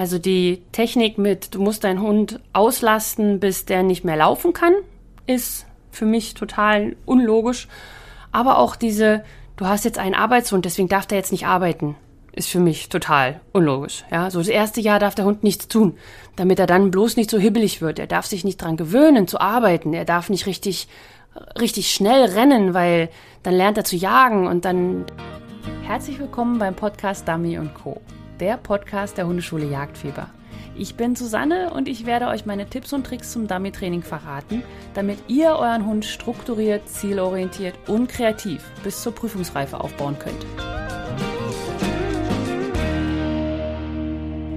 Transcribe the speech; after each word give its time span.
Also 0.00 0.18
die 0.18 0.62
Technik 0.72 1.18
mit, 1.18 1.54
du 1.54 1.60
musst 1.60 1.84
deinen 1.84 2.00
Hund 2.00 2.40
auslasten, 2.54 3.38
bis 3.38 3.66
der 3.66 3.82
nicht 3.82 4.02
mehr 4.02 4.16
laufen 4.16 4.54
kann, 4.54 4.72
ist 5.26 5.66
für 5.90 6.06
mich 6.06 6.32
total 6.32 6.96
unlogisch. 7.04 7.68
Aber 8.32 8.56
auch 8.56 8.76
diese, 8.76 9.22
du 9.58 9.66
hast 9.66 9.84
jetzt 9.84 9.98
einen 9.98 10.14
Arbeitshund, 10.14 10.64
deswegen 10.64 10.88
darf 10.88 11.04
der 11.04 11.18
jetzt 11.18 11.32
nicht 11.32 11.46
arbeiten, 11.46 11.96
ist 12.32 12.48
für 12.48 12.60
mich 12.60 12.88
total 12.88 13.42
unlogisch. 13.52 14.06
Ja, 14.10 14.30
so 14.30 14.38
das 14.38 14.48
erste 14.48 14.80
Jahr 14.80 15.00
darf 15.00 15.14
der 15.14 15.26
Hund 15.26 15.44
nichts 15.44 15.68
tun, 15.68 15.98
damit 16.34 16.58
er 16.58 16.66
dann 16.66 16.90
bloß 16.90 17.18
nicht 17.18 17.28
so 17.28 17.38
hibbelig 17.38 17.82
wird. 17.82 17.98
Er 17.98 18.06
darf 18.06 18.24
sich 18.24 18.42
nicht 18.42 18.62
dran 18.62 18.78
gewöhnen 18.78 19.28
zu 19.28 19.38
arbeiten. 19.38 19.92
Er 19.92 20.06
darf 20.06 20.30
nicht 20.30 20.46
richtig, 20.46 20.88
richtig 21.60 21.92
schnell 21.92 22.24
rennen, 22.24 22.72
weil 22.72 23.10
dann 23.42 23.52
lernt 23.52 23.76
er 23.76 23.84
zu 23.84 23.96
jagen 23.96 24.46
und 24.46 24.64
dann. 24.64 25.04
Herzlich 25.82 26.18
willkommen 26.18 26.58
beim 26.58 26.74
Podcast 26.74 27.28
Dummy 27.28 27.58
und 27.58 27.74
Co 27.74 28.00
der 28.40 28.56
Podcast 28.56 29.18
der 29.18 29.26
Hundeschule 29.26 29.66
Jagdfieber. 29.66 30.30
Ich 30.74 30.94
bin 30.94 31.14
Susanne 31.14 31.74
und 31.74 31.88
ich 31.88 32.06
werde 32.06 32.26
euch 32.28 32.46
meine 32.46 32.64
Tipps 32.64 32.94
und 32.94 33.04
Tricks 33.04 33.32
zum 33.32 33.46
Dummy-Training 33.46 34.02
verraten, 34.02 34.62
damit 34.94 35.18
ihr 35.28 35.50
euren 35.50 35.84
Hund 35.84 36.06
strukturiert, 36.06 36.88
zielorientiert 36.88 37.74
und 37.86 38.08
kreativ 38.08 38.64
bis 38.82 39.02
zur 39.02 39.14
Prüfungsreife 39.14 39.78
aufbauen 39.78 40.16
könnt. 40.18 40.46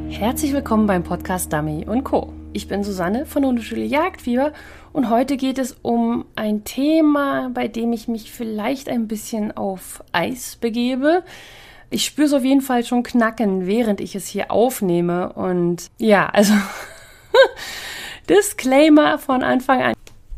Herzlich 0.10 0.54
willkommen 0.54 0.88
beim 0.88 1.04
Podcast 1.04 1.52
Dummy 1.52 1.86
und 1.86 2.06
Co. 2.06 2.32
Ich 2.54 2.70
bin 2.70 2.86
Susanne 2.86 3.26
von 3.26 3.44
Hundeschule 3.44 3.84
Jagdfieber 3.84 4.54
und 4.94 5.10
heute 5.10 5.36
geht 5.36 5.58
es 5.58 5.76
um 5.82 6.24
ein 6.36 6.64
Thema, 6.64 7.50
bei 7.54 7.68
dem 7.68 7.92
ich 7.92 8.08
mich 8.08 8.32
vielleicht 8.32 8.88
ein 8.88 9.10
bisschen 9.10 9.52
auf 9.52 10.02
Eis 10.14 10.56
begebe. 10.56 11.24
Ich 11.94 12.06
spüre 12.06 12.26
es 12.26 12.34
auf 12.34 12.44
jeden 12.44 12.62
Fall 12.62 12.84
schon 12.84 13.04
knacken, 13.04 13.68
während 13.68 14.02
ich 14.02 14.16
es 14.16 14.26
hier 14.26 14.50
aufnehme. 14.50 15.32
Und 15.34 15.92
ja, 16.00 16.26
also 16.26 16.54
Disclaimer 18.30 19.20
von 19.20 19.44
Anfang 19.44 19.84
an. 19.84 19.94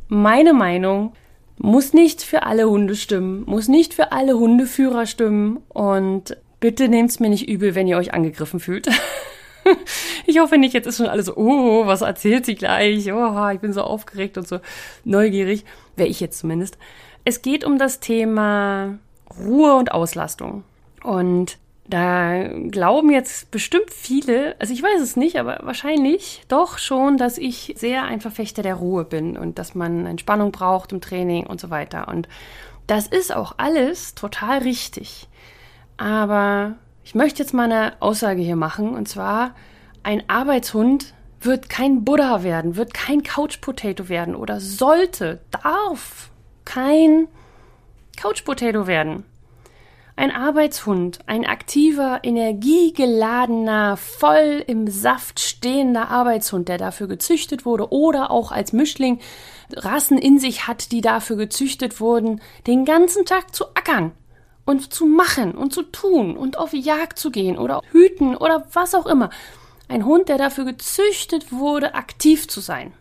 Meine 0.10 0.54
Meinung 0.54 1.14
muss 1.58 1.94
nicht 1.94 2.24
für 2.24 2.44
alle 2.44 2.70
Hunde 2.70 2.98
stimmen, 2.98 3.44
muss 3.46 3.70
nicht 3.70 3.94
für 3.94 4.12
alle 4.12 4.38
Hundeführer 4.38 5.06
stimmen. 5.06 5.62
Und 5.70 6.36
bitte 6.60 6.90
nehmt 6.90 7.12
es 7.12 7.22
mir 7.22 7.30
nicht 7.30 7.48
übel, 7.48 7.74
wenn 7.74 7.88
ihr 7.88 7.98
euch 7.98 8.14
angegriffen 8.14 8.60
fühlt. 8.60 8.90
ich 10.26 10.40
hoffe 10.40 10.58
nicht, 10.58 10.74
jetzt 10.74 10.88
ist 10.88 10.98
schon 10.98 11.08
alles 11.08 11.28
so, 11.28 11.38
oh, 11.38 11.86
was 11.86 12.02
erzählt 12.02 12.46
sie 12.46 12.56
gleich? 12.56 13.14
Oh, 13.14 13.50
ich 13.54 13.62
bin 13.62 13.72
so 13.72 13.82
aufgeregt 13.82 14.38
und 14.38 14.46
so 14.46 14.60
neugierig. 15.06 15.64
Wäre 15.96 16.10
ich 16.10 16.20
jetzt 16.20 16.40
zumindest. 16.40 16.78
Es 17.24 17.42
geht 17.42 17.64
um 17.64 17.78
das 17.78 18.02
Thema 18.02 19.00
Ruhe 19.40 19.76
und 19.76 19.94
Auslastung. 19.94 20.66
Und 21.04 21.58
da 21.88 22.48
glauben 22.48 23.12
jetzt 23.12 23.52
bestimmt 23.52 23.92
viele, 23.92 24.56
also 24.60 24.74
ich 24.74 24.82
weiß 24.82 25.02
es 25.02 25.16
nicht, 25.16 25.38
aber 25.38 25.60
wahrscheinlich 25.62 26.44
doch 26.48 26.80
schon, 26.80 27.18
dass 27.18 27.38
ich 27.38 27.76
sehr 27.78 28.04
ein 28.04 28.22
Verfechter 28.22 28.64
der 28.64 28.76
Ruhe 28.76 29.06
bin 29.06 29.38
und 29.38 29.60
dass 29.60 29.76
man 29.76 30.08
Entspannung 30.08 30.52
braucht 30.52 30.92
im 30.92 31.02
Training 31.02 31.46
und 31.46 31.62
so 31.62 31.70
weiter. 31.70 32.08
Und 32.08 32.28
das 32.88 33.08
ist 33.08 33.36
auch 33.36 33.56
alles 33.58 34.16
total 34.16 34.60
richtig. 34.60 35.28
Aber 35.98 36.76
ich 37.04 37.14
möchte 37.14 37.44
jetzt 37.44 37.54
mal 37.54 37.72
eine 37.72 37.94
Aussage 38.00 38.42
hier 38.42 38.56
machen 38.56 38.96
und 38.96 39.08
zwar, 39.08 39.54
ein 40.02 40.28
Arbeitshund 40.28 41.14
wird 41.40 41.70
kein 41.70 42.04
Buddha 42.04 42.42
werden, 42.44 42.76
wird 42.76 42.96
kein 42.96 43.22
Couch 43.22 43.62
Potato 43.62 44.10
werden 44.10 44.36
oder 44.36 44.60
sollte, 44.60 45.40
darf 45.52 46.32
kein 46.66 47.28
Couch 48.18 48.44
Potato 48.44 48.88
werden. 48.88 49.24
Ein 50.18 50.32
Arbeitshund, 50.32 51.20
ein 51.26 51.46
aktiver, 51.46 52.22
energiegeladener, 52.24 53.98
voll 53.98 54.64
im 54.66 54.88
Saft 54.88 55.42
stehender 55.42 56.10
Arbeitshund, 56.10 56.70
der 56.70 56.78
dafür 56.78 57.08
gezüchtet 57.08 57.66
wurde 57.66 57.92
oder 57.92 58.32
auch 58.32 58.54
als 58.54 58.72
Mischling 58.72 59.20
Rassen 59.74 60.18
in 60.18 60.40
sich 60.40 60.68
hat, 60.68 60.94
die 60.94 61.02
dafür 61.02 61.36
gezüchtet 61.36 62.00
wurden, 62.00 62.40
den 62.66 62.86
ganzen 62.86 63.26
Tag 63.26 63.54
zu 63.54 63.66
ackern 63.76 64.14
und 64.66 64.94
zu 64.94 65.06
machen 65.06 65.52
und 65.52 65.74
zu 65.74 65.84
tun 65.84 66.38
und 66.38 66.58
auf 66.58 66.74
Jagd 66.74 67.20
zu 67.20 67.30
gehen 67.30 67.58
oder 67.58 67.82
hüten 67.92 68.38
oder 68.38 68.68
was 68.72 68.96
auch 68.96 69.08
immer. 69.08 69.30
Ein 69.90 70.06
Hund, 70.06 70.30
der 70.30 70.38
dafür 70.38 70.64
gezüchtet 70.64 71.52
wurde, 71.52 71.94
aktiv 71.94 72.48
zu 72.48 72.62
sein. 72.62 72.94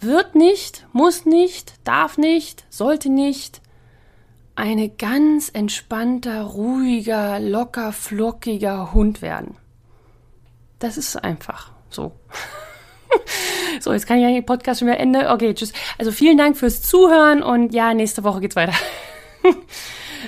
Wird 0.00 0.34
nicht, 0.34 0.86
muss 0.92 1.26
nicht, 1.26 1.74
darf 1.84 2.18
nicht, 2.18 2.64
sollte 2.70 3.08
nicht, 3.08 3.61
eine 4.54 4.88
ganz 4.88 5.48
entspannter, 5.48 6.42
ruhiger, 6.42 7.40
locker, 7.40 7.92
flockiger 7.92 8.92
Hund 8.92 9.22
werden. 9.22 9.56
Das 10.78 10.98
ist 10.98 11.16
einfach 11.16 11.70
so. 11.88 12.12
so, 13.80 13.92
jetzt 13.92 14.06
kann 14.06 14.18
ich 14.18 14.24
ja 14.24 14.30
den 14.30 14.44
Podcast 14.44 14.80
schon 14.80 14.88
wieder 14.88 15.00
Ende. 15.00 15.30
Okay, 15.30 15.54
tschüss. 15.54 15.72
Also 15.98 16.12
vielen 16.12 16.38
Dank 16.38 16.56
fürs 16.56 16.82
Zuhören 16.82 17.42
und 17.42 17.72
ja, 17.72 17.94
nächste 17.94 18.24
Woche 18.24 18.40
geht's 18.40 18.56
weiter. 18.56 18.74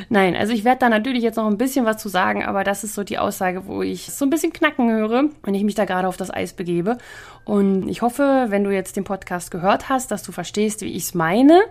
Nein, 0.08 0.34
also 0.36 0.52
ich 0.52 0.64
werde 0.64 0.80
da 0.80 0.88
natürlich 0.88 1.22
jetzt 1.22 1.36
noch 1.36 1.46
ein 1.46 1.58
bisschen 1.58 1.84
was 1.84 1.98
zu 1.98 2.08
sagen, 2.08 2.44
aber 2.44 2.64
das 2.64 2.84
ist 2.84 2.94
so 2.94 3.04
die 3.04 3.18
Aussage, 3.18 3.66
wo 3.66 3.82
ich 3.82 4.12
so 4.12 4.24
ein 4.24 4.30
bisschen 4.30 4.52
knacken 4.52 4.90
höre, 4.90 5.24
wenn 5.42 5.54
ich 5.54 5.62
mich 5.62 5.74
da 5.74 5.84
gerade 5.84 6.08
auf 6.08 6.16
das 6.16 6.32
Eis 6.32 6.52
begebe. 6.52 6.98
Und 7.44 7.88
ich 7.88 8.02
hoffe, 8.02 8.46
wenn 8.48 8.64
du 8.64 8.70
jetzt 8.70 8.96
den 8.96 9.04
Podcast 9.04 9.50
gehört 9.50 9.88
hast, 9.88 10.10
dass 10.10 10.22
du 10.22 10.32
verstehst, 10.32 10.80
wie 10.80 10.92
ich 10.92 11.04
es 11.04 11.14
meine 11.14 11.62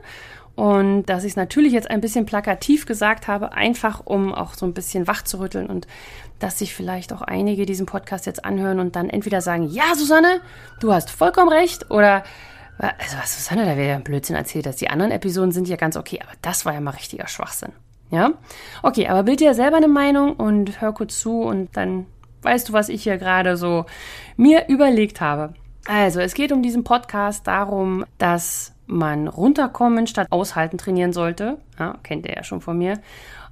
und 0.55 1.05
dass 1.05 1.23
ich 1.23 1.31
es 1.31 1.35
natürlich 1.35 1.73
jetzt 1.73 1.89
ein 1.89 2.01
bisschen 2.01 2.25
plakativ 2.25 2.85
gesagt 2.85 3.27
habe, 3.27 3.53
einfach 3.53 4.01
um 4.05 4.33
auch 4.33 4.53
so 4.53 4.65
ein 4.65 4.73
bisschen 4.73 5.07
wach 5.07 5.23
zu 5.23 5.39
rütteln 5.39 5.67
und 5.67 5.87
dass 6.39 6.59
sich 6.59 6.75
vielleicht 6.75 7.11
auch 7.13 7.21
einige 7.21 7.65
diesen 7.65 7.85
Podcast 7.85 8.25
jetzt 8.25 8.45
anhören 8.45 8.79
und 8.79 8.95
dann 8.95 9.09
entweder 9.09 9.41
sagen, 9.41 9.67
ja, 9.69 9.95
Susanne, 9.95 10.41
du 10.79 10.93
hast 10.93 11.09
vollkommen 11.09 11.49
recht 11.49 11.89
oder 11.89 12.23
also 12.77 13.17
was 13.17 13.35
Susanne, 13.35 13.65
da 13.65 13.77
wäre 13.77 13.89
ja 13.89 13.95
ein 13.95 14.03
Blödsinn 14.03 14.35
erzählt, 14.35 14.65
dass 14.65 14.77
die 14.77 14.89
anderen 14.89 15.11
Episoden 15.11 15.51
sind 15.51 15.67
ja 15.67 15.75
ganz 15.75 15.95
okay, 15.95 16.19
aber 16.21 16.33
das 16.41 16.65
war 16.65 16.73
ja 16.73 16.81
mal 16.81 16.91
richtiger 16.91 17.27
Schwachsinn. 17.27 17.71
Ja? 18.09 18.33
Okay, 18.81 19.07
aber 19.07 19.23
bild 19.23 19.39
dir 19.39 19.53
selber 19.53 19.77
eine 19.77 19.87
Meinung 19.87 20.35
und 20.35 20.81
hör 20.81 20.93
kurz 20.93 21.19
zu 21.19 21.41
und 21.41 21.75
dann 21.77 22.05
weißt 22.41 22.69
du, 22.69 22.73
was 22.73 22.89
ich 22.89 23.03
hier 23.03 23.17
gerade 23.17 23.57
so 23.57 23.85
mir 24.37 24.67
überlegt 24.67 25.21
habe. 25.21 25.53
Also, 25.87 26.19
es 26.21 26.33
geht 26.33 26.51
um 26.51 26.61
diesen 26.61 26.83
Podcast 26.83 27.47
darum, 27.47 28.05
dass 28.17 28.72
man 28.85 29.27
runterkommen 29.27 30.07
statt 30.07 30.27
aushalten 30.29 30.77
trainieren 30.77 31.13
sollte. 31.13 31.57
Ja, 31.79 31.97
kennt 32.03 32.25
ihr 32.25 32.35
ja 32.35 32.43
schon 32.43 32.61
von 32.61 32.77
mir. 32.77 32.99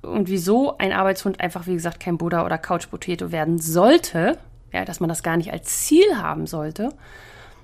Und 0.01 0.29
wieso 0.29 0.77
ein 0.77 0.93
Arbeitshund 0.93 1.39
einfach, 1.39 1.67
wie 1.67 1.73
gesagt, 1.73 1.99
kein 1.99 2.17
Buddha 2.17 2.45
oder 2.45 2.57
Couch 2.57 2.89
Potato 2.89 3.31
werden 3.31 3.59
sollte. 3.59 4.37
Ja, 4.73 4.85
dass 4.85 4.99
man 4.99 5.09
das 5.09 5.23
gar 5.23 5.37
nicht 5.37 5.51
als 5.51 5.85
Ziel 5.85 6.17
haben 6.17 6.47
sollte. 6.47 6.89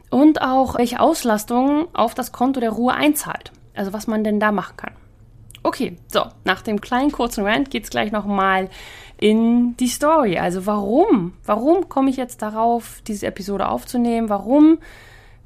Und 0.09 0.41
auch, 0.41 0.77
welche 0.77 1.00
Auslastung 1.00 1.88
auf 1.94 2.13
das 2.13 2.31
Konto 2.31 2.59
der 2.59 2.72
Ruhe 2.72 2.94
einzahlt. 2.94 3.51
Also, 3.75 3.94
was 3.94 4.07
man 4.07 4.23
denn 4.23 4.39
da 4.39 4.51
machen 4.51 4.77
kann. 4.77 4.94
Okay, 5.63 5.97
so, 6.07 6.25
nach 6.45 6.61
dem 6.61 6.79
kleinen 6.79 7.11
kurzen 7.11 7.45
Rant 7.45 7.69
geht's 7.69 7.89
gleich 7.89 8.11
nochmal 8.11 8.69
in 9.17 9.75
die 9.77 9.88
Story. 9.88 10.38
Also, 10.38 10.66
warum? 10.66 11.33
Warum 11.45 11.89
komme 11.89 12.09
ich 12.09 12.17
jetzt 12.17 12.41
darauf, 12.41 13.01
diese 13.06 13.27
Episode 13.27 13.67
aufzunehmen? 13.67 14.29
Warum 14.29 14.79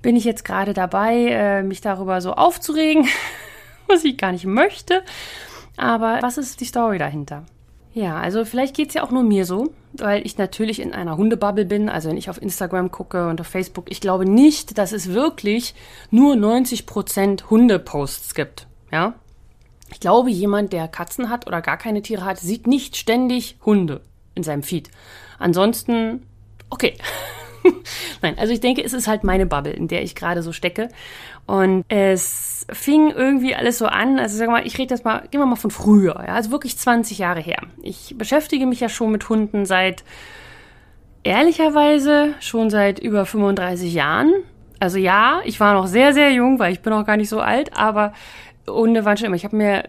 bin 0.01 0.15
ich 0.15 0.23
jetzt 0.23 0.45
gerade 0.45 0.73
dabei, 0.73 1.27
äh, 1.27 1.63
mich 1.63 1.81
darüber 1.81 2.21
so 2.21 2.33
aufzuregen, 2.33 3.07
was 3.87 4.03
ich 4.03 4.17
gar 4.17 4.31
nicht 4.31 4.45
möchte. 4.45 5.03
Aber 5.77 6.19
was 6.21 6.37
ist 6.37 6.59
die 6.61 6.65
Story 6.65 6.97
dahinter? 6.97 7.45
Ja, 7.93 8.17
also 8.17 8.45
vielleicht 8.45 8.75
geht 8.75 8.89
es 8.89 8.93
ja 8.93 9.03
auch 9.03 9.11
nur 9.11 9.23
mir 9.23 9.45
so, 9.45 9.73
weil 9.93 10.25
ich 10.25 10.37
natürlich 10.37 10.79
in 10.79 10.93
einer 10.93 11.17
Hundebubble 11.17 11.65
bin. 11.65 11.89
Also 11.89 12.09
wenn 12.09 12.17
ich 12.17 12.29
auf 12.29 12.41
Instagram 12.41 12.91
gucke 12.91 13.27
und 13.27 13.41
auf 13.41 13.47
Facebook, 13.47 13.85
ich 13.89 13.99
glaube 13.99 14.25
nicht, 14.25 14.77
dass 14.77 14.93
es 14.93 15.13
wirklich 15.13 15.75
nur 16.09 16.35
90% 16.35 17.49
Hundeposts 17.49 18.33
gibt. 18.33 18.67
Ja, 18.91 19.15
ich 19.91 19.99
glaube, 19.99 20.29
jemand, 20.29 20.73
der 20.73 20.87
Katzen 20.87 21.29
hat 21.29 21.47
oder 21.47 21.61
gar 21.61 21.77
keine 21.77 22.01
Tiere 22.01 22.23
hat, 22.23 22.39
sieht 22.39 22.65
nicht 22.65 22.95
ständig 22.95 23.57
Hunde 23.65 24.01
in 24.35 24.43
seinem 24.43 24.63
Feed. 24.63 24.89
Ansonsten, 25.37 26.25
okay. 26.69 26.95
Nein, 28.21 28.37
also 28.37 28.53
ich 28.53 28.59
denke, 28.59 28.83
es 28.83 28.93
ist 28.93 29.07
halt 29.07 29.23
meine 29.23 29.45
Bubble, 29.45 29.73
in 29.73 29.87
der 29.87 30.03
ich 30.03 30.15
gerade 30.15 30.43
so 30.43 30.51
stecke. 30.51 30.89
Und 31.45 31.85
es 31.89 32.65
fing 32.71 33.11
irgendwie 33.11 33.55
alles 33.55 33.77
so 33.77 33.87
an. 33.87 34.19
Also 34.19 34.37
sag 34.37 34.49
mal, 34.49 34.65
ich 34.65 34.77
rede 34.77 34.93
jetzt 34.93 35.05
mal, 35.05 35.27
gehen 35.31 35.41
wir 35.41 35.45
mal 35.45 35.55
von 35.55 35.71
früher, 35.71 36.15
ja, 36.25 36.33
also 36.33 36.51
wirklich 36.51 36.77
20 36.77 37.17
Jahre 37.17 37.41
her. 37.41 37.61
Ich 37.81 38.15
beschäftige 38.17 38.65
mich 38.65 38.79
ja 38.79 38.89
schon 38.89 39.11
mit 39.11 39.27
Hunden 39.29 39.65
seit 39.65 40.03
ehrlicherweise 41.23 42.33
schon 42.39 42.69
seit 42.69 42.99
über 42.99 43.25
35 43.25 43.93
Jahren. 43.93 44.33
Also 44.79 44.97
ja, 44.97 45.41
ich 45.45 45.59
war 45.59 45.73
noch 45.73 45.87
sehr, 45.87 46.13
sehr 46.13 46.31
jung, 46.31 46.57
weil 46.57 46.73
ich 46.73 46.81
bin 46.81 46.93
auch 46.93 47.05
gar 47.05 47.17
nicht 47.17 47.29
so 47.29 47.39
alt, 47.39 47.77
aber 47.77 48.13
Hunde 48.67 49.05
waren 49.05 49.17
schon 49.17 49.27
immer. 49.27 49.35
Ich 49.35 49.45
habe 49.45 49.55
mir 49.55 49.83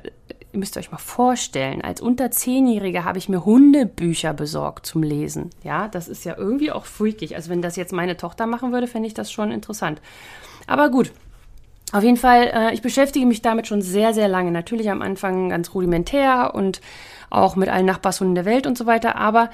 ihr 0.53 0.59
müsst 0.59 0.77
euch 0.77 0.93
mal 0.93 0.99
vorstellen, 0.99 1.83
als 1.83 2.01
unter 2.01 2.31
Zehnjährige 2.31 3.05
habe 3.05 3.19
ich 3.19 3.29
mir 3.29 3.45
Hundebücher 3.45 4.35
besorgt 4.35 4.85
zum 4.87 5.03
Lesen. 5.03 5.51
Ja, 5.63 5.89
das 5.89 6.09
ist 6.09 6.25
ja 6.25 6.37
irgendwie 6.37 6.71
auch 6.71 6.85
freakig. 6.85 7.37
Also 7.37 7.51
wenn 7.51 7.63
das 7.63 7.77
jetzt 7.77 7.93
meine 7.93 8.17
Tochter 8.17 8.47
machen 8.47 8.73
würde, 8.73 8.87
fände 8.87 9.07
ich 9.07 9.15
das 9.15 9.33
schon 9.33 9.51
interessant. 9.51 10.01
Aber 10.67 10.91
gut. 10.91 11.13
Auf 11.93 12.03
jeden 12.03 12.17
Fall, 12.17 12.51
äh, 12.55 12.75
ich 12.75 12.81
beschäftige 12.81 13.27
mich 13.27 13.43
damit 13.43 13.67
schon 13.67 13.83
sehr, 13.83 14.15
sehr 14.15 14.29
lange. 14.29 14.51
Natürlich 14.51 14.91
am 14.91 15.03
Anfang 15.03 15.51
ganz 15.51 15.75
rudimentär 15.75 16.55
und 16.55 16.81
auch 17.29 17.57
mit 17.57 17.69
allen 17.69 17.87
Nachbarshunden 17.87 18.35
der 18.35 18.45
Welt 18.45 18.67
und 18.67 18.79
so 18.79 18.87
weiter. 18.87 19.17
Aber 19.17 19.51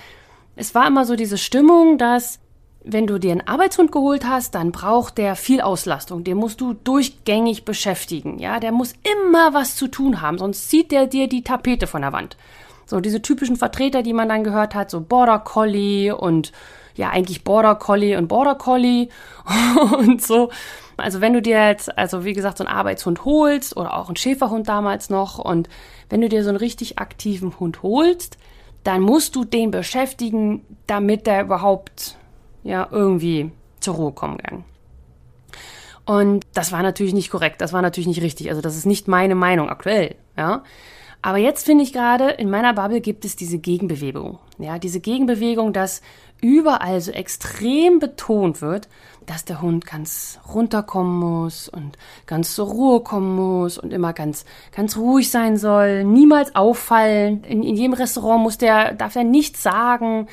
es 0.54 0.74
war 0.74 0.86
immer 0.86 1.04
so 1.04 1.16
diese 1.16 1.38
Stimmung, 1.38 1.98
dass 1.98 2.40
wenn 2.90 3.06
du 3.06 3.18
dir 3.18 3.32
einen 3.32 3.46
Arbeitshund 3.46 3.92
geholt 3.92 4.26
hast, 4.26 4.54
dann 4.54 4.72
braucht 4.72 5.18
der 5.18 5.36
viel 5.36 5.60
Auslastung. 5.60 6.24
Den 6.24 6.38
musst 6.38 6.60
du 6.60 6.72
durchgängig 6.72 7.66
beschäftigen. 7.66 8.38
Ja, 8.38 8.60
der 8.60 8.72
muss 8.72 8.94
immer 9.12 9.52
was 9.52 9.76
zu 9.76 9.88
tun 9.88 10.22
haben, 10.22 10.38
sonst 10.38 10.70
zieht 10.70 10.90
der 10.90 11.06
dir 11.06 11.28
die 11.28 11.42
Tapete 11.42 11.86
von 11.86 12.00
der 12.00 12.12
Wand. 12.12 12.38
So 12.86 13.00
diese 13.00 13.20
typischen 13.20 13.56
Vertreter, 13.56 14.02
die 14.02 14.14
man 14.14 14.30
dann 14.30 14.42
gehört 14.42 14.74
hat, 14.74 14.90
so 14.90 15.02
Border 15.02 15.38
Collie 15.38 16.16
und 16.16 16.52
ja, 16.94 17.10
eigentlich 17.10 17.44
Border 17.44 17.74
Collie 17.74 18.16
und 18.16 18.28
Border 18.28 18.54
Collie 18.54 19.08
und 19.98 20.22
so. 20.22 20.50
Also 20.96 21.20
wenn 21.20 21.34
du 21.34 21.42
dir 21.42 21.68
jetzt, 21.68 21.96
also 21.96 22.24
wie 22.24 22.32
gesagt, 22.32 22.58
so 22.58 22.64
einen 22.64 22.74
Arbeitshund 22.74 23.24
holst 23.24 23.76
oder 23.76 23.96
auch 23.96 24.08
einen 24.08 24.16
Schäferhund 24.16 24.68
damals 24.68 25.10
noch 25.10 25.38
und 25.38 25.68
wenn 26.08 26.22
du 26.22 26.28
dir 26.30 26.42
so 26.42 26.48
einen 26.48 26.58
richtig 26.58 26.98
aktiven 26.98 27.60
Hund 27.60 27.82
holst, 27.82 28.38
dann 28.82 29.02
musst 29.02 29.36
du 29.36 29.44
den 29.44 29.70
beschäftigen, 29.70 30.64
damit 30.86 31.26
der 31.26 31.42
überhaupt 31.42 32.17
ja 32.68 32.88
irgendwie 32.90 33.50
zur 33.80 33.94
Ruhe 33.94 34.12
kommen 34.12 34.38
kann. 34.38 34.64
Und 36.04 36.46
das 36.54 36.72
war 36.72 36.82
natürlich 36.82 37.14
nicht 37.14 37.30
korrekt, 37.30 37.60
das 37.60 37.72
war 37.72 37.82
natürlich 37.82 38.06
nicht 38.06 38.22
richtig. 38.22 38.48
Also 38.50 38.62
das 38.62 38.76
ist 38.76 38.86
nicht 38.86 39.08
meine 39.08 39.34
Meinung 39.34 39.68
aktuell, 39.68 40.14
ja. 40.36 40.62
Aber 41.20 41.38
jetzt 41.38 41.66
finde 41.66 41.82
ich 41.82 41.92
gerade, 41.92 42.30
in 42.30 42.48
meiner 42.48 42.74
Bubble 42.74 43.00
gibt 43.00 43.24
es 43.24 43.34
diese 43.34 43.58
Gegenbewegung. 43.58 44.38
Ja, 44.58 44.78
diese 44.78 45.00
Gegenbewegung, 45.00 45.72
dass 45.72 46.00
überall 46.40 47.00
so 47.00 47.10
extrem 47.10 47.98
betont 47.98 48.62
wird, 48.62 48.88
dass 49.26 49.44
der 49.44 49.60
Hund 49.60 49.84
ganz 49.84 50.38
runterkommen 50.54 51.18
muss 51.18 51.68
und 51.68 51.98
ganz 52.26 52.54
zur 52.54 52.68
Ruhe 52.68 53.00
kommen 53.00 53.34
muss 53.34 53.76
und 53.76 53.92
immer 53.92 54.12
ganz, 54.12 54.44
ganz 54.74 54.96
ruhig 54.96 55.30
sein 55.30 55.56
soll, 55.56 56.04
niemals 56.04 56.54
auffallen. 56.54 57.44
In, 57.44 57.62
in 57.62 57.76
jedem 57.76 57.92
Restaurant 57.94 58.42
muss 58.42 58.56
der, 58.56 58.94
darf 58.94 59.16
er 59.16 59.24
nichts 59.24 59.62
sagen. 59.62 60.28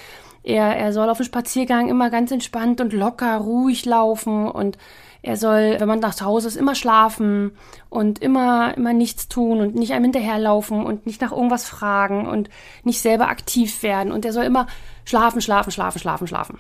Er, 0.45 0.77
er 0.77 0.93
soll 0.93 1.09
auf 1.09 1.17
dem 1.17 1.25
Spaziergang 1.25 1.89
immer 1.89 2.11
ganz 2.11 2.31
entspannt 2.31 2.79
und 2.79 2.93
locker, 2.93 3.37
ruhig 3.37 3.83
laufen 3.85 4.47
und 4.47 4.77
er 5.23 5.37
soll, 5.37 5.77
wenn 5.79 5.87
man 5.87 6.01
nach 6.01 6.21
Hause 6.21 6.47
ist, 6.47 6.55
immer 6.55 6.75
schlafen 6.75 7.57
und 7.89 8.19
immer, 8.19 8.77
immer 8.77 8.93
nichts 8.93 9.27
tun 9.27 9.59
und 9.59 9.73
nicht 9.73 9.91
einem 9.91 10.03
hinterherlaufen 10.03 10.85
und 10.85 11.07
nicht 11.07 11.19
nach 11.19 11.31
irgendwas 11.31 11.67
fragen 11.67 12.27
und 12.27 12.51
nicht 12.83 13.01
selber 13.01 13.27
aktiv 13.27 13.81
werden. 13.81 14.11
Und 14.11 14.23
er 14.23 14.33
soll 14.33 14.43
immer 14.43 14.67
schlafen, 15.03 15.41
schlafen, 15.41 15.71
schlafen, 15.71 15.97
schlafen, 15.97 16.27
schlafen. 16.27 16.59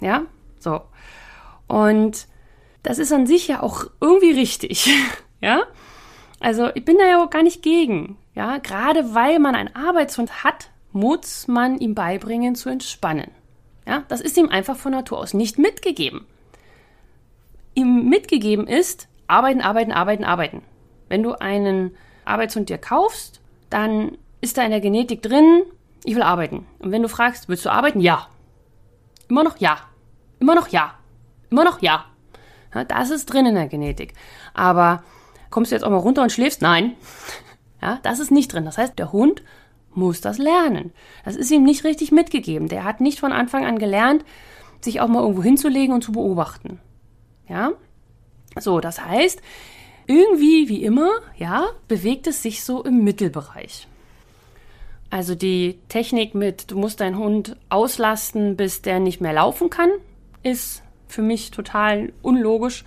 Ja? 0.00 0.22
So. 0.58 0.80
Und 1.68 2.28
das 2.82 2.98
ist 2.98 3.12
an 3.12 3.26
sich 3.26 3.46
ja 3.48 3.62
auch 3.62 3.84
irgendwie 4.00 4.32
richtig. 4.32 4.90
ja? 5.42 5.60
Also, 6.40 6.70
ich 6.74 6.86
bin 6.86 6.96
da 6.96 7.06
ja 7.06 7.22
auch 7.22 7.28
gar 7.28 7.42
nicht 7.42 7.62
gegen. 7.62 8.16
Ja? 8.34 8.56
Gerade 8.56 9.14
weil 9.14 9.38
man 9.38 9.54
einen 9.54 9.76
Arbeitshund 9.76 10.44
hat, 10.44 10.70
muss 10.92 11.48
man 11.48 11.78
ihm 11.78 11.94
beibringen 11.94 12.54
zu 12.54 12.68
entspannen. 12.68 13.30
Ja? 13.86 14.04
Das 14.08 14.20
ist 14.20 14.36
ihm 14.36 14.48
einfach 14.48 14.76
von 14.76 14.92
Natur 14.92 15.18
aus 15.18 15.34
nicht 15.34 15.58
mitgegeben 15.58 16.26
ihm 17.74 18.08
mitgegeben 18.08 18.66
ist, 18.66 19.08
arbeiten, 19.26 19.60
arbeiten, 19.60 19.92
arbeiten, 19.92 20.24
arbeiten. 20.24 20.62
Wenn 21.08 21.22
du 21.22 21.34
einen 21.40 21.96
Arbeitshund 22.24 22.68
dir 22.68 22.78
kaufst, 22.78 23.40
dann 23.70 24.18
ist 24.40 24.58
da 24.58 24.64
in 24.64 24.70
der 24.70 24.80
Genetik 24.80 25.22
drin, 25.22 25.62
ich 26.04 26.14
will 26.14 26.22
arbeiten. 26.22 26.66
Und 26.78 26.92
wenn 26.92 27.02
du 27.02 27.08
fragst, 27.08 27.48
willst 27.48 27.64
du 27.64 27.70
arbeiten? 27.70 28.00
Ja. 28.00 28.28
Immer 29.28 29.44
noch 29.44 29.56
ja. 29.58 29.78
Immer 30.40 30.54
noch 30.54 30.68
ja. 30.68 30.94
Immer 31.50 31.64
noch 31.64 31.80
ja. 31.80 32.04
ja 32.74 32.84
das 32.84 33.10
ist 33.10 33.26
drin 33.26 33.46
in 33.46 33.54
der 33.54 33.68
Genetik. 33.68 34.14
Aber 34.54 35.02
kommst 35.50 35.70
du 35.70 35.76
jetzt 35.76 35.84
auch 35.84 35.90
mal 35.90 35.96
runter 35.96 36.22
und 36.22 36.32
schläfst? 36.32 36.62
Nein. 36.62 36.94
Ja, 37.84 37.98
das 38.04 38.20
ist 38.20 38.30
nicht 38.30 38.52
drin. 38.52 38.64
Das 38.64 38.78
heißt, 38.78 38.96
der 38.96 39.10
Hund 39.10 39.42
muss 39.94 40.20
das 40.20 40.38
lernen. 40.38 40.92
Das 41.24 41.36
ist 41.36 41.50
ihm 41.50 41.64
nicht 41.64 41.84
richtig 41.84 42.12
mitgegeben. 42.12 42.68
Der 42.68 42.84
hat 42.84 43.00
nicht 43.00 43.20
von 43.20 43.32
Anfang 43.32 43.64
an 43.64 43.78
gelernt, 43.78 44.24
sich 44.80 45.00
auch 45.00 45.08
mal 45.08 45.20
irgendwo 45.20 45.42
hinzulegen 45.42 45.94
und 45.94 46.02
zu 46.02 46.12
beobachten. 46.12 46.80
Ja? 47.48 47.72
So, 48.58 48.80
das 48.80 49.04
heißt, 49.04 49.40
irgendwie, 50.06 50.68
wie 50.68 50.84
immer, 50.84 51.10
ja, 51.36 51.66
bewegt 51.88 52.26
es 52.26 52.42
sich 52.42 52.64
so 52.64 52.82
im 52.82 53.04
Mittelbereich. 53.04 53.88
Also 55.10 55.34
die 55.34 55.78
Technik 55.88 56.34
mit, 56.34 56.70
du 56.70 56.78
musst 56.78 57.00
deinen 57.00 57.18
Hund 57.18 57.56
auslasten, 57.68 58.56
bis 58.56 58.82
der 58.82 58.98
nicht 58.98 59.20
mehr 59.20 59.34
laufen 59.34 59.68
kann, 59.70 59.90
ist 60.42 60.82
für 61.06 61.22
mich 61.22 61.50
total 61.50 62.12
unlogisch. 62.22 62.84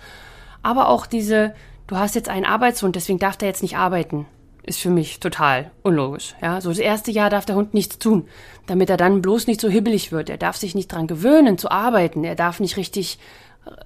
Aber 0.62 0.88
auch 0.88 1.06
diese, 1.06 1.54
du 1.86 1.96
hast 1.96 2.16
jetzt 2.16 2.28
einen 2.28 2.44
Arbeitshund, 2.44 2.96
deswegen 2.96 3.20
darf 3.20 3.36
der 3.36 3.48
jetzt 3.48 3.62
nicht 3.62 3.76
arbeiten, 3.76 4.26
ist 4.66 4.80
für 4.80 4.90
mich 4.90 5.20
total 5.20 5.70
unlogisch. 5.82 6.34
Ja, 6.42 6.60
so 6.60 6.68
das 6.68 6.78
erste 6.78 7.10
Jahr 7.10 7.30
darf 7.30 7.46
der 7.46 7.56
Hund 7.56 7.72
nichts 7.72 7.98
tun, 7.98 8.28
damit 8.66 8.90
er 8.90 8.96
dann 8.96 9.22
bloß 9.22 9.46
nicht 9.46 9.60
so 9.60 9.68
hibbelig 9.68 10.12
wird. 10.12 10.28
Er 10.28 10.38
darf 10.38 10.56
sich 10.56 10.74
nicht 10.74 10.92
dran 10.92 11.06
gewöhnen 11.06 11.56
zu 11.56 11.70
arbeiten. 11.70 12.24
Er 12.24 12.34
darf 12.34 12.60
nicht 12.60 12.76
richtig 12.76 13.18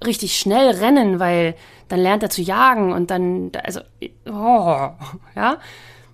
richtig 0.05 0.37
schnell 0.37 0.69
rennen, 0.75 1.19
weil 1.19 1.55
dann 1.87 1.99
lernt 1.99 2.23
er 2.23 2.29
zu 2.29 2.41
jagen 2.41 2.93
und 2.93 3.11
dann, 3.11 3.51
also, 3.63 3.81
oh, 4.25 4.89
ja. 5.35 5.57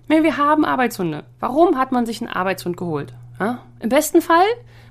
Wir 0.08 0.36
haben 0.38 0.64
Arbeitshunde. 0.64 1.24
Warum 1.38 1.76
hat 1.76 1.92
man 1.92 2.06
sich 2.06 2.22
einen 2.22 2.30
Arbeitshund 2.30 2.78
geholt? 2.78 3.12
Ja? 3.38 3.58
Im 3.80 3.90
besten 3.90 4.22
Fall, 4.22 4.46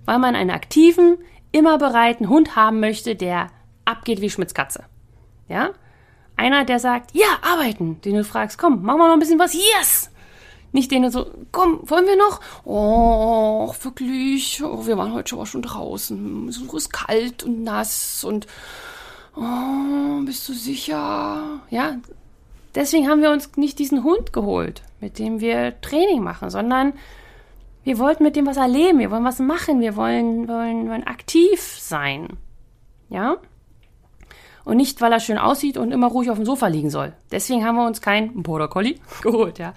weil 0.06 0.20
man 0.20 0.36
einen 0.36 0.52
aktiven, 0.52 1.18
immer 1.52 1.80
bereiten 1.80 2.30
Hund 2.30 2.56
haben 2.56 2.80
möchte, 2.80 3.16
der 3.16 3.48
abgeht 3.84 4.22
wie 4.22 4.30
Schmitz 4.30 4.54
Katze. 4.54 4.84
Ja? 5.48 5.72
Einer, 6.38 6.66
der 6.66 6.80
sagt, 6.80 7.14
ja, 7.14 7.26
arbeiten. 7.42 8.00
Den 8.02 8.16
du 8.16 8.24
fragst, 8.24 8.58
komm, 8.58 8.84
machen 8.84 9.00
wir 9.00 9.08
noch 9.08 9.14
ein 9.14 9.20
bisschen 9.20 9.40
was. 9.40 9.54
Yes! 9.54 10.12
Nicht 10.72 10.92
denen 10.92 11.10
so, 11.12 11.26
komm, 11.52 11.80
wollen 11.84 12.06
wir 12.06 12.18
noch? 12.18 12.40
Oh, 12.64 13.74
wirklich, 13.82 14.62
oh, 14.64 14.86
wir 14.86 14.98
waren 14.98 15.14
heute 15.14 15.46
schon 15.46 15.62
draußen. 15.62 16.48
Es 16.50 16.58
ist 16.58 16.94
kalt 16.94 17.44
und 17.44 17.64
nass 17.64 18.24
und 18.24 18.48
oh, 19.36 20.22
bist 20.26 20.48
du 20.48 20.54
sicher? 20.54 21.62
Ja, 21.70 21.98
deswegen 22.76 23.10
haben 23.10 23.22
wir 23.22 23.32
uns 23.32 23.56
nicht 23.56 23.80
diesen 23.80 24.04
Hund 24.04 24.34
geholt, 24.34 24.84
mit 25.00 25.20
dem 25.20 25.40
wir 25.40 25.80
Training 25.82 26.22
machen, 26.22 26.50
sondern 26.50 26.94
wir 27.84 27.98
wollten 27.98 28.24
mit 28.24 28.36
dem 28.36 28.46
was 28.46 28.58
erleben, 28.58 29.00
wir 29.00 29.10
wollen 29.10 29.24
was 29.24 29.40
machen, 29.40 29.80
wir 29.80 29.96
wollen, 29.96 30.50
wollen, 30.50 30.90
wollen 30.90 31.08
aktiv 31.08 31.62
sein. 31.62 32.38
Ja? 33.10 33.38
Und 34.68 34.76
nicht, 34.76 35.00
weil 35.00 35.14
er 35.14 35.22
schön 35.22 35.38
aussieht 35.38 35.78
und 35.78 35.94
immer 35.94 36.08
ruhig 36.08 36.30
auf 36.30 36.36
dem 36.36 36.46
Sofa 36.46 36.68
liegen 36.68 36.90
soll. 36.90 37.14
Deswegen 37.32 37.64
haben 37.64 37.78
wir 37.78 37.88
uns 37.88 38.02
kein 38.02 38.44
Border 38.44 38.68
Collie 38.68 38.96
geholt, 39.22 39.60
ja. 39.60 39.74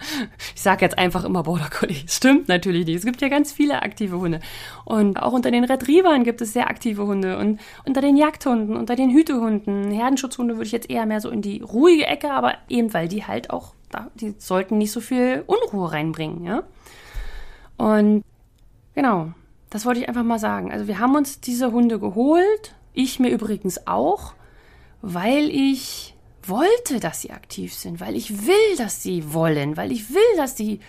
Ich 0.56 0.60
sage 0.60 0.84
jetzt 0.84 0.98
einfach 0.98 1.25
immer 1.25 1.44
Border 1.44 1.70
Collie. 1.70 2.02
Stimmt 2.08 2.48
natürlich 2.48 2.87
nicht. 2.87 2.96
Es 2.96 3.04
gibt 3.04 3.22
ja 3.22 3.28
ganz 3.28 3.52
viele 3.52 3.82
aktive 3.82 4.19
Hunde. 4.19 4.40
Und 4.84 5.22
auch 5.22 5.32
unter 5.32 5.52
den 5.52 5.62
Retrievern 5.62 6.25
gibt 6.25 6.40
es 6.40 6.52
sehr 6.52 6.69
aktive 6.69 7.06
Hunde 7.06 7.38
und 7.38 7.60
unter 7.87 8.00
den 8.00 8.16
Jagdhunden, 8.16 8.76
unter 8.76 8.96
den 8.96 9.10
Hütehunden, 9.10 9.92
Herdenschutzhunde 9.92 10.56
würde 10.56 10.66
ich 10.66 10.73
jetzt 10.73 10.90
eher 10.90 11.06
mehr 11.06 11.20
so 11.20 11.30
in 11.30 11.40
die 11.40 11.62
ruhige 11.62 12.06
Ecke, 12.06 12.32
aber 12.32 12.54
eben 12.68 12.92
weil 12.92 13.06
die 13.06 13.25
halt 13.25 13.50
auch, 13.50 13.75
die 14.16 14.35
sollten 14.38 14.76
nicht 14.76 14.90
so 14.90 15.00
viel 15.00 15.44
Unruhe 15.47 15.92
reinbringen, 15.92 16.44
ja. 16.44 16.64
Und 17.76 18.25
genau, 18.97 19.35
das 19.70 19.87
wollte 19.87 20.00
ich 20.00 20.09
einfach 20.09 20.25
mal 20.25 20.40
sagen. 20.40 20.73
Also 20.73 20.88
wir 20.88 20.99
haben 20.99 21.14
uns 21.14 21.40
diese 21.40 21.70
Hunde 21.70 22.00
geholt. 22.00 22.75
Ich 22.92 23.20
mir 23.20 23.30
übrigens 23.30 23.87
auch 23.87 24.35
weil 25.02 25.50
ich 25.50 26.14
wollte, 26.42 27.00
dass 27.00 27.21
sie 27.23 27.30
aktiv 27.30 27.75
sind, 27.75 28.00
weil 28.00 28.16
ich 28.16 28.47
will, 28.47 28.76
dass 28.76 29.02
sie 29.02 29.33
wollen, 29.33 29.76
weil 29.76 29.92
ich 29.92 30.11
will, 30.11 30.37
dass 30.37 30.57
sie 30.57 30.80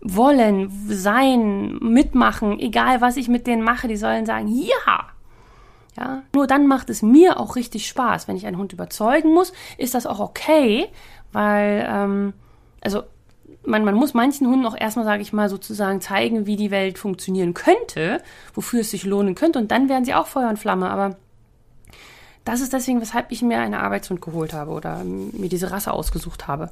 wollen, 0.00 0.70
sein, 0.88 1.78
mitmachen, 1.80 2.58
egal 2.58 3.00
was 3.00 3.16
ich 3.16 3.28
mit 3.28 3.46
denen 3.46 3.62
mache, 3.62 3.88
die 3.88 3.96
sollen 3.96 4.26
sagen, 4.26 4.48
ja. 4.48 5.08
Ja, 5.96 6.22
nur 6.34 6.46
dann 6.46 6.66
macht 6.66 6.88
es 6.88 7.02
mir 7.02 7.38
auch 7.38 7.56
richtig 7.56 7.88
Spaß. 7.88 8.28
Wenn 8.28 8.36
ich 8.36 8.46
einen 8.46 8.58
Hund 8.58 8.72
überzeugen 8.72 9.34
muss, 9.34 9.52
ist 9.76 9.94
das 9.94 10.06
auch 10.06 10.20
okay, 10.20 10.86
weil, 11.32 11.86
ähm, 11.88 12.32
also 12.80 13.02
man, 13.66 13.84
man 13.84 13.96
muss 13.96 14.14
manchen 14.14 14.46
Hunden 14.46 14.66
auch 14.66 14.76
erstmal, 14.76 15.04
sage 15.04 15.22
ich 15.22 15.32
mal, 15.32 15.48
sozusagen 15.48 16.00
zeigen, 16.00 16.46
wie 16.46 16.56
die 16.56 16.70
Welt 16.70 16.98
funktionieren 16.98 17.54
könnte, 17.54 18.22
wofür 18.54 18.80
es 18.80 18.92
sich 18.92 19.04
lohnen 19.04 19.34
könnte, 19.34 19.58
und 19.58 19.70
dann 19.70 19.88
werden 19.88 20.04
sie 20.04 20.14
auch 20.14 20.28
Feuer 20.28 20.48
und 20.48 20.58
Flamme. 20.58 20.88
Aber 20.90 21.16
das 22.44 22.60
ist 22.60 22.72
deswegen, 22.72 23.00
weshalb 23.00 23.30
ich 23.32 23.42
mir 23.42 23.60
eine 23.60 23.80
Arbeitshund 23.80 24.20
geholt 24.20 24.52
habe 24.52 24.70
oder 24.70 25.04
mir 25.04 25.48
diese 25.48 25.70
Rasse 25.70 25.92
ausgesucht 25.92 26.48
habe. 26.48 26.70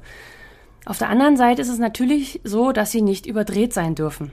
Auf 0.85 0.97
der 0.97 1.09
anderen 1.09 1.37
Seite 1.37 1.61
ist 1.61 1.69
es 1.69 1.79
natürlich 1.79 2.41
so, 2.43 2.71
dass 2.71 2.91
sie 2.91 3.01
nicht 3.01 3.25
überdreht 3.25 3.73
sein 3.73 3.95
dürfen. 3.95 4.31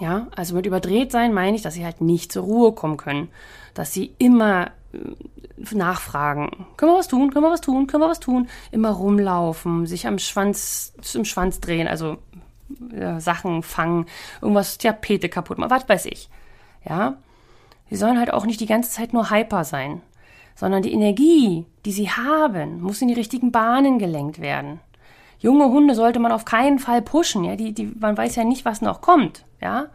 Ja, 0.00 0.26
also 0.36 0.54
mit 0.54 0.66
überdreht 0.66 1.12
sein 1.12 1.32
meine 1.32 1.56
ich, 1.56 1.62
dass 1.62 1.74
sie 1.74 1.84
halt 1.84 2.00
nicht 2.00 2.32
zur 2.32 2.44
Ruhe 2.44 2.72
kommen 2.72 2.96
können, 2.96 3.28
dass 3.72 3.92
sie 3.92 4.14
immer 4.18 4.72
äh, 4.92 5.74
nachfragen, 5.74 6.66
können 6.76 6.92
wir 6.92 6.98
was 6.98 7.08
tun, 7.08 7.30
können 7.30 7.44
wir 7.44 7.50
was 7.50 7.62
tun, 7.62 7.86
können 7.86 8.02
wir 8.02 8.08
was 8.08 8.20
tun, 8.20 8.48
immer 8.72 8.90
rumlaufen, 8.90 9.86
sich 9.86 10.06
am 10.06 10.18
Schwanz, 10.18 10.92
im 11.14 11.24
Schwanz 11.24 11.60
drehen, 11.60 11.88
also 11.88 12.18
äh, 12.92 13.20
Sachen 13.20 13.62
fangen, 13.62 14.06
irgendwas 14.42 14.76
Tapete 14.76 15.30
kaputt 15.30 15.56
machen, 15.56 15.70
was 15.70 15.88
weiß 15.88 16.06
ich. 16.06 16.28
Ja, 16.86 17.16
sie 17.88 17.96
sollen 17.96 18.18
halt 18.18 18.32
auch 18.32 18.44
nicht 18.44 18.60
die 18.60 18.66
ganze 18.66 18.90
Zeit 18.90 19.14
nur 19.14 19.30
hyper 19.30 19.64
sein 19.64 20.02
sondern 20.56 20.82
die 20.82 20.92
Energie, 20.92 21.66
die 21.84 21.92
sie 21.92 22.10
haben, 22.10 22.80
muss 22.82 23.02
in 23.02 23.08
die 23.08 23.14
richtigen 23.14 23.52
Bahnen 23.52 23.98
gelenkt 23.98 24.40
werden. 24.40 24.80
Junge 25.38 25.66
Hunde 25.66 25.94
sollte 25.94 26.18
man 26.18 26.32
auf 26.32 26.46
keinen 26.46 26.78
Fall 26.78 27.02
pushen, 27.02 27.44
ja, 27.44 27.54
die, 27.54 27.72
die, 27.72 27.92
man 28.00 28.16
weiß 28.16 28.34
ja 28.36 28.44
nicht, 28.44 28.64
was 28.64 28.80
noch 28.80 29.02
kommt, 29.02 29.44
ja. 29.60 29.86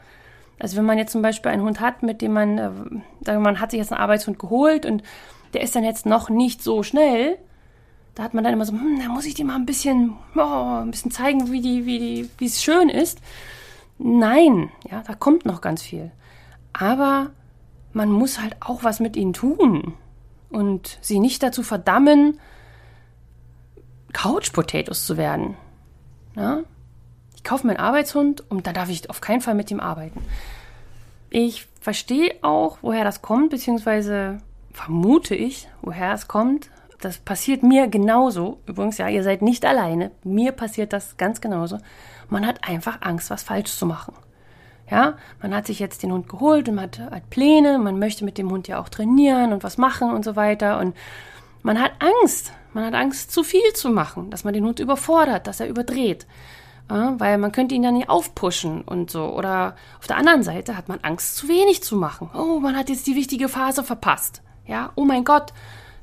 Also 0.60 0.77
wenn 0.77 0.86
man 0.86 1.00
jetzt 1.00 1.12
zum 1.12 1.24
Beispiel 1.24 1.51
einen 1.51 1.63
Hund 1.63 1.80
hat, 1.80 2.03
mit 2.03 2.22
dem 2.22 2.34
man, 2.34 3.01
äh, 3.25 3.38
man 3.39 3.60
hat 3.60 3.72
sich 3.72 3.80
jetzt 3.80 3.91
einen 3.91 4.01
Arbeitshund 4.01 4.38
geholt 4.38 4.86
und 4.86 5.01
der 5.53 5.62
ist 5.63 5.75
dann 5.75 5.84
jetzt 5.84 6.06
noch 6.06 6.30
nicht 6.30 6.62
so 6.62 6.84
schnell, 6.84 7.39
da 8.13 8.24
hat 8.24 8.36
man 8.36 8.44
dann 8.44 8.53
immer 8.53 8.65
so, 8.65 8.74
hm, 8.74 9.00
da 9.00 9.10
muss 9.10 9.25
ich 9.25 9.34
dir 9.34 9.46
mal 9.46 9.56
ein 9.56 9.65
bisschen, 9.65 10.13
oh, 10.36 10.82
ein 10.82 10.91
bisschen 10.91 11.10
zeigen, 11.10 11.51
wie 11.51 11.62
die, 11.62 11.88
wie 11.88 11.98
die, 11.98 12.30
wie 12.38 12.46
es 12.46 12.62
schön 12.62 12.89
ist. 12.89 13.20
Nein, 13.98 14.70
ja, 14.89 15.01
da 15.08 15.15
kommt 15.15 15.46
noch 15.46 15.62
ganz 15.62 15.82
viel. 15.82 16.12
Aber 16.74 17.32
man 17.94 18.12
muss 18.12 18.39
halt 18.39 18.56
auch 18.60 18.84
was 18.84 19.00
mit 19.00 19.15
ihnen 19.15 19.34
tun 19.34 19.96
und 20.51 20.98
sie 21.01 21.20
nicht 21.20 21.41
dazu 21.43 21.63
verdammen, 21.63 22.39
Couch 24.13 24.51
Potatoes 24.51 25.05
zu 25.05 25.17
werden. 25.17 25.55
Ja? 26.36 26.62
Ich 27.36 27.43
kaufe 27.43 27.65
mir 27.65 27.74
einen 27.74 27.86
Arbeitshund 27.86 28.43
und 28.51 28.67
da 28.67 28.74
darf 28.74 28.89
ich 28.89 29.10
auf 29.10 29.22
keinen 29.22 29.41
Fall 29.41 29.55
mit 29.55 29.72
ihm 29.72 29.79
arbeiten. 29.79 30.24
Ich 31.29 31.67
verstehe 31.79 32.36
auch, 32.41 32.77
woher 32.81 33.03
das 33.03 33.22
kommt, 33.22 33.50
beziehungsweise 33.50 34.39
vermute 34.74 35.34
ich, 35.34 35.67
woher 35.81 36.13
es 36.13 36.27
kommt. 36.27 36.70
Das 37.00 37.17
passiert 37.17 37.63
mir 37.63 37.88
genauso. 37.88 38.60
Übrigens, 38.67 38.98
ja, 38.98 39.08
ihr 39.08 39.24
seid 39.24 39.41
nicht 39.41 39.65
alleine. 39.65 40.12
Mir 40.24 40.51
passiert 40.51 40.93
das 40.93 41.17
ganz 41.17 41.41
genauso. 41.41 41.79
Man 42.29 42.46
hat 42.46 42.67
einfach 42.67 43.01
Angst, 43.01 43.29
was 43.31 43.43
falsch 43.43 43.72
zu 43.72 43.86
machen. 43.86 44.13
Ja, 44.91 45.15
man 45.41 45.55
hat 45.55 45.67
sich 45.67 45.79
jetzt 45.79 46.03
den 46.03 46.12
Hund 46.12 46.27
geholt 46.27 46.67
und 46.67 46.75
man 46.75 46.83
hat, 46.83 47.00
hat 47.00 47.29
Pläne, 47.29 47.79
man 47.79 47.98
möchte 47.98 48.25
mit 48.25 48.38
dem 48.38 48.51
Hund 48.51 48.67
ja 48.67 48.77
auch 48.77 48.89
trainieren 48.89 49.53
und 49.53 49.63
was 49.63 49.77
machen 49.77 50.12
und 50.12 50.25
so 50.25 50.36
weiter 50.36 50.79
und 50.79 50.95
man 51.63 51.81
hat 51.81 51.93
Angst. 52.00 52.51
Man 52.74 52.86
hat 52.86 52.93
Angst, 52.93 53.31
zu 53.31 53.43
viel 53.43 53.74
zu 53.74 53.89
machen, 53.89 54.29
dass 54.29 54.43
man 54.43 54.53
den 54.53 54.65
Hund 54.65 54.79
überfordert, 54.79 55.48
dass 55.48 55.62
er 55.62 55.67
überdreht. 55.67 56.27
Ja, 56.89 57.17
weil 57.19 57.38
man 57.38 57.53
könnte 57.53 57.74
ihn 57.74 57.83
dann 57.83 57.93
nicht 57.93 58.10
aufpushen 58.10 58.81
und 58.81 59.10
so. 59.10 59.33
Oder 59.33 59.75
auf 60.00 60.07
der 60.07 60.17
anderen 60.17 60.43
Seite 60.43 60.75
hat 60.75 60.89
man 60.89 61.00
Angst, 61.03 61.38
zu 61.38 61.48
wenig 61.48 61.83
zu 61.83 61.95
machen. 61.95 62.29
Oh, 62.33 62.60
man 62.60 62.75
hat 62.75 62.89
jetzt 62.89 63.07
die 63.07 63.15
wichtige 63.15 63.48
Phase 63.48 63.83
verpasst. 63.83 64.41
Ja, 64.67 64.91
oh 64.95 65.05
mein 65.05 65.24
Gott, 65.24 65.53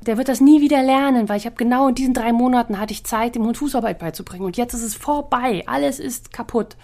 der 0.01 0.17
wird 0.17 0.29
das 0.29 0.41
nie 0.41 0.61
wieder 0.61 0.81
lernen, 0.81 1.29
weil 1.29 1.37
ich 1.37 1.45
habe 1.45 1.55
genau 1.55 1.89
in 1.89 1.95
diesen 1.95 2.13
drei 2.15 2.33
Monaten 2.33 2.79
hatte 2.79 2.93
ich 2.93 3.03
Zeit, 3.03 3.35
dem 3.35 3.43
Hund 3.43 3.57
Fußarbeit 3.57 3.99
beizubringen. 3.99 4.45
Und 4.45 4.57
jetzt 4.57 4.73
ist 4.73 4.83
es 4.83 4.95
vorbei. 4.95 5.63
Alles 5.67 5.99
ist 5.99 6.33
kaputt. 6.33 6.75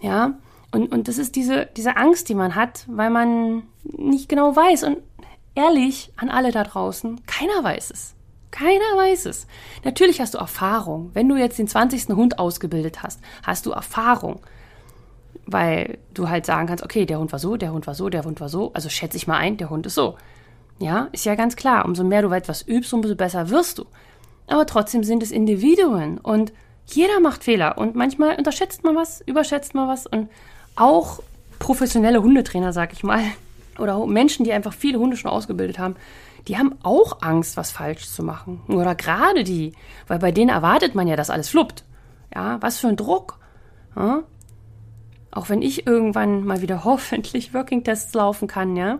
Ja, 0.00 0.34
und, 0.74 0.90
und 0.92 1.06
das 1.06 1.18
ist 1.18 1.36
diese, 1.36 1.68
diese 1.76 1.96
Angst, 1.96 2.28
die 2.28 2.34
man 2.34 2.56
hat, 2.56 2.84
weil 2.88 3.08
man 3.08 3.62
nicht 3.84 4.28
genau 4.28 4.56
weiß. 4.56 4.82
Und 4.82 4.98
ehrlich 5.54 6.12
an 6.16 6.30
alle 6.30 6.50
da 6.50 6.64
draußen, 6.64 7.24
keiner 7.26 7.62
weiß 7.62 7.92
es. 7.92 8.16
Keiner 8.50 8.96
weiß 8.96 9.26
es. 9.26 9.46
Natürlich 9.84 10.20
hast 10.20 10.34
du 10.34 10.38
Erfahrung. 10.38 11.10
Wenn 11.14 11.28
du 11.28 11.36
jetzt 11.36 11.60
den 11.60 11.68
20. 11.68 12.08
Hund 12.16 12.40
ausgebildet 12.40 13.04
hast, 13.04 13.20
hast 13.44 13.66
du 13.66 13.70
Erfahrung. 13.70 14.40
Weil 15.46 15.98
du 16.12 16.28
halt 16.28 16.44
sagen 16.44 16.66
kannst, 16.66 16.82
okay, 16.82 17.06
der 17.06 17.20
Hund 17.20 17.30
war 17.30 17.38
so, 17.38 17.56
der 17.56 17.72
Hund 17.72 17.86
war 17.86 17.94
so, 17.94 18.08
der 18.08 18.24
Hund 18.24 18.40
war 18.40 18.48
so. 18.48 18.72
Also 18.72 18.88
schätze 18.88 19.16
ich 19.16 19.28
mal 19.28 19.38
ein, 19.38 19.56
der 19.56 19.70
Hund 19.70 19.86
ist 19.86 19.94
so. 19.94 20.16
Ja, 20.80 21.08
ist 21.12 21.24
ja 21.24 21.36
ganz 21.36 21.54
klar. 21.54 21.84
Umso 21.84 22.02
mehr 22.02 22.22
du 22.22 22.32
etwas 22.32 22.62
übst, 22.66 22.92
umso 22.92 23.14
besser 23.14 23.48
wirst 23.48 23.78
du. 23.78 23.84
Aber 24.48 24.66
trotzdem 24.66 25.04
sind 25.04 25.22
es 25.22 25.30
Individuen 25.30 26.18
und 26.18 26.52
jeder 26.86 27.20
macht 27.20 27.44
Fehler 27.44 27.78
und 27.78 27.94
manchmal 27.94 28.36
unterschätzt 28.36 28.82
man 28.82 28.96
was, 28.96 29.20
überschätzt 29.20 29.74
man 29.74 29.88
was 29.88 30.06
und 30.06 30.28
auch 30.76 31.20
professionelle 31.58 32.22
Hundetrainer, 32.22 32.72
sag 32.72 32.92
ich 32.92 33.02
mal, 33.02 33.22
oder 33.78 34.04
Menschen, 34.06 34.44
die 34.44 34.52
einfach 34.52 34.72
viele 34.72 34.98
Hunde 34.98 35.16
schon 35.16 35.30
ausgebildet 35.30 35.78
haben, 35.78 35.96
die 36.48 36.58
haben 36.58 36.74
auch 36.82 37.22
Angst, 37.22 37.56
was 37.56 37.70
falsch 37.70 38.06
zu 38.06 38.22
machen. 38.22 38.60
Oder 38.68 38.94
gerade 38.94 39.44
die, 39.44 39.72
weil 40.06 40.18
bei 40.18 40.30
denen 40.30 40.50
erwartet 40.50 40.94
man 40.94 41.08
ja, 41.08 41.16
dass 41.16 41.30
alles 41.30 41.48
fluppt. 41.48 41.84
Ja, 42.34 42.60
was 42.60 42.78
für 42.78 42.88
ein 42.88 42.96
Druck. 42.96 43.38
Ja? 43.96 44.24
Auch 45.30 45.48
wenn 45.48 45.62
ich 45.62 45.86
irgendwann 45.86 46.44
mal 46.44 46.60
wieder 46.60 46.84
hoffentlich 46.84 47.54
Working-Tests 47.54 48.12
laufen 48.14 48.46
kann, 48.46 48.76
ja, 48.76 48.98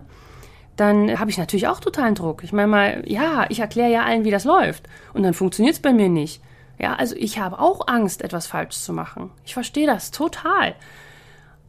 dann 0.75 1.19
habe 1.19 1.29
ich 1.29 1.37
natürlich 1.37 1.67
auch 1.67 1.79
totalen 1.79 2.15
Druck. 2.15 2.43
Ich 2.43 2.51
meine 2.51 2.67
mal, 2.67 3.03
ja, 3.05 3.45
ich 3.49 3.59
erkläre 3.59 3.91
ja 3.91 4.03
allen, 4.03 4.25
wie 4.25 4.31
das 4.31 4.43
läuft. 4.43 4.87
Und 5.13 5.23
dann 5.23 5.33
funktioniert 5.33 5.75
es 5.75 5.81
bei 5.81 5.93
mir 5.93 6.09
nicht. 6.09 6.41
Ja, 6.77 6.95
also 6.95 7.15
ich 7.15 7.39
habe 7.39 7.59
auch 7.59 7.87
Angst, 7.87 8.21
etwas 8.21 8.47
falsch 8.47 8.75
zu 8.75 8.91
machen. 8.91 9.31
Ich 9.45 9.53
verstehe 9.53 9.87
das 9.87 10.11
total. 10.11 10.75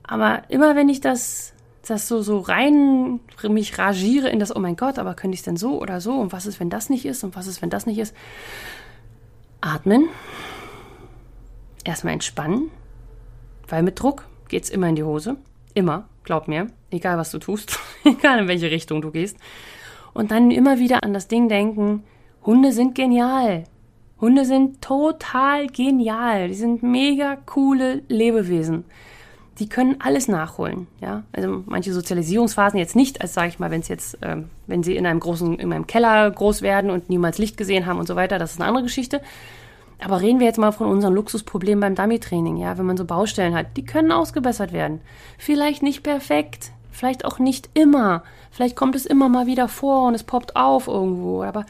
Aber 0.07 0.43
immer 0.49 0.77
wenn 0.77 0.89
ich 0.89 1.01
das, 1.01 1.53
das 1.87 2.09
so, 2.09 2.23
so 2.23 2.39
rein 2.41 3.21
mich 3.49 3.79
ragiere 3.79 4.29
in 4.29 4.39
das, 4.39 4.55
oh 4.55 4.61
mein 4.61 4.77
Gott, 4.77 4.99
aber 4.99 5.15
könnte 5.15 5.35
ich 5.35 5.41
es 5.41 5.45
denn 5.45 5.57
so 5.57 5.81
oder 5.81 6.01
so? 6.01 6.13
Und 6.13 6.33
was 6.33 6.47
ist, 6.47 6.61
wenn 6.61 6.71
das 6.71 6.91
nicht 6.91 7.05
ist? 7.05 7.25
Und 7.25 7.37
was 7.37 7.47
ist, 7.47 7.63
wenn 7.63 7.71
das 7.71 7.87
nicht 7.87 7.99
ist? 7.99 8.15
Atmen. 9.61 10.09
Erstmal 11.85 12.15
entspannen. 12.15 12.71
Weil 13.69 13.83
mit 13.83 14.01
Druck 14.01 14.27
geht 14.49 14.65
es 14.65 14.71
immer 14.71 14.89
in 14.89 14.97
die 14.97 15.05
Hose. 15.05 15.37
Immer, 15.75 16.09
glaub 16.25 16.49
mir. 16.49 16.69
Egal 16.91 17.19
was 17.19 17.31
du 17.31 17.39
tust. 17.39 17.79
egal 18.05 18.41
in 18.41 18.49
welche 18.49 18.71
Richtung 18.71 19.03
du 19.03 19.11
gehst. 19.11 19.37
Und 20.15 20.31
dann 20.31 20.51
immer 20.51 20.79
wieder 20.79 21.03
an 21.03 21.13
das 21.13 21.29
Ding 21.29 21.49
denken, 21.49 22.05
Hunde 22.45 22.73
sind 22.73 22.95
genial. 22.95 23.65
Hunde 24.21 24.45
sind 24.45 24.81
total 24.81 25.67
genial. 25.67 26.49
Die 26.49 26.55
sind 26.55 26.83
mega 26.83 27.37
coole 27.37 28.03
Lebewesen 28.09 28.85
die 29.59 29.69
können 29.69 29.97
alles 30.01 30.29
nachholen. 30.29 30.87
Ja, 31.01 31.23
also 31.33 31.63
manche 31.67 31.93
Sozialisierungsphasen 31.93 32.79
jetzt 32.79 32.97
nicht, 32.97 33.21
als 33.21 33.35
sage 33.35 33.49
ich 33.49 33.59
mal, 33.59 33.71
wenn 33.71 33.81
es 33.81 33.89
jetzt, 33.89 34.19
ähm, 34.23 34.51
wenn 34.67 34.83
sie 34.83 34.97
in 34.97 35.07
einem 35.07 35.21
großen, 35.21 35.59
in 35.59 35.73
einem 35.73 35.87
Keller 35.87 36.31
groß 36.31 36.63
werden 36.63 36.91
und 36.91 37.09
niemals 37.09 37.39
Licht 37.39 37.57
gesehen 37.57 37.87
haben 37.87 37.99
und 37.99 38.07
so 38.07 38.17
weiter, 38.17 38.39
das 38.39 38.53
ist 38.53 38.61
eine 38.61 38.69
andere 38.69 38.85
Geschichte. 38.85 39.21
Aber 39.99 40.21
reden 40.21 40.41
wir 40.41 40.47
jetzt 40.47 40.59
mal 40.59 40.73
von 40.73 40.89
unseren 40.89 41.15
Luxusproblemen 41.15 41.81
beim 41.81 41.95
Dummy-Training, 41.95 42.59
ja, 42.59 42.77
wenn 42.77 42.85
man 42.85 42.99
so 42.99 43.07
Baustellen 43.07 43.55
hat, 43.55 43.77
die 43.77 43.85
können 43.85 44.13
ausgebessert 44.13 44.73
werden. 44.73 45.01
Vielleicht 45.39 45.83
nicht 45.83 46.03
perfekt, 46.03 46.71
vielleicht 46.93 47.25
auch 47.25 47.39
nicht 47.39 47.71
immer. 47.73 48.23
Vielleicht 48.51 48.77
kommt 48.77 48.95
es 48.95 49.07
immer 49.07 49.29
mal 49.31 49.47
wieder 49.47 49.69
vor 49.69 50.07
und 50.07 50.15
es 50.15 50.25
poppt 50.25 50.55
auf 50.55 50.87
irgendwo, 50.87 51.43
aber 51.43 51.65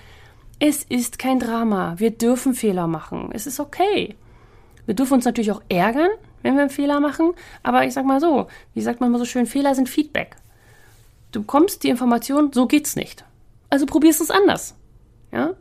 es 0.58 0.82
ist 0.82 1.18
kein 1.18 1.38
Drama. 1.38 1.94
Wir 1.98 2.10
dürfen 2.10 2.54
Fehler 2.54 2.86
machen. 2.86 3.30
Es 3.32 3.46
ist 3.46 3.60
okay. 3.60 4.16
Wir 4.86 4.94
dürfen 4.94 5.14
uns 5.14 5.24
natürlich 5.24 5.52
auch 5.52 5.62
ärgern, 5.68 6.10
wenn 6.46 6.54
wir 6.54 6.62
einen 6.62 6.70
Fehler 6.70 7.00
machen. 7.00 7.34
Aber 7.62 7.84
ich 7.84 7.92
sag 7.92 8.06
mal 8.06 8.20
so, 8.20 8.46
wie 8.72 8.80
sagt 8.80 9.00
man 9.00 9.10
mal 9.10 9.18
so 9.18 9.24
schön, 9.24 9.46
Fehler 9.46 9.74
sind 9.74 9.88
Feedback. 9.88 10.36
Du 11.32 11.40
bekommst 11.40 11.82
die 11.82 11.88
Information, 11.88 12.52
so 12.52 12.66
geht's 12.66 12.96
nicht. 12.96 13.24
Also 13.68 13.84
probierst 13.84 14.20
es 14.20 14.30
anders. 14.30 14.74
Ja? 15.32 15.54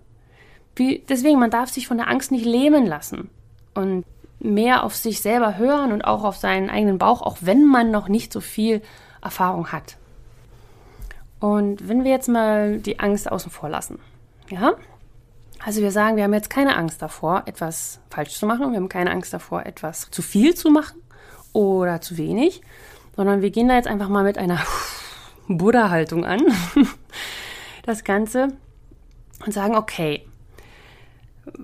Wie, 0.75 1.04
deswegen, 1.10 1.39
man 1.39 1.50
darf 1.50 1.70
sich 1.70 1.88
von 1.88 1.98
der 1.98 2.08
Angst 2.08 2.32
nicht 2.32 2.46
lähmen 2.46 2.86
lassen. 2.86 3.30
Und 3.74 4.06
mehr 4.39 4.84
auf 4.84 4.96
sich 4.96 5.22
selber 5.22 5.58
hören 5.58 5.92
und 5.92 6.04
auch 6.04 6.24
auf 6.24 6.38
seinen 6.38 6.70
eigenen 6.70 7.00
Bauch, 7.00 7.22
auch 7.22 7.38
wenn 7.42 7.65
man 7.65 7.89
noch 7.89 8.08
nicht 8.08 8.32
so 8.32 8.42
viel 8.42 8.82
Erfahrung 9.22 9.72
hat. 9.72 9.98
Und 11.39 11.88
wenn 11.89 12.04
wir 12.04 12.12
jetzt 12.12 12.30
mal 12.30 12.80
die 12.80 13.00
Angst 13.00 13.32
außen 13.32 13.51
vor 13.51 13.70
lassen, 13.70 14.00
ja, 14.50 14.74
also 15.65 15.81
wir 15.81 15.91
sagen, 15.91 16.15
wir 16.15 16.24
haben 16.24 16.34
jetzt 16.34 16.51
keine 16.51 16.77
Angst 16.77 17.01
davor, 17.01 17.43
etwas 17.48 18.00
falsch 18.12 18.38
zu 18.38 18.45
machen. 18.45 18.69
Wir 18.69 18.77
haben 18.77 18.88
keine 18.88 19.10
Angst 19.10 19.34
davor, 19.34 19.65
etwas 19.65 20.12
zu 20.12 20.22
viel 20.22 20.53
zu 20.53 20.69
machen 20.69 21.01
oder 21.53 22.01
zu 22.01 22.17
wenig, 22.17 22.62
sondern 23.15 23.41
wir 23.41 23.50
gehen 23.50 23.67
da 23.67 23.75
jetzt 23.75 23.88
einfach 23.88 24.07
mal 24.07 24.24
mit 24.24 24.38
einer 24.38 24.60
Buddha-Haltung 25.48 26.24
an, 26.24 26.41
das 27.84 28.03
Ganze, 28.03 28.50
und 29.43 29.53
sagen, 29.53 29.75
okay, 29.75 30.27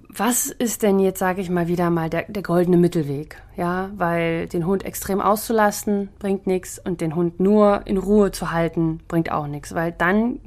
was 0.09 0.47
ist 0.47 0.81
denn 0.81 0.99
jetzt, 0.99 1.19
sage 1.19 1.41
ich 1.41 1.49
mal 1.49 1.67
wieder 1.67 1.91
mal, 1.91 2.09
der, 2.09 2.23
der 2.27 2.43
goldene 2.43 2.77
Mittelweg? 2.77 3.37
Ja, 3.55 3.91
weil 3.95 4.47
den 4.47 4.65
Hund 4.65 4.83
extrem 4.83 5.21
auszulasten 5.21 6.09
bringt 6.17 6.47
nichts 6.47 6.79
und 6.79 7.01
den 7.01 7.15
Hund 7.15 7.39
nur 7.39 7.81
in 7.85 7.97
Ruhe 7.97 8.31
zu 8.31 8.51
halten 8.51 8.99
bringt 9.07 9.31
auch 9.31 9.47
nichts, 9.47 9.75
weil 9.75 9.91
dann 9.91 10.39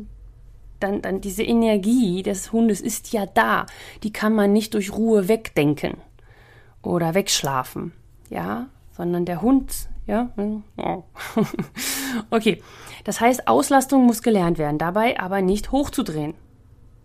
dann, 0.80 1.02
dann 1.02 1.20
diese 1.20 1.42
Energie 1.42 2.22
des 2.22 2.52
Hundes 2.52 2.80
ist 2.80 3.12
ja 3.12 3.26
da. 3.26 3.66
Die 4.02 4.12
kann 4.12 4.34
man 4.34 4.52
nicht 4.52 4.74
durch 4.74 4.92
Ruhe 4.92 5.28
wegdenken 5.28 5.98
oder 6.82 7.14
wegschlafen. 7.14 7.92
Ja, 8.30 8.66
sondern 8.92 9.24
der 9.24 9.42
Hund, 9.42 9.88
ja. 10.06 10.30
Okay. 12.30 12.62
Das 13.04 13.20
heißt, 13.20 13.48
Auslastung 13.48 14.06
muss 14.06 14.22
gelernt 14.22 14.58
werden, 14.58 14.78
dabei 14.78 15.18
aber 15.20 15.42
nicht 15.42 15.72
hochzudrehen. 15.72 16.34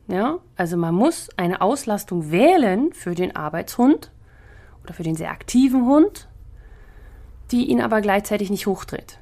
Ja, 0.07 0.39
also 0.55 0.75
man 0.77 0.95
muss 0.95 1.29
eine 1.37 1.61
Auslastung 1.61 2.31
wählen 2.31 2.93
für 2.93 3.13
den 3.13 3.35
Arbeitshund 3.35 4.11
oder 4.83 4.93
für 4.93 5.03
den 5.03 5.15
sehr 5.15 5.29
aktiven 5.29 5.85
Hund, 5.85 6.27
die 7.51 7.69
ihn 7.69 7.81
aber 7.81 8.01
gleichzeitig 8.01 8.49
nicht 8.49 8.65
hochdreht. 8.65 9.19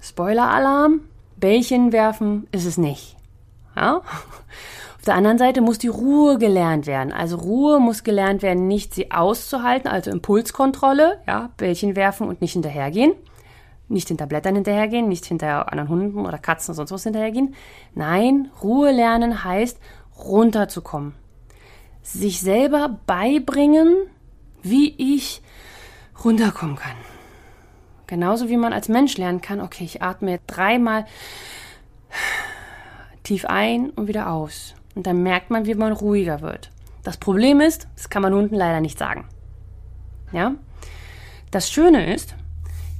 Spoiler-Alarm, 0.00 1.02
Bällchen 1.36 1.92
werfen 1.92 2.48
ist 2.50 2.64
es 2.64 2.78
nicht. 2.78 3.17
Ja? 3.78 3.96
Auf 4.96 5.04
der 5.06 5.14
anderen 5.14 5.38
Seite 5.38 5.60
muss 5.60 5.78
die 5.78 5.88
Ruhe 5.88 6.38
gelernt 6.38 6.86
werden. 6.86 7.12
Also 7.12 7.36
Ruhe 7.36 7.78
muss 7.78 8.02
gelernt 8.02 8.42
werden, 8.42 8.66
nicht 8.66 8.92
sie 8.92 9.10
auszuhalten, 9.10 9.88
also 9.88 10.10
Impulskontrolle, 10.10 11.20
ja, 11.26 11.50
Bällchen 11.56 11.96
werfen 11.96 12.28
und 12.28 12.40
nicht 12.40 12.52
hinterhergehen. 12.54 13.14
Nicht 13.88 14.08
hinter 14.08 14.26
Blättern 14.26 14.56
hinterhergehen, 14.56 15.08
nicht 15.08 15.24
hinter 15.24 15.72
anderen 15.72 15.88
Hunden 15.88 16.26
oder 16.26 16.36
Katzen 16.36 16.72
oder 16.72 16.76
sonst 16.76 16.90
was 16.92 17.04
hinterhergehen. 17.04 17.54
Nein, 17.94 18.50
Ruhe 18.62 18.90
lernen 18.90 19.44
heißt 19.44 19.78
runterzukommen. 20.18 21.14
Sich 22.02 22.40
selber 22.40 22.98
beibringen, 23.06 23.94
wie 24.62 24.94
ich 25.16 25.40
runterkommen 26.22 26.76
kann. 26.76 26.96
Genauso 28.06 28.48
wie 28.48 28.56
man 28.56 28.72
als 28.72 28.88
Mensch 28.88 29.16
lernen 29.16 29.40
kann, 29.40 29.60
okay, 29.60 29.84
ich 29.84 30.02
atme 30.02 30.40
dreimal 30.46 31.06
tief 33.28 33.44
ein 33.44 33.90
und 33.90 34.08
wieder 34.08 34.32
aus. 34.32 34.74
Und 34.94 35.06
dann 35.06 35.22
merkt 35.22 35.50
man, 35.50 35.66
wie 35.66 35.74
man 35.74 35.92
ruhiger 35.92 36.40
wird. 36.40 36.70
Das 37.02 37.18
Problem 37.18 37.60
ist, 37.60 37.86
das 37.94 38.08
kann 38.08 38.22
man 38.22 38.32
Hunden 38.32 38.54
leider 38.54 38.80
nicht 38.80 38.98
sagen. 38.98 39.26
Ja? 40.32 40.54
Das 41.50 41.70
Schöne 41.70 42.14
ist, 42.14 42.34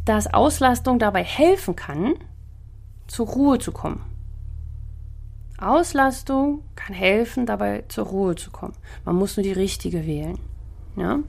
dass 0.05 0.33
Auslastung 0.33 0.99
dabei 0.99 1.25
helfen 1.25 1.77
kann, 1.77 2.15
zur 3.07 3.27
Ruhe 3.27 3.59
zu 3.59 3.73
kommen. 3.73 4.05
Auslastung 5.57 6.63
kann 6.77 6.95
helfen, 6.95 7.47
dabei 7.47 7.85
zur 7.89 8.05
Ruhe 8.05 8.37
zu 8.37 8.51
kommen. 8.51 8.75
Man 9.07 9.17
muss 9.17 9.39
nur 9.39 9.45
die 9.45 9.53
richtige 9.53 10.07
wählen. 10.07 10.39
Ja? 10.97 11.21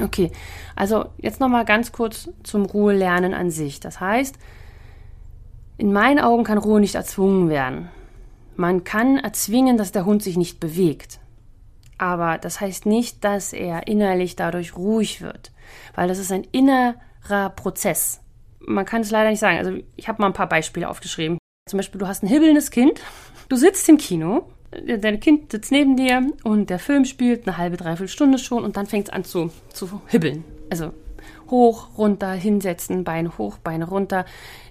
Okay, 0.00 0.32
also 0.74 1.06
jetzt 1.18 1.38
nochmal 1.38 1.64
ganz 1.64 1.92
kurz 1.92 2.28
zum 2.42 2.66
Ruhelernen 2.66 3.34
an 3.34 3.50
sich. 3.50 3.78
Das 3.78 4.00
heißt, 4.00 4.36
in 5.78 5.92
meinen 5.92 6.18
Augen 6.18 6.42
kann 6.42 6.58
Ruhe 6.58 6.80
nicht 6.80 6.96
erzwungen 6.96 7.48
werden. 7.48 7.88
Man 8.60 8.84
kann 8.84 9.16
erzwingen, 9.16 9.78
dass 9.78 9.90
der 9.90 10.04
Hund 10.04 10.22
sich 10.22 10.36
nicht 10.36 10.60
bewegt. 10.60 11.18
Aber 11.96 12.36
das 12.36 12.60
heißt 12.60 12.84
nicht, 12.84 13.24
dass 13.24 13.54
er 13.54 13.86
innerlich 13.86 14.36
dadurch 14.36 14.76
ruhig 14.76 15.22
wird, 15.22 15.50
weil 15.94 16.08
das 16.08 16.18
ist 16.18 16.30
ein 16.30 16.46
innerer 16.52 17.48
Prozess. 17.56 18.20
Man 18.58 18.84
kann 18.84 19.00
es 19.00 19.10
leider 19.10 19.30
nicht 19.30 19.40
sagen. 19.40 19.56
Also 19.56 19.72
ich 19.96 20.08
habe 20.08 20.20
mal 20.20 20.26
ein 20.26 20.34
paar 20.34 20.50
Beispiele 20.50 20.90
aufgeschrieben. 20.90 21.38
Zum 21.70 21.78
Beispiel, 21.78 21.98
du 21.98 22.06
hast 22.06 22.22
ein 22.22 22.26
hibbelndes 22.26 22.70
Kind, 22.70 23.00
du 23.48 23.56
sitzt 23.56 23.88
im 23.88 23.96
Kino, 23.96 24.50
dein 24.86 25.20
Kind 25.20 25.52
sitzt 25.52 25.72
neben 25.72 25.96
dir 25.96 26.30
und 26.44 26.68
der 26.68 26.78
Film 26.78 27.06
spielt 27.06 27.48
eine 27.48 27.56
halbe, 27.56 27.78
dreiviertel 27.78 28.08
Stunde 28.08 28.36
schon 28.36 28.62
und 28.62 28.76
dann 28.76 28.84
fängt 28.84 29.08
es 29.08 29.14
an 29.14 29.24
zu, 29.24 29.50
zu 29.72 30.02
hibbeln. 30.06 30.44
Also 30.68 30.92
hoch, 31.50 31.88
runter, 31.98 32.32
hinsetzen, 32.32 33.04
Beine 33.04 33.36
hoch, 33.38 33.58
Beine 33.58 33.88
runter. 33.88 34.24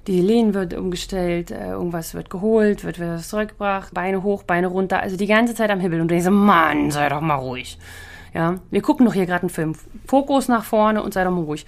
Die 0.07 0.21
Lehne 0.21 0.53
wird 0.53 0.73
umgestellt, 0.73 1.51
äh, 1.51 1.71
irgendwas 1.71 2.13
wird 2.13 2.29
geholt, 2.29 2.83
wird 2.83 2.99
wieder 2.99 3.17
zurückgebracht, 3.17 3.93
Beine 3.93 4.23
hoch, 4.23 4.43
Beine 4.43 4.67
runter. 4.67 5.01
Also 5.01 5.17
die 5.17 5.27
ganze 5.27 5.55
Zeit 5.55 5.69
am 5.69 5.79
Hibbeln. 5.79 6.01
Und 6.01 6.07
du 6.09 6.15
denkst, 6.15 6.29
Mann, 6.29 6.91
sei 6.91 7.09
doch 7.09 7.21
mal 7.21 7.35
ruhig. 7.35 7.77
Ja, 8.33 8.55
wir 8.69 8.81
gucken 8.81 9.05
doch 9.05 9.13
hier 9.13 9.25
gerade 9.25 9.41
einen 9.41 9.49
Film. 9.49 9.75
Fokus 10.07 10.47
nach 10.47 10.63
vorne 10.63 11.03
und 11.03 11.13
sei 11.13 11.23
doch 11.23 11.31
mal 11.31 11.43
ruhig. 11.43 11.65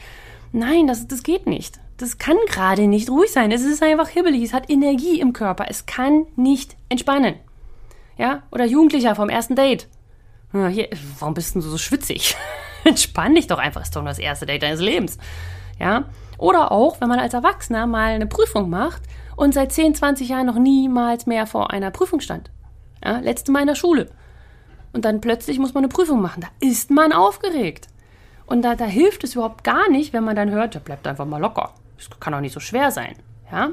Nein, 0.51 0.88
das, 0.88 1.08
das 1.08 1.24
geht 1.24 1.48
nicht. 1.48 1.80
Das 1.98 2.18
kann 2.18 2.38
gerade 2.48 2.88
nicht 2.88 3.10
ruhig 3.10 3.32
sein. 3.32 3.51
Es 3.51 3.63
ist 3.63 3.84
einfach 3.84 4.10
hibbelig. 4.10 4.44
Es 4.44 4.53
hat 4.53 4.70
Energie 4.70 5.20
im 5.20 5.34
Körper. 5.34 5.65
Es 5.70 5.86
kann 5.86 6.25
nicht 6.36 6.75
entspannen. 6.89 7.36
Ja, 8.18 8.44
oder 8.51 8.65
Jugendlicher 8.65 9.15
vom 9.15 9.30
ersten 9.30 9.56
Date. 9.56 9.88
Ja, 10.53 10.68
hier, 10.68 10.89
warum 11.20 11.34
bist 11.34 11.56
du 11.56 11.62
so 11.62 11.77
schwitzig? 11.77 12.36
Entspann 12.83 13.35
dich 13.35 13.47
doch 13.47 13.59
einfach, 13.59 13.81
ist 13.81 13.95
doch 13.95 14.03
das 14.03 14.19
erste 14.19 14.45
Date 14.45 14.63
deines 14.63 14.81
Lebens. 14.81 15.17
Ja? 15.79 16.05
Oder 16.38 16.71
auch, 16.71 17.00
wenn 17.01 17.07
man 17.07 17.19
als 17.19 17.33
Erwachsener 17.33 17.88
mal 17.88 18.13
eine 18.13 18.27
Prüfung 18.27 18.69
macht 18.69 19.01
und 19.35 19.53
seit 19.53 19.71
10, 19.71 19.95
20 19.95 20.29
Jahren 20.29 20.47
noch 20.47 20.57
niemals 20.57 21.25
mehr 21.25 21.45
vor 21.45 21.71
einer 21.71 21.91
Prüfung 21.91 22.19
stand. 22.19 22.51
Ja? 23.03 23.19
Letzte 23.19 23.51
Mal 23.51 23.61
in 23.61 23.67
der 23.67 23.75
Schule. 23.75 24.09
Und 24.93 25.05
dann 25.05 25.21
plötzlich 25.21 25.59
muss 25.59 25.73
man 25.73 25.83
eine 25.83 25.93
Prüfung 25.93 26.21
machen. 26.21 26.41
Da 26.41 26.47
ist 26.59 26.89
man 26.89 27.13
aufgeregt. 27.13 27.88
Und 28.45 28.63
da, 28.63 28.75
da 28.75 28.85
hilft 28.85 29.23
es 29.23 29.35
überhaupt 29.35 29.63
gar 29.63 29.89
nicht, 29.89 30.11
wenn 30.11 30.23
man 30.23 30.35
dann 30.35 30.50
hört, 30.50 30.75
ja, 30.75 30.81
bleibt 30.81 31.07
einfach 31.07 31.25
mal 31.25 31.39
locker. 31.39 31.73
Das 31.97 32.09
kann 32.19 32.33
auch 32.33 32.41
nicht 32.41 32.53
so 32.53 32.59
schwer 32.59 32.91
sein. 32.91 33.15
Ja? 33.51 33.69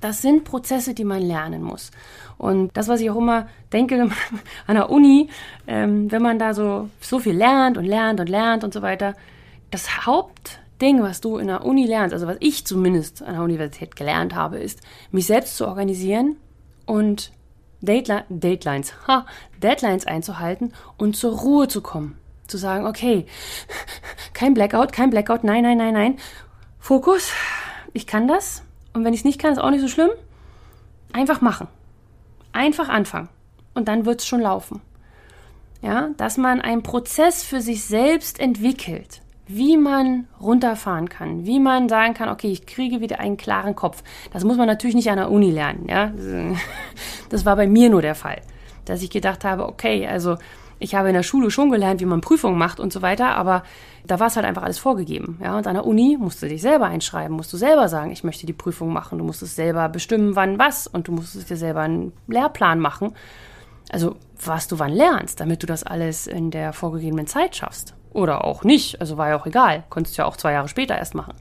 Das 0.00 0.20
sind 0.20 0.44
Prozesse, 0.44 0.92
die 0.92 1.04
man 1.04 1.22
lernen 1.22 1.62
muss. 1.62 1.90
Und 2.38 2.76
das, 2.76 2.88
was 2.88 3.00
ich 3.00 3.10
auch 3.10 3.16
immer 3.16 3.48
denke 3.72 4.10
an 4.66 4.74
der 4.74 4.90
Uni, 4.90 5.28
ähm, 5.66 6.10
wenn 6.10 6.22
man 6.22 6.38
da 6.38 6.54
so, 6.54 6.90
so 7.00 7.18
viel 7.18 7.34
lernt 7.34 7.78
und 7.78 7.84
lernt 7.84 8.20
und 8.20 8.28
lernt 8.28 8.64
und 8.64 8.74
so 8.74 8.82
weiter, 8.82 9.14
das 9.70 10.06
Hauptding, 10.06 11.02
was 11.02 11.20
du 11.20 11.38
in 11.38 11.48
der 11.48 11.64
Uni 11.64 11.86
lernst, 11.86 12.12
also 12.12 12.26
was 12.26 12.36
ich 12.40 12.66
zumindest 12.66 13.22
an 13.22 13.34
der 13.34 13.42
Universität 13.42 13.96
gelernt 13.96 14.34
habe, 14.34 14.58
ist, 14.58 14.80
mich 15.10 15.26
selbst 15.26 15.56
zu 15.56 15.66
organisieren 15.66 16.36
und 16.84 17.32
Deadline, 17.80 18.24
Deadlines, 18.28 18.94
ha, 19.06 19.26
Deadlines 19.62 20.06
einzuhalten 20.06 20.72
und 20.96 21.16
zur 21.16 21.38
Ruhe 21.38 21.68
zu 21.68 21.80
kommen. 21.80 22.18
Zu 22.46 22.58
sagen, 22.58 22.86
okay, 22.86 23.26
kein 24.34 24.54
Blackout, 24.54 24.92
kein 24.92 25.10
Blackout, 25.10 25.42
nein, 25.42 25.62
nein, 25.62 25.78
nein, 25.78 25.94
nein. 25.94 26.18
Fokus, 26.78 27.32
ich 27.92 28.06
kann 28.06 28.28
das. 28.28 28.62
Und 28.92 29.04
wenn 29.04 29.12
ich 29.12 29.20
es 29.20 29.24
nicht 29.24 29.40
kann, 29.40 29.52
ist 29.52 29.58
auch 29.58 29.70
nicht 29.70 29.80
so 29.80 29.88
schlimm. 29.88 30.10
Einfach 31.12 31.40
machen. 31.40 31.68
Einfach 32.56 32.88
anfangen. 32.88 33.28
Und 33.74 33.86
dann 33.88 34.06
wird 34.06 34.20
es 34.20 34.26
schon 34.26 34.40
laufen. 34.40 34.80
Ja, 35.82 36.08
dass 36.16 36.38
man 36.38 36.62
einen 36.62 36.82
Prozess 36.82 37.42
für 37.42 37.60
sich 37.60 37.84
selbst 37.84 38.40
entwickelt, 38.40 39.20
wie 39.46 39.76
man 39.76 40.26
runterfahren 40.40 41.10
kann, 41.10 41.44
wie 41.44 41.60
man 41.60 41.90
sagen 41.90 42.14
kann, 42.14 42.30
okay, 42.30 42.50
ich 42.50 42.64
kriege 42.64 43.02
wieder 43.02 43.20
einen 43.20 43.36
klaren 43.36 43.76
Kopf. 43.76 44.02
Das 44.32 44.42
muss 44.42 44.56
man 44.56 44.66
natürlich 44.66 44.96
nicht 44.96 45.10
an 45.10 45.18
der 45.18 45.30
Uni 45.30 45.50
lernen, 45.50 45.86
ja. 45.88 46.12
Das 47.28 47.44
war 47.44 47.56
bei 47.56 47.66
mir 47.66 47.90
nur 47.90 48.00
der 48.00 48.14
Fall, 48.14 48.40
dass 48.86 49.02
ich 49.02 49.10
gedacht 49.10 49.44
habe, 49.44 49.68
okay, 49.68 50.06
also 50.06 50.38
ich 50.78 50.94
habe 50.94 51.08
in 51.08 51.14
der 51.14 51.22
Schule 51.22 51.50
schon 51.50 51.70
gelernt, 51.70 52.00
wie 52.00 52.06
man 52.06 52.20
Prüfungen 52.20 52.58
macht 52.58 52.80
und 52.80 52.92
so 52.92 53.00
weiter, 53.02 53.34
aber 53.36 53.62
da 54.06 54.20
war 54.20 54.26
es 54.26 54.36
halt 54.36 54.46
einfach 54.46 54.62
alles 54.62 54.78
vorgegeben. 54.78 55.38
Ja? 55.42 55.56
Und 55.56 55.66
an 55.66 55.74
der 55.74 55.86
Uni 55.86 56.16
musst 56.20 56.42
du 56.42 56.48
dich 56.48 56.60
selber 56.60 56.86
einschreiben, 56.86 57.36
musst 57.36 57.52
du 57.52 57.56
selber 57.56 57.88
sagen, 57.88 58.12
ich 58.12 58.24
möchte 58.24 58.46
die 58.46 58.52
Prüfung 58.52 58.92
machen. 58.92 59.18
Du 59.18 59.24
musst 59.24 59.42
es 59.42 59.56
selber 59.56 59.88
bestimmen, 59.88 60.36
wann 60.36 60.58
was 60.58 60.86
und 60.86 61.08
du 61.08 61.12
musstest 61.12 61.48
dir 61.48 61.56
selber 61.56 61.80
einen 61.80 62.12
Lehrplan 62.26 62.78
machen. 62.78 63.14
Also, 63.90 64.16
was 64.44 64.68
du 64.68 64.78
wann 64.78 64.92
lernst, 64.92 65.40
damit 65.40 65.62
du 65.62 65.66
das 65.66 65.82
alles 65.82 66.26
in 66.26 66.50
der 66.50 66.72
vorgegebenen 66.72 67.26
Zeit 67.26 67.56
schaffst. 67.56 67.94
Oder 68.12 68.44
auch 68.44 68.64
nicht. 68.64 69.00
Also 69.00 69.16
war 69.16 69.28
ja 69.28 69.38
auch 69.38 69.46
egal. 69.46 69.84
Konntest 69.88 70.16
ja 70.16 70.24
auch 70.24 70.36
zwei 70.36 70.52
Jahre 70.52 70.68
später 70.68 70.96
erst 70.96 71.14
machen. 71.14 71.34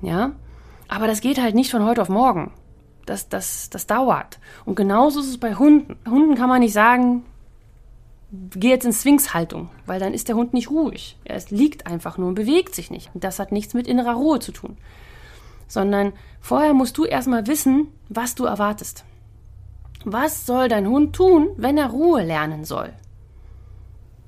Ja? 0.00 0.32
Aber 0.88 1.06
das 1.06 1.20
geht 1.20 1.40
halt 1.40 1.54
nicht 1.54 1.70
von 1.70 1.84
heute 1.84 2.02
auf 2.02 2.08
morgen. 2.08 2.52
Das, 3.04 3.28
das, 3.28 3.70
das 3.70 3.86
dauert. 3.86 4.38
Und 4.64 4.74
genauso 4.74 5.20
ist 5.20 5.28
es 5.28 5.38
bei 5.38 5.54
Hunden. 5.54 5.96
Hunden 6.08 6.34
kann 6.34 6.48
man 6.48 6.60
nicht 6.60 6.72
sagen, 6.72 7.24
geh 8.30 8.68
jetzt 8.68 8.84
in 8.84 8.92
Swingshaltung, 8.92 9.70
weil 9.86 10.00
dann 10.00 10.14
ist 10.14 10.28
der 10.28 10.36
Hund 10.36 10.52
nicht 10.52 10.70
ruhig. 10.70 11.16
Er 11.24 11.40
liegt 11.50 11.86
einfach 11.86 12.18
nur 12.18 12.28
und 12.28 12.34
bewegt 12.34 12.74
sich 12.74 12.90
nicht. 12.90 13.10
Das 13.14 13.38
hat 13.38 13.52
nichts 13.52 13.74
mit 13.74 13.86
innerer 13.86 14.14
Ruhe 14.14 14.38
zu 14.38 14.52
tun. 14.52 14.76
Sondern 15.66 16.12
vorher 16.40 16.74
musst 16.74 16.98
du 16.98 17.04
erstmal 17.04 17.46
wissen, 17.46 17.88
was 18.08 18.34
du 18.34 18.44
erwartest. 18.44 19.04
Was 20.04 20.46
soll 20.46 20.68
dein 20.68 20.86
Hund 20.86 21.16
tun, 21.16 21.48
wenn 21.56 21.78
er 21.78 21.88
Ruhe 21.88 22.22
lernen 22.22 22.64
soll? 22.64 22.92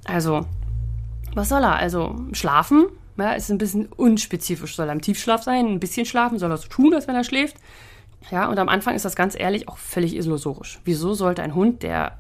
Also, 0.04 0.46
was 1.34 1.48
soll 1.48 1.62
er? 1.62 1.76
Also, 1.76 2.16
schlafen? 2.32 2.86
Ja, 3.16 3.32
ist 3.32 3.50
ein 3.50 3.58
bisschen 3.58 3.86
unspezifisch. 3.86 4.76
Soll 4.76 4.88
er 4.88 4.92
im 4.92 5.02
Tiefschlaf 5.02 5.42
sein? 5.42 5.66
Ein 5.66 5.80
bisschen 5.80 6.06
schlafen? 6.06 6.38
Soll 6.38 6.50
er 6.50 6.56
so 6.56 6.68
tun, 6.68 6.94
als 6.94 7.06
wenn 7.06 7.14
er 7.14 7.24
schläft? 7.24 7.56
Ja, 8.30 8.48
und 8.48 8.58
am 8.58 8.68
Anfang 8.68 8.94
ist 8.94 9.04
das 9.04 9.16
ganz 9.16 9.38
ehrlich 9.38 9.68
auch 9.68 9.78
völlig 9.78 10.14
illusorisch. 10.16 10.80
Wieso 10.84 11.14
sollte 11.14 11.42
ein 11.42 11.54
Hund, 11.54 11.82
der 11.82 12.18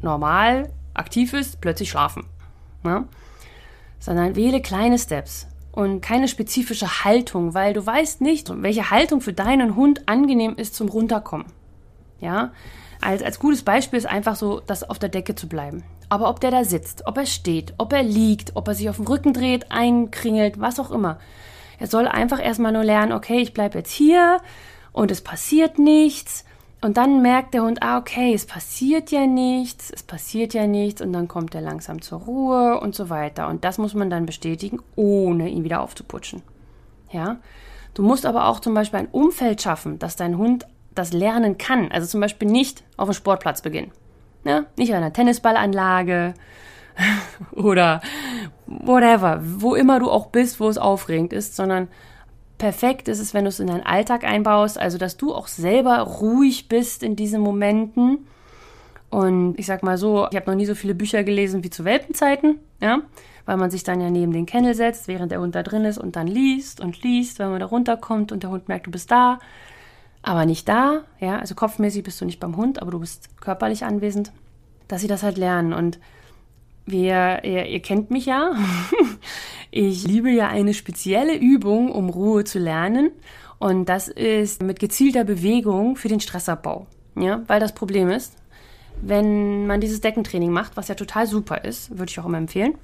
normal 0.00 0.70
aktiv 0.94 1.32
ist, 1.32 1.60
plötzlich 1.60 1.90
schlafen. 1.90 2.24
Ja? 2.84 3.04
Sondern 3.98 4.36
wähle 4.36 4.60
kleine 4.60 4.98
Steps 4.98 5.46
und 5.72 6.00
keine 6.00 6.28
spezifische 6.28 7.04
Haltung, 7.04 7.54
weil 7.54 7.72
du 7.72 7.84
weißt 7.84 8.20
nicht, 8.20 8.50
welche 8.62 8.90
Haltung 8.90 9.20
für 9.20 9.32
deinen 9.32 9.74
Hund 9.76 10.08
angenehm 10.08 10.54
ist 10.56 10.74
zum 10.74 10.88
Runterkommen. 10.88 11.46
Ja, 12.20 12.52
als, 13.00 13.22
als 13.22 13.40
gutes 13.40 13.62
Beispiel 13.62 13.98
ist 13.98 14.06
einfach 14.06 14.36
so, 14.36 14.60
das 14.60 14.88
auf 14.88 14.98
der 14.98 15.08
Decke 15.08 15.34
zu 15.34 15.48
bleiben. 15.48 15.82
Aber 16.08 16.28
ob 16.28 16.40
der 16.40 16.50
da 16.52 16.64
sitzt, 16.64 17.06
ob 17.06 17.16
er 17.16 17.26
steht, 17.26 17.74
ob 17.78 17.92
er 17.92 18.02
liegt, 18.02 18.54
ob 18.54 18.68
er 18.68 18.74
sich 18.74 18.88
auf 18.88 18.96
den 18.96 19.08
Rücken 19.08 19.32
dreht, 19.32 19.72
einkringelt, 19.72 20.60
was 20.60 20.78
auch 20.78 20.90
immer. 20.90 21.18
Er 21.80 21.88
soll 21.88 22.06
einfach 22.06 22.40
erstmal 22.40 22.70
nur 22.70 22.84
lernen, 22.84 23.12
okay, 23.12 23.38
ich 23.38 23.54
bleibe 23.54 23.78
jetzt 23.78 23.90
hier 23.90 24.40
und 24.92 25.10
es 25.10 25.20
passiert 25.20 25.80
nichts 25.80 26.44
und 26.82 26.96
dann 26.96 27.22
merkt 27.22 27.54
der 27.54 27.62
Hund, 27.62 27.80
ah, 27.80 27.96
okay, 27.96 28.34
es 28.34 28.44
passiert 28.44 29.12
ja 29.12 29.24
nichts, 29.24 29.90
es 29.90 30.02
passiert 30.02 30.52
ja 30.52 30.66
nichts 30.66 31.00
und 31.00 31.12
dann 31.12 31.28
kommt 31.28 31.54
er 31.54 31.60
langsam 31.60 32.02
zur 32.02 32.22
Ruhe 32.22 32.80
und 32.80 32.96
so 32.96 33.08
weiter. 33.08 33.46
Und 33.46 33.64
das 33.64 33.78
muss 33.78 33.94
man 33.94 34.10
dann 34.10 34.26
bestätigen, 34.26 34.80
ohne 34.96 35.48
ihn 35.48 35.62
wieder 35.62 35.80
aufzuputschen. 35.80 36.42
Ja? 37.12 37.36
Du 37.94 38.02
musst 38.02 38.26
aber 38.26 38.48
auch 38.48 38.58
zum 38.58 38.74
Beispiel 38.74 38.98
ein 38.98 39.08
Umfeld 39.12 39.62
schaffen, 39.62 40.00
dass 40.00 40.16
dein 40.16 40.36
Hund 40.36 40.66
das 40.92 41.12
lernen 41.12 41.56
kann. 41.56 41.92
Also 41.92 42.08
zum 42.08 42.20
Beispiel 42.20 42.48
nicht 42.48 42.82
auf 42.96 43.08
dem 43.08 43.14
Sportplatz 43.14 43.62
beginnen. 43.62 43.92
Ja? 44.42 44.64
Nicht 44.76 44.90
an 44.90 44.98
einer 44.98 45.12
Tennisballanlage 45.12 46.34
oder 47.52 48.00
whatever, 48.66 49.40
wo 49.40 49.76
immer 49.76 50.00
du 50.00 50.10
auch 50.10 50.26
bist, 50.26 50.58
wo 50.58 50.68
es 50.68 50.78
aufregend 50.78 51.32
ist, 51.32 51.54
sondern 51.54 51.86
perfekt 52.62 53.08
ist 53.08 53.18
es, 53.18 53.34
wenn 53.34 53.42
du 53.42 53.48
es 53.48 53.58
in 53.58 53.66
deinen 53.66 53.84
Alltag 53.84 54.22
einbaust, 54.22 54.78
also 54.78 54.96
dass 54.96 55.16
du 55.16 55.34
auch 55.34 55.48
selber 55.48 55.98
ruhig 55.98 56.68
bist 56.68 57.02
in 57.02 57.16
diesen 57.16 57.40
Momenten. 57.40 58.18
Und 59.10 59.58
ich 59.58 59.66
sag 59.66 59.82
mal 59.82 59.98
so, 59.98 60.28
ich 60.30 60.36
habe 60.36 60.48
noch 60.48 60.56
nie 60.56 60.66
so 60.66 60.76
viele 60.76 60.94
Bücher 60.94 61.24
gelesen 61.24 61.64
wie 61.64 61.70
zu 61.70 61.84
Welpenzeiten, 61.84 62.60
ja, 62.80 63.00
weil 63.46 63.56
man 63.56 63.72
sich 63.72 63.82
dann 63.82 64.00
ja 64.00 64.10
neben 64.10 64.30
den 64.30 64.46
Kennel 64.46 64.74
setzt, 64.74 65.08
während 65.08 65.32
der 65.32 65.40
Hund 65.40 65.56
da 65.56 65.64
drin 65.64 65.84
ist 65.84 65.98
und 65.98 66.14
dann 66.14 66.28
liest 66.28 66.80
und 66.80 67.02
liest, 67.02 67.40
wenn 67.40 67.50
man 67.50 67.58
da 67.58 67.66
runterkommt 67.66 68.30
und 68.30 68.44
der 68.44 68.50
Hund 68.50 68.68
merkt, 68.68 68.86
du 68.86 68.92
bist 68.92 69.10
da, 69.10 69.40
aber 70.22 70.46
nicht 70.46 70.68
da, 70.68 71.00
ja, 71.18 71.40
also 71.40 71.56
kopfmäßig 71.56 72.04
bist 72.04 72.20
du 72.20 72.26
nicht 72.26 72.38
beim 72.38 72.56
Hund, 72.56 72.80
aber 72.80 72.92
du 72.92 73.00
bist 73.00 73.40
körperlich 73.40 73.84
anwesend, 73.84 74.30
dass 74.86 75.00
sie 75.00 75.08
das 75.08 75.24
halt 75.24 75.36
lernen. 75.36 75.72
Und 75.72 75.98
wir, 76.86 77.44
ihr, 77.44 77.66
ihr 77.66 77.80
kennt 77.80 78.10
mich 78.10 78.26
ja. 78.26 78.52
Ich 79.74 80.06
liebe 80.06 80.30
ja 80.30 80.48
eine 80.48 80.74
spezielle 80.74 81.34
Übung, 81.34 81.90
um 81.90 82.10
Ruhe 82.10 82.44
zu 82.44 82.58
lernen. 82.58 83.10
Und 83.58 83.88
das 83.88 84.06
ist 84.06 84.62
mit 84.62 84.78
gezielter 84.78 85.24
Bewegung 85.24 85.96
für 85.96 86.08
den 86.08 86.20
Stressabbau. 86.20 86.86
Ja, 87.16 87.42
weil 87.46 87.58
das 87.58 87.72
Problem 87.72 88.10
ist, 88.10 88.34
wenn 89.00 89.66
man 89.66 89.80
dieses 89.80 90.02
Deckentraining 90.02 90.50
macht, 90.50 90.76
was 90.76 90.88
ja 90.88 90.94
total 90.94 91.26
super 91.26 91.64
ist, 91.64 91.90
würde 91.98 92.10
ich 92.10 92.20
auch 92.20 92.26
immer 92.26 92.36
empfehlen. 92.36 92.74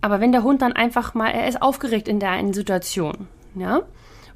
Aber 0.00 0.20
wenn 0.20 0.30
der 0.30 0.44
Hund 0.44 0.62
dann 0.62 0.74
einfach 0.74 1.14
mal, 1.14 1.30
er 1.30 1.48
ist 1.48 1.60
aufgeregt 1.60 2.06
in 2.06 2.20
der 2.20 2.30
einen 2.30 2.52
Situation, 2.52 3.26
ja, 3.56 3.82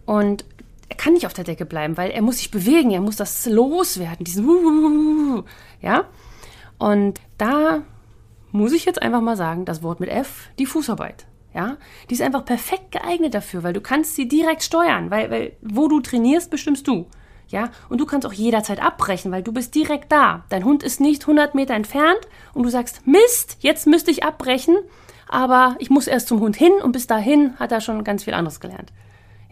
und 0.07 0.45
er 0.89 0.97
kann 0.97 1.13
nicht 1.13 1.27
auf 1.27 1.35
der 1.35 1.45
Decke 1.45 1.67
bleiben, 1.67 1.97
weil 1.97 2.11
er 2.11 2.23
muss 2.23 2.39
sich 2.39 2.51
bewegen, 2.51 2.91
er 2.91 3.01
muss 3.01 3.17
das 3.17 3.47
loswerden, 3.47 4.25
diesen, 4.25 5.45
ja. 5.81 6.05
Und 6.79 7.21
da 7.39 7.83
muss 8.53 8.73
ich 8.73 8.85
jetzt 8.85 9.03
einfach 9.03 9.21
mal 9.21 9.37
sagen, 9.37 9.65
das 9.65 9.83
Wort 9.83 10.01
mit 10.01 10.09
F, 10.11 10.49
die 10.59 10.67
Fußarbeit. 10.67 11.27
Ja, 11.53 11.79
die 12.09 12.15
ist 12.15 12.23
einfach 12.23 12.45
perfekt 12.45 12.93
geeignet 12.93 13.35
dafür, 13.35 13.65
weil 13.65 13.73
du 13.73 13.81
kannst 13.81 14.15
sie 14.15 14.29
direkt 14.29 14.63
steuern, 14.63 15.11
weil, 15.11 15.31
weil 15.31 15.53
wo 15.63 15.89
du 15.89 16.01
trainierst, 16.01 16.49
bestimmst 16.51 16.87
du. 16.87 17.07
Ja, 17.49 17.71
und 17.89 17.99
du 18.01 18.07
kannst 18.07 18.25
auch 18.29 18.33
jederzeit 18.33 18.81
abbrechen, 18.81 19.33
weil 19.33 19.43
du 19.43 19.53
bist 19.53 19.75
direkt 19.75 20.13
da. 20.13 20.45
Dein 20.51 20.65
Hund 20.65 20.85
ist 20.85 21.01
nicht 21.01 21.23
100 21.23 21.57
Meter 21.57 21.75
entfernt 21.75 22.21
und 22.55 22.63
du 22.63 22.69
sagst, 22.69 23.05
Mist, 23.09 23.57
jetzt 23.59 23.89
müsste 23.89 24.13
ich 24.13 24.23
abbrechen, 24.23 24.79
aber 25.29 25.75
ich 25.81 25.91
muss 25.91 26.07
erst 26.07 26.29
zum 26.29 26.39
Hund 26.39 26.55
hin 26.55 26.73
und 26.85 26.93
bis 26.93 27.09
dahin 27.09 27.59
hat 27.59 27.73
er 27.73 27.81
schon 27.81 28.05
ganz 28.05 28.23
viel 28.23 28.35
anderes 28.35 28.61
gelernt. 28.61 28.93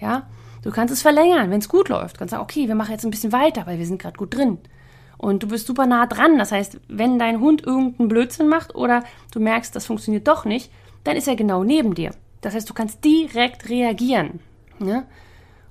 Ja, 0.01 0.29
du 0.63 0.71
kannst 0.71 0.95
es 0.95 1.03
verlängern, 1.03 1.51
wenn 1.51 1.59
es 1.59 1.69
gut 1.69 1.89
läuft. 1.89 2.15
Du 2.15 2.19
kannst 2.21 2.31
sagen, 2.31 2.45
okay, 2.45 2.69
wir 2.69 2.77
machen 2.77 2.93
jetzt 2.93 3.05
ein 3.05 3.11
bisschen 3.11 3.33
weiter, 3.33 3.67
weil 3.67 3.79
wir 3.81 3.87
sind 3.87 4.01
gerade 4.01 4.17
gut 4.17 4.33
drin. 4.33 4.59
Und 5.19 5.43
du 5.43 5.49
bist 5.49 5.67
super 5.67 5.87
nah 5.87 6.07
dran. 6.07 6.39
Das 6.39 6.53
heißt, 6.53 6.79
wenn 6.89 7.19
dein 7.19 7.41
Hund 7.41 7.67
irgendeinen 7.67 8.09
Blödsinn 8.09 8.49
macht 8.49 8.75
oder 8.75 9.05
du 9.33 9.41
merkst, 9.41 9.75
das 9.75 9.87
funktioniert 9.87 10.27
doch 10.29 10.45
nicht, 10.45 10.71
dann 11.05 11.17
ist 11.17 11.29
er 11.29 11.37
genau 11.37 11.65
neben 11.65 11.95
dir. 11.95 12.13
Das 12.41 12.55
heißt, 12.55 12.71
du 12.71 12.75
kannst 12.75 13.05
direkt 13.05 13.69
reagieren. 13.69 14.41
Ne? 14.79 15.07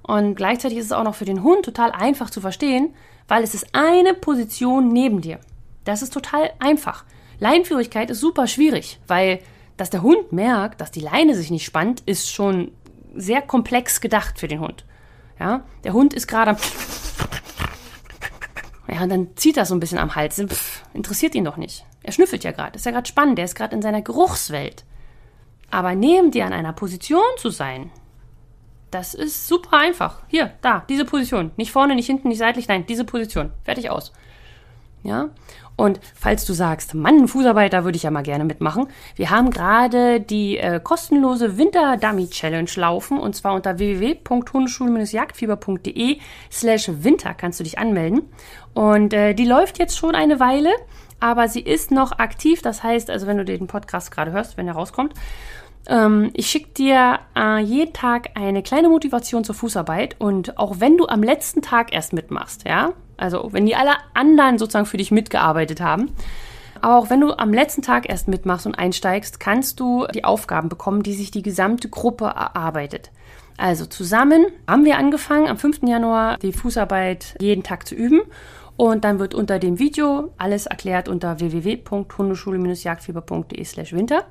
Und 0.03 0.35
gleichzeitig 0.35 0.77
ist 0.77 0.85
es 0.85 0.91
auch 0.91 1.03
noch 1.03 1.15
für 1.15 1.25
den 1.25 1.43
Hund 1.43 1.63
total 1.63 1.91
einfach 1.91 2.29
zu 2.29 2.41
verstehen, 2.41 2.93
weil 3.27 3.43
es 3.43 3.53
ist 3.53 3.67
eine 3.73 4.13
Position 4.13 4.89
neben 4.89 5.21
dir. 5.21 5.39
Das 5.85 6.01
ist 6.01 6.13
total 6.13 6.51
einfach. 6.59 7.05
Leinführigkeit 7.39 8.09
ist 8.09 8.19
super 8.19 8.47
schwierig, 8.47 8.99
weil 9.07 9.39
dass 9.77 9.91
der 9.91 10.01
Hund 10.01 10.31
merkt, 10.31 10.81
dass 10.81 10.91
die 10.91 11.01
Leine 11.01 11.35
sich 11.35 11.51
nicht 11.51 11.63
spannt, 11.63 12.01
ist 12.05 12.31
schon 12.31 12.71
sehr 13.15 13.41
komplex 13.41 14.01
gedacht 14.01 14.39
für 14.39 14.47
den 14.47 14.59
Hund. 14.59 14.85
Ja, 15.39 15.63
der 15.83 15.93
Hund 15.93 16.15
ist 16.15 16.27
gerade 16.27 16.57
ja, 18.97 19.03
und 19.03 19.09
dann 19.09 19.27
zieht 19.35 19.57
er 19.57 19.65
so 19.65 19.75
ein 19.75 19.79
bisschen 19.79 19.99
am 19.99 20.15
Hals. 20.15 20.41
Pff, 20.43 20.83
interessiert 20.95 21.35
ihn 21.35 21.45
doch 21.45 21.57
nicht. 21.57 21.85
Er 22.01 22.11
schnüffelt 22.11 22.43
ja 22.43 22.51
gerade. 22.51 22.75
Ist 22.75 22.85
ja 22.85 22.91
gerade 22.91 23.07
spannend. 23.07 23.37
Der 23.37 23.45
ist 23.45 23.53
gerade 23.53 23.75
in 23.75 23.83
seiner 23.83 24.01
Geruchswelt. 24.01 24.85
Aber 25.69 25.93
neben 25.93 26.31
dir 26.31 26.47
an 26.47 26.53
einer 26.53 26.73
Position 26.73 27.21
zu 27.37 27.51
sein, 27.51 27.91
das 28.89 29.13
ist 29.13 29.47
super 29.47 29.77
einfach. 29.77 30.23
Hier, 30.29 30.53
da, 30.61 30.83
diese 30.89 31.05
Position. 31.05 31.51
Nicht 31.57 31.71
vorne, 31.71 31.93
nicht 31.93 32.07
hinten, 32.07 32.29
nicht 32.29 32.39
seitlich, 32.39 32.67
nein, 32.67 32.87
diese 32.87 33.05
Position. 33.05 33.51
Fertig 33.63 33.91
aus. 33.91 34.13
Ja? 35.03 35.29
Und 35.77 36.01
falls 36.15 36.43
du 36.45 36.51
sagst, 36.53 36.93
Mann, 36.95 37.27
Fußarbeit, 37.27 37.71
da 37.71 37.83
würde 37.85 37.95
ich 37.95 38.03
ja 38.03 38.11
mal 38.11 38.23
gerne 38.23 38.43
mitmachen. 38.43 38.87
Wir 39.15 39.29
haben 39.29 39.51
gerade 39.51 40.19
die 40.19 40.57
äh, 40.57 40.81
kostenlose 40.83 41.57
Winter 41.59 41.97
Dummy 41.97 42.27
Challenge 42.29 42.71
laufen 42.75 43.19
und 43.19 43.35
zwar 43.35 43.53
unter 43.53 43.77
www.hundeschule-jagdfieber.de 43.77 46.17
slash 46.51 46.89
winter 46.89 47.35
kannst 47.35 47.59
du 47.59 47.63
dich 47.63 47.77
anmelden. 47.77 48.23
Und 48.73 49.13
äh, 49.13 49.35
die 49.35 49.45
läuft 49.45 49.77
jetzt 49.77 49.95
schon 49.95 50.15
eine 50.15 50.39
Weile, 50.39 50.71
aber 51.19 51.47
sie 51.47 51.61
ist 51.61 51.91
noch 51.91 52.13
aktiv. 52.13 52.63
Das 52.63 52.81
heißt, 52.81 53.11
also 53.11 53.27
wenn 53.27 53.37
du 53.37 53.45
den 53.45 53.67
Podcast 53.67 54.09
gerade 54.09 54.31
hörst, 54.31 54.57
wenn 54.57 54.67
er 54.67 54.73
rauskommt, 54.73 55.13
ähm, 55.87 56.31
ich 56.33 56.47
schicke 56.47 56.69
dir 56.69 57.19
äh, 57.35 57.59
jeden 57.59 57.93
Tag 57.93 58.31
eine 58.33 58.63
kleine 58.63 58.89
Motivation 58.89 59.43
zur 59.43 59.53
Fußarbeit 59.53 60.15
und 60.19 60.57
auch 60.57 60.79
wenn 60.79 60.97
du 60.97 61.07
am 61.07 61.21
letzten 61.21 61.61
Tag 61.61 61.93
erst 61.93 62.13
mitmachst, 62.13 62.67
ja, 62.67 62.93
also 63.17 63.49
wenn 63.51 63.65
die 63.65 63.75
alle 63.75 63.95
anderen 64.13 64.57
sozusagen 64.57 64.85
für 64.85 64.97
dich 64.97 65.11
mitgearbeitet 65.11 65.81
haben, 65.81 66.11
aber 66.81 66.97
auch 66.97 67.09
wenn 67.09 67.21
du 67.21 67.37
am 67.37 67.53
letzten 67.53 67.81
Tag 67.81 68.09
erst 68.09 68.27
mitmachst 68.27 68.65
und 68.65 68.75
einsteigst, 68.75 69.39
kannst 69.39 69.79
du 69.79 70.05
die 70.13 70.23
Aufgaben 70.23 70.69
bekommen, 70.69 71.03
die 71.03 71.13
sich 71.13 71.31
die 71.31 71.41
gesamte 71.41 71.89
Gruppe 71.89 72.25
erarbeitet. 72.25 73.11
Also 73.57 73.85
zusammen 73.85 74.45
haben 74.67 74.85
wir 74.85 74.97
angefangen, 74.97 75.47
am 75.47 75.57
5. 75.57 75.81
Januar 75.83 76.37
die 76.37 76.53
Fußarbeit 76.53 77.35
jeden 77.41 77.63
Tag 77.63 77.87
zu 77.87 77.95
üben. 77.95 78.21
Und 78.75 79.03
dann 79.03 79.17
wird 79.17 79.33
unter 79.33 79.57
dem 79.57 79.79
Video 79.79 80.31
alles 80.37 80.67
erklärt 80.67 81.09
unter 81.09 81.39
www.hundeschule-jagdfieber.de 81.39 83.65
slash 83.65 83.93
winter. 83.93 84.25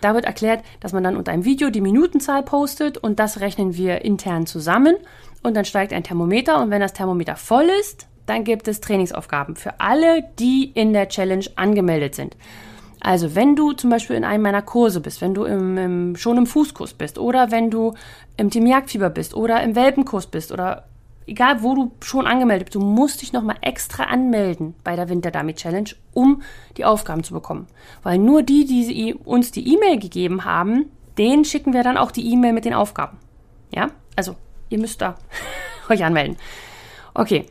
Da 0.00 0.14
wird 0.14 0.24
erklärt, 0.24 0.64
dass 0.80 0.92
man 0.92 1.04
dann 1.04 1.16
unter 1.16 1.30
einem 1.30 1.44
Video 1.44 1.70
die 1.70 1.80
Minutenzahl 1.80 2.42
postet 2.42 2.98
und 2.98 3.20
das 3.20 3.38
rechnen 3.40 3.76
wir 3.76 4.04
intern 4.04 4.46
zusammen. 4.46 4.96
Und 5.44 5.54
dann 5.54 5.64
steigt 5.64 5.92
ein 5.92 6.02
Thermometer 6.02 6.60
und 6.60 6.70
wenn 6.70 6.80
das 6.80 6.92
Thermometer 6.92 7.36
voll 7.36 7.68
ist, 7.80 8.08
dann 8.26 8.44
gibt 8.44 8.68
es 8.68 8.80
Trainingsaufgaben 8.80 9.56
für 9.56 9.80
alle, 9.80 10.24
die 10.38 10.70
in 10.74 10.92
der 10.92 11.08
Challenge 11.08 11.46
angemeldet 11.56 12.14
sind. 12.14 12.36
Also 13.00 13.34
wenn 13.34 13.54
du 13.54 13.72
zum 13.72 13.90
Beispiel 13.90 14.16
in 14.16 14.24
einem 14.24 14.42
meiner 14.42 14.62
Kurse 14.62 15.00
bist, 15.00 15.20
wenn 15.20 15.34
du 15.34 15.44
im, 15.44 15.78
im, 15.78 16.16
schon 16.16 16.38
im 16.38 16.46
Fußkurs 16.46 16.94
bist 16.94 17.18
oder 17.18 17.50
wenn 17.50 17.70
du 17.70 17.94
im 18.36 18.50
Team 18.50 18.66
Jagdfieber 18.66 19.10
bist 19.10 19.34
oder 19.34 19.62
im 19.62 19.76
Welpenkurs 19.76 20.26
bist 20.26 20.50
oder 20.50 20.84
egal 21.26 21.62
wo 21.62 21.74
du 21.74 21.92
schon 22.02 22.26
angemeldet 22.26 22.66
bist, 22.66 22.74
du 22.74 22.80
musst 22.80 23.22
dich 23.22 23.32
nochmal 23.32 23.56
extra 23.60 24.04
anmelden 24.04 24.74
bei 24.82 24.96
der 24.96 25.08
Winter 25.08 25.30
Dummy 25.30 25.54
Challenge, 25.54 25.90
um 26.14 26.42
die 26.76 26.84
Aufgaben 26.84 27.22
zu 27.22 27.34
bekommen. 27.34 27.66
Weil 28.02 28.18
nur 28.18 28.42
die, 28.42 28.64
die 28.64 29.14
uns 29.14 29.50
die 29.52 29.72
E-Mail 29.74 29.98
gegeben 29.98 30.44
haben, 30.44 30.86
denen 31.18 31.44
schicken 31.44 31.72
wir 31.72 31.82
dann 31.82 31.96
auch 31.96 32.10
die 32.10 32.32
E-Mail 32.32 32.52
mit 32.52 32.64
den 32.64 32.74
Aufgaben. 32.74 33.18
Ja? 33.70 33.88
Also, 34.16 34.36
ihr 34.68 34.78
müsst 34.78 35.00
da 35.00 35.16
euch 35.88 36.04
anmelden. 36.04 36.36
Okay, 37.14 37.46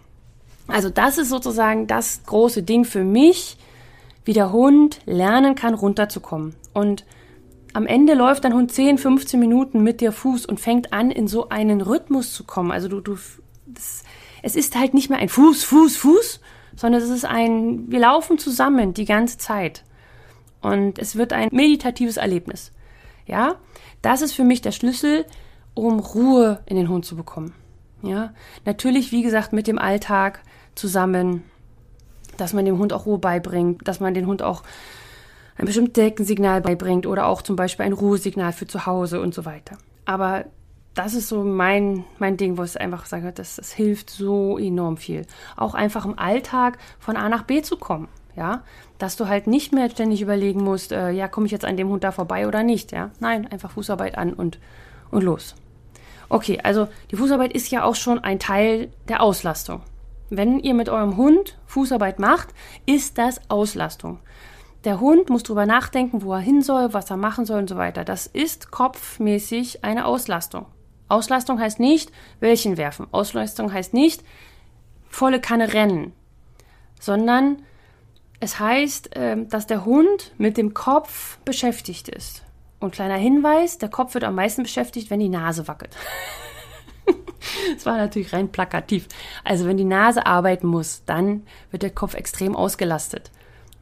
also 0.68 0.90
das 0.90 1.18
ist 1.18 1.30
sozusagen 1.30 1.88
das 1.88 2.24
große 2.26 2.64
Ding 2.64 2.86
für 2.86 3.04
mich, 3.04 3.58
wie 4.24 4.34
der 4.34 4.52
Hund 4.52 5.00
lernen 5.06 5.56
kann, 5.56 5.74
runterzukommen. 5.74 6.56
Und 6.74 7.06
am 7.74 7.86
Ende 7.86 8.14
läuft 8.14 8.46
dein 8.46 8.54
Hund 8.54 8.72
10, 8.72 8.98
15 8.98 9.40
Minuten 9.40 9.84
mit 9.84 10.02
dir 10.02 10.12
Fuß 10.12 10.46
und 10.46 10.60
fängt 10.60 10.94
an, 10.94 11.12
in 11.12 11.28
so 11.28 11.50
einen 11.50 11.82
Rhythmus 11.82 12.34
zu 12.34 12.44
kommen. 12.44 12.72
Also 12.72 12.88
du, 12.88 13.02
du, 13.02 13.18
das, 13.66 14.04
es 14.42 14.56
ist 14.56 14.76
halt 14.76 14.94
nicht 14.94 15.10
mehr 15.10 15.20
ein 15.20 15.30
Fuß, 15.30 15.64
Fuß, 15.64 15.98
Fuß, 15.98 16.40
sondern 16.76 17.02
es 17.02 17.10
ist 17.10 17.26
ein, 17.26 17.92
wir 17.92 18.00
laufen 18.00 18.38
zusammen 18.38 18.94
die 18.94 19.06
ganze 19.06 19.38
Zeit. 19.38 19.84
Und 20.62 20.98
es 20.98 21.16
wird 21.16 21.32
ein 21.32 21.50
meditatives 21.52 22.18
Erlebnis. 22.18 22.72
Ja, 23.28 23.56
das 24.02 24.22
ist 24.22 24.34
für 24.34 24.44
mich 24.44 24.62
der 24.62 24.72
Schlüssel, 24.72 25.26
um 25.74 26.00
Ruhe 26.00 26.62
in 26.66 26.76
den 26.76 26.90
Hund 26.90 27.06
zu 27.06 27.16
bekommen. 27.16 27.54
Ja, 28.02 28.34
natürlich, 28.66 29.12
wie 29.12 29.22
gesagt, 29.22 29.52
mit 29.52 29.68
dem 29.68 29.80
Alltag 29.80 30.42
zusammen, 30.76 31.44
dass 32.38 32.54
man 32.54 32.66
dem 32.66 32.78
Hund 32.78 32.94
auch 32.94 33.06
Ruhe 33.06 33.18
beibringt, 33.18 33.88
dass 33.88 34.00
man 34.00 34.14
den 34.14 34.28
Hund 34.28 34.42
auch 34.42 34.64
ein 35.58 35.66
bestimmtes 35.66 35.94
Deckensignal 35.94 36.62
beibringt 36.62 37.08
oder 37.08 37.28
auch 37.28 37.42
zum 37.42 37.56
Beispiel 37.56 37.86
ein 37.86 37.94
Ruhesignal 37.94 38.52
für 38.52 38.68
zu 38.68 38.86
Hause 38.86 39.22
und 39.22 39.34
so 39.34 39.46
weiter. 39.46 39.78
Aber 40.06 40.46
das 40.94 41.14
ist 41.14 41.28
so 41.28 41.44
mein, 41.44 42.06
mein 42.20 42.38
Ding, 42.38 42.58
wo 42.58 42.64
ich 42.64 42.80
einfach 42.80 43.06
sage, 43.06 43.32
das, 43.32 43.58
das 43.58 43.72
hilft 43.72 44.10
so 44.10 44.58
enorm 44.58 44.98
viel. 44.98 45.26
Auch 45.56 45.74
einfach 45.74 46.06
im 46.06 46.18
Alltag 46.18 46.78
von 47.00 47.18
A 47.18 47.30
nach 47.30 47.44
B 47.44 47.62
zu 47.62 47.78
kommen, 47.78 48.08
ja. 48.36 48.64
Dass 48.98 49.18
du 49.18 49.28
halt 49.28 49.46
nicht 49.46 49.74
mehr 49.74 49.90
ständig 49.90 50.22
überlegen 50.22 50.64
musst, 50.64 50.94
äh, 50.94 51.12
ja, 51.12 51.28
komme 51.28 51.48
ich 51.48 51.52
jetzt 51.52 51.66
an 51.66 51.76
dem 51.76 51.90
Hund 51.90 52.04
da 52.06 52.12
vorbei 52.12 52.48
oder 52.48 52.64
nicht, 52.64 52.94
ja. 52.94 53.12
Nein, 53.20 53.48
einfach 53.48 53.72
Fußarbeit 53.72 54.18
an 54.18 54.34
und, 54.34 54.58
und 55.12 55.24
los. 55.24 55.56
Okay, 56.30 56.60
also 56.64 56.88
die 57.12 57.18
Fußarbeit 57.18 57.54
ist 57.54 57.70
ja 57.72 57.84
auch 57.84 57.96
schon 57.96 58.20
ein 58.20 58.40
Teil 58.40 58.90
der 59.10 59.22
Auslastung. 59.22 59.82
Wenn 60.30 60.60
ihr 60.60 60.74
mit 60.74 60.90
eurem 60.90 61.18
Hund 61.18 61.58
Fußarbeit 61.68 62.20
macht, 62.20 62.50
ist 62.86 63.18
das 63.18 63.50
Auslastung. 63.50 64.20
Der 64.84 65.00
Hund 65.00 65.30
muss 65.30 65.44
drüber 65.44 65.66
nachdenken, 65.66 66.22
wo 66.22 66.34
er 66.34 66.40
hin 66.40 66.62
soll, 66.62 66.94
was 66.94 67.10
er 67.10 67.18
machen 67.18 67.46
soll 67.46 67.60
und 67.60 67.70
so 67.70 67.76
weiter. 67.76 68.04
Das 68.04 68.28
ist 68.28 68.72
kopfmäßig 68.72 69.84
eine 69.84 70.06
Auslastung. 70.06 70.68
Auslastung 71.08 71.60
heißt 71.60 71.80
nicht, 71.80 72.12
welchen 72.40 72.78
werfen. 72.78 73.08
Auslastung 73.12 73.72
heißt 73.72 73.94
nicht, 73.94 74.24
volle 75.10 75.40
Kanne 75.40 75.74
rennen, 75.74 76.14
sondern 77.00 77.64
es 78.40 78.60
heißt, 78.60 79.12
ähm, 79.14 79.50
dass 79.50 79.66
der 79.66 79.86
Hund 79.86 80.34
mit 80.38 80.58
dem 80.58 80.74
Kopf 80.74 81.38
beschäftigt 81.46 82.10
ist. 82.10 82.44
Und 82.80 82.94
kleiner 82.94 83.16
Hinweis, 83.16 83.78
der 83.78 83.90
Kopf 83.90 84.14
wird 84.14 84.24
am 84.24 84.36
meisten 84.36 84.64
beschäftigt, 84.64 85.10
wenn 85.10 85.20
die 85.20 85.30
Nase 85.30 85.68
wackelt. 85.68 85.96
Das 87.76 87.86
war 87.86 87.98
natürlich 87.98 88.34
rein 88.34 88.50
plakativ. 88.50 89.08
Also 89.44 89.66
wenn 89.66 89.78
die 89.78 89.84
Nase 89.84 90.26
arbeiten 90.26 90.68
muss, 90.68 91.04
dann 91.06 91.44
wird 91.72 91.84
der 91.84 91.90
Kopf 91.90 92.14
extrem 92.14 92.56
ausgelastet. 92.56 93.32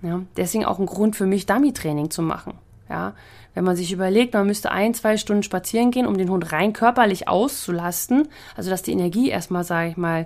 Ja, 0.01 0.21
deswegen 0.35 0.65
auch 0.65 0.79
ein 0.79 0.85
Grund 0.85 1.15
für 1.15 1.25
mich, 1.25 1.45
Dummy-Training 1.45 2.09
zu 2.09 2.21
machen. 2.21 2.55
Ja, 2.89 3.13
wenn 3.53 3.63
man 3.63 3.75
sich 3.75 3.91
überlegt, 3.91 4.33
man 4.33 4.47
müsste 4.47 4.71
ein, 4.71 4.93
zwei 4.93 5.17
Stunden 5.17 5.43
spazieren 5.43 5.91
gehen, 5.91 6.07
um 6.07 6.17
den 6.17 6.29
Hund 6.29 6.51
rein 6.51 6.73
körperlich 6.73 7.27
auszulasten, 7.27 8.27
also 8.55 8.69
dass 8.69 8.81
die 8.81 8.91
Energie 8.91 9.29
erstmal, 9.29 9.63
sage 9.63 9.89
ich 9.89 9.97
mal, 9.97 10.25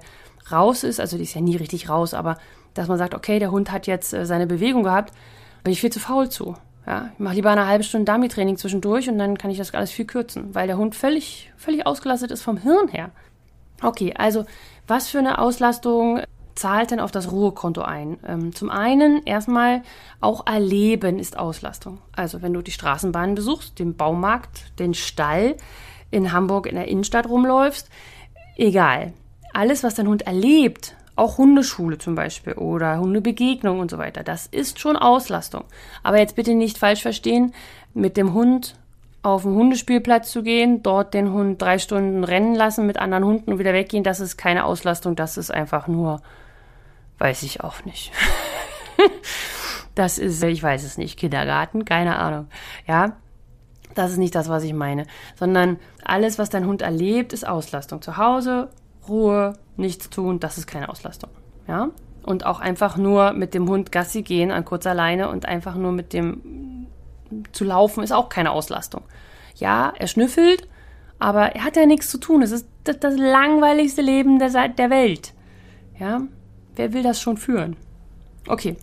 raus 0.52 0.84
ist, 0.84 1.00
also 1.00 1.18
die 1.18 1.24
ist 1.24 1.36
ja 1.36 1.42
nie 1.42 1.58
richtig 1.58 1.90
raus, 1.90 2.14
aber 2.14 2.38
dass 2.74 2.88
man 2.88 2.98
sagt, 2.98 3.14
okay, 3.14 3.40
der 3.40 3.52
Hund 3.52 3.72
hat 3.72 3.88
jetzt 3.88 4.14
äh, 4.14 4.26
seine 4.26 4.48
Bewegung 4.48 4.84
gehabt, 4.84 5.14
bin 5.64 5.74
ich 5.74 5.82
viel 5.82 5.92
zu 5.92 6.00
faul 6.00 6.30
zu. 6.30 6.56
Ja, 6.86 7.10
ich 7.14 7.20
mache 7.20 7.36
lieber 7.36 7.52
eine 7.52 7.68
halbe 7.68 7.84
Stunde 7.84 8.10
Dummy-Training 8.12 8.56
zwischendurch 8.56 9.10
und 9.10 9.18
dann 9.18 9.38
kann 9.38 9.52
ich 9.52 9.58
das 9.58 9.74
alles 9.74 9.92
viel 9.92 10.06
kürzen, 10.06 10.56
weil 10.56 10.68
der 10.68 10.78
Hund 10.78 10.96
völlig, 10.96 11.52
völlig 11.58 11.86
ausgelastet 11.86 12.32
ist 12.32 12.42
vom 12.42 12.58
Hirn 12.58 12.88
her. 12.88 13.12
Okay, 13.82 14.14
also 14.18 14.46
was 14.88 15.10
für 15.10 15.20
eine 15.20 15.40
Auslastung 15.40 16.22
zahlt 16.56 16.92
denn 16.92 17.00
auf 17.00 17.12
das 17.12 17.32
Ruhekonto 17.32 17.82
ein? 17.82 18.18
Ähm, 18.28 18.54
zum 18.54 18.70
einen 18.70 19.24
erstmal 19.26 19.84
auch 20.20 20.48
Erleben 20.48 21.20
ist 21.20 21.38
Auslastung. 21.38 22.00
Also 22.12 22.42
wenn 22.42 22.54
du 22.54 22.62
die 22.62 22.72
Straßenbahn 22.72 23.36
besuchst, 23.36 23.80
den 23.80 23.96
Baumarkt, 23.96 24.78
den 24.80 24.94
Stall 24.94 25.56
in 26.10 26.32
Hamburg 26.32 26.66
in 26.66 26.76
der 26.76 26.88
Innenstadt 26.88 27.30
rumläufst, 27.30 27.90
egal. 28.56 29.14
Alles, 29.54 29.84
was 29.84 29.96
dein 29.96 30.08
Hund 30.08 30.24
erlebt, 30.24 30.96
auch 31.16 31.38
Hundeschule 31.38 31.98
zum 31.98 32.16
Beispiel 32.16 32.54
oder 32.54 33.00
Hundebegegnung 33.00 33.80
und 33.80 33.90
so 33.92 33.98
weiter. 33.98 34.24
Das 34.24 34.48
ist 34.48 34.80
schon 34.80 34.96
Auslastung. 34.96 35.66
Aber 36.04 36.20
jetzt 36.20 36.36
bitte 36.36 36.54
nicht 36.54 36.78
falsch 36.78 37.02
verstehen, 37.02 37.54
mit 37.94 38.18
dem 38.18 38.34
Hund 38.34 38.76
auf 39.28 39.44
den 39.44 39.54
Hundespielplatz 39.54 40.32
zu 40.32 40.44
gehen, 40.44 40.84
dort 40.84 41.14
den 41.14 41.32
Hund 41.32 41.62
drei 41.62 41.80
Stunden 41.80 42.24
rennen 42.24 42.56
lassen 42.56 42.86
mit 42.86 42.98
anderen 42.98 43.26
Hunden 43.26 43.52
und 43.52 43.60
wieder 43.60 43.74
weggehen, 43.74 44.04
das 44.04 44.20
ist 44.20 44.38
keine 44.38 44.66
Auslastung, 44.66 45.16
das 45.16 45.38
ist 45.38 45.52
einfach 45.52 45.88
nur, 45.88 46.22
weiß 47.20 47.44
ich 47.44 47.62
auch 47.62 47.84
nicht. 47.86 48.12
das 49.96 50.18
ist, 50.18 50.44
ich 50.44 50.62
weiß 50.62 50.84
es 50.84 50.98
nicht, 50.98 51.18
Kindergarten, 51.18 51.86
keine 51.86 52.18
Ahnung. 52.18 52.48
Ja, 52.88 53.18
das 53.96 54.12
ist 54.12 54.18
nicht 54.18 54.36
das, 54.36 54.50
was 54.50 54.64
ich 54.64 54.74
meine, 54.74 55.06
sondern 55.36 55.78
alles, 56.04 56.38
was 56.38 56.50
dein 56.50 56.68
Hund 56.68 56.82
erlebt, 56.82 57.34
ist 57.34 57.48
Auslastung. 57.48 58.02
Zu 58.02 58.18
Hause, 58.18 58.70
Ruhe, 59.08 59.54
nichts 59.76 60.10
tun, 60.10 60.40
das 60.40 60.58
ist 60.58 60.68
keine 60.68 60.90
Auslastung. 60.90 61.32
Ja? 61.68 61.90
Und 62.24 62.46
auch 62.46 62.60
einfach 62.60 62.98
nur 62.98 63.34
mit 63.34 63.54
dem 63.54 63.68
Hund 63.70 63.92
Gassi 63.92 64.22
gehen 64.22 64.52
an 64.52 64.66
kurzer 64.66 64.94
Leine 64.94 65.30
und 65.30 65.46
einfach 65.46 65.76
nur 65.76 65.92
mit 65.92 66.14
dem 66.14 66.42
zu 67.52 67.64
laufen 67.64 68.04
ist 68.04 68.12
auch 68.12 68.30
keine 68.30 68.52
Auslastung. 68.52 69.04
Ja, 69.56 69.94
er 69.98 70.08
schnüffelt, 70.08 70.68
aber 71.20 71.56
er 71.56 71.64
hat 71.64 71.76
ja 71.76 71.86
nichts 71.86 72.10
zu 72.10 72.20
tun. 72.20 72.42
Es 72.42 72.52
ist 72.52 72.68
das, 72.84 73.00
das 73.00 73.18
langweiligste 73.18 74.02
Leben 74.02 74.40
der, 74.40 74.70
der 74.70 74.90
Welt. 74.90 75.34
Ja, 76.00 76.22
wer 76.76 76.94
will 76.94 77.04
das 77.04 77.22
schon 77.22 77.38
führen? 77.38 77.76
Okay. 78.48 78.78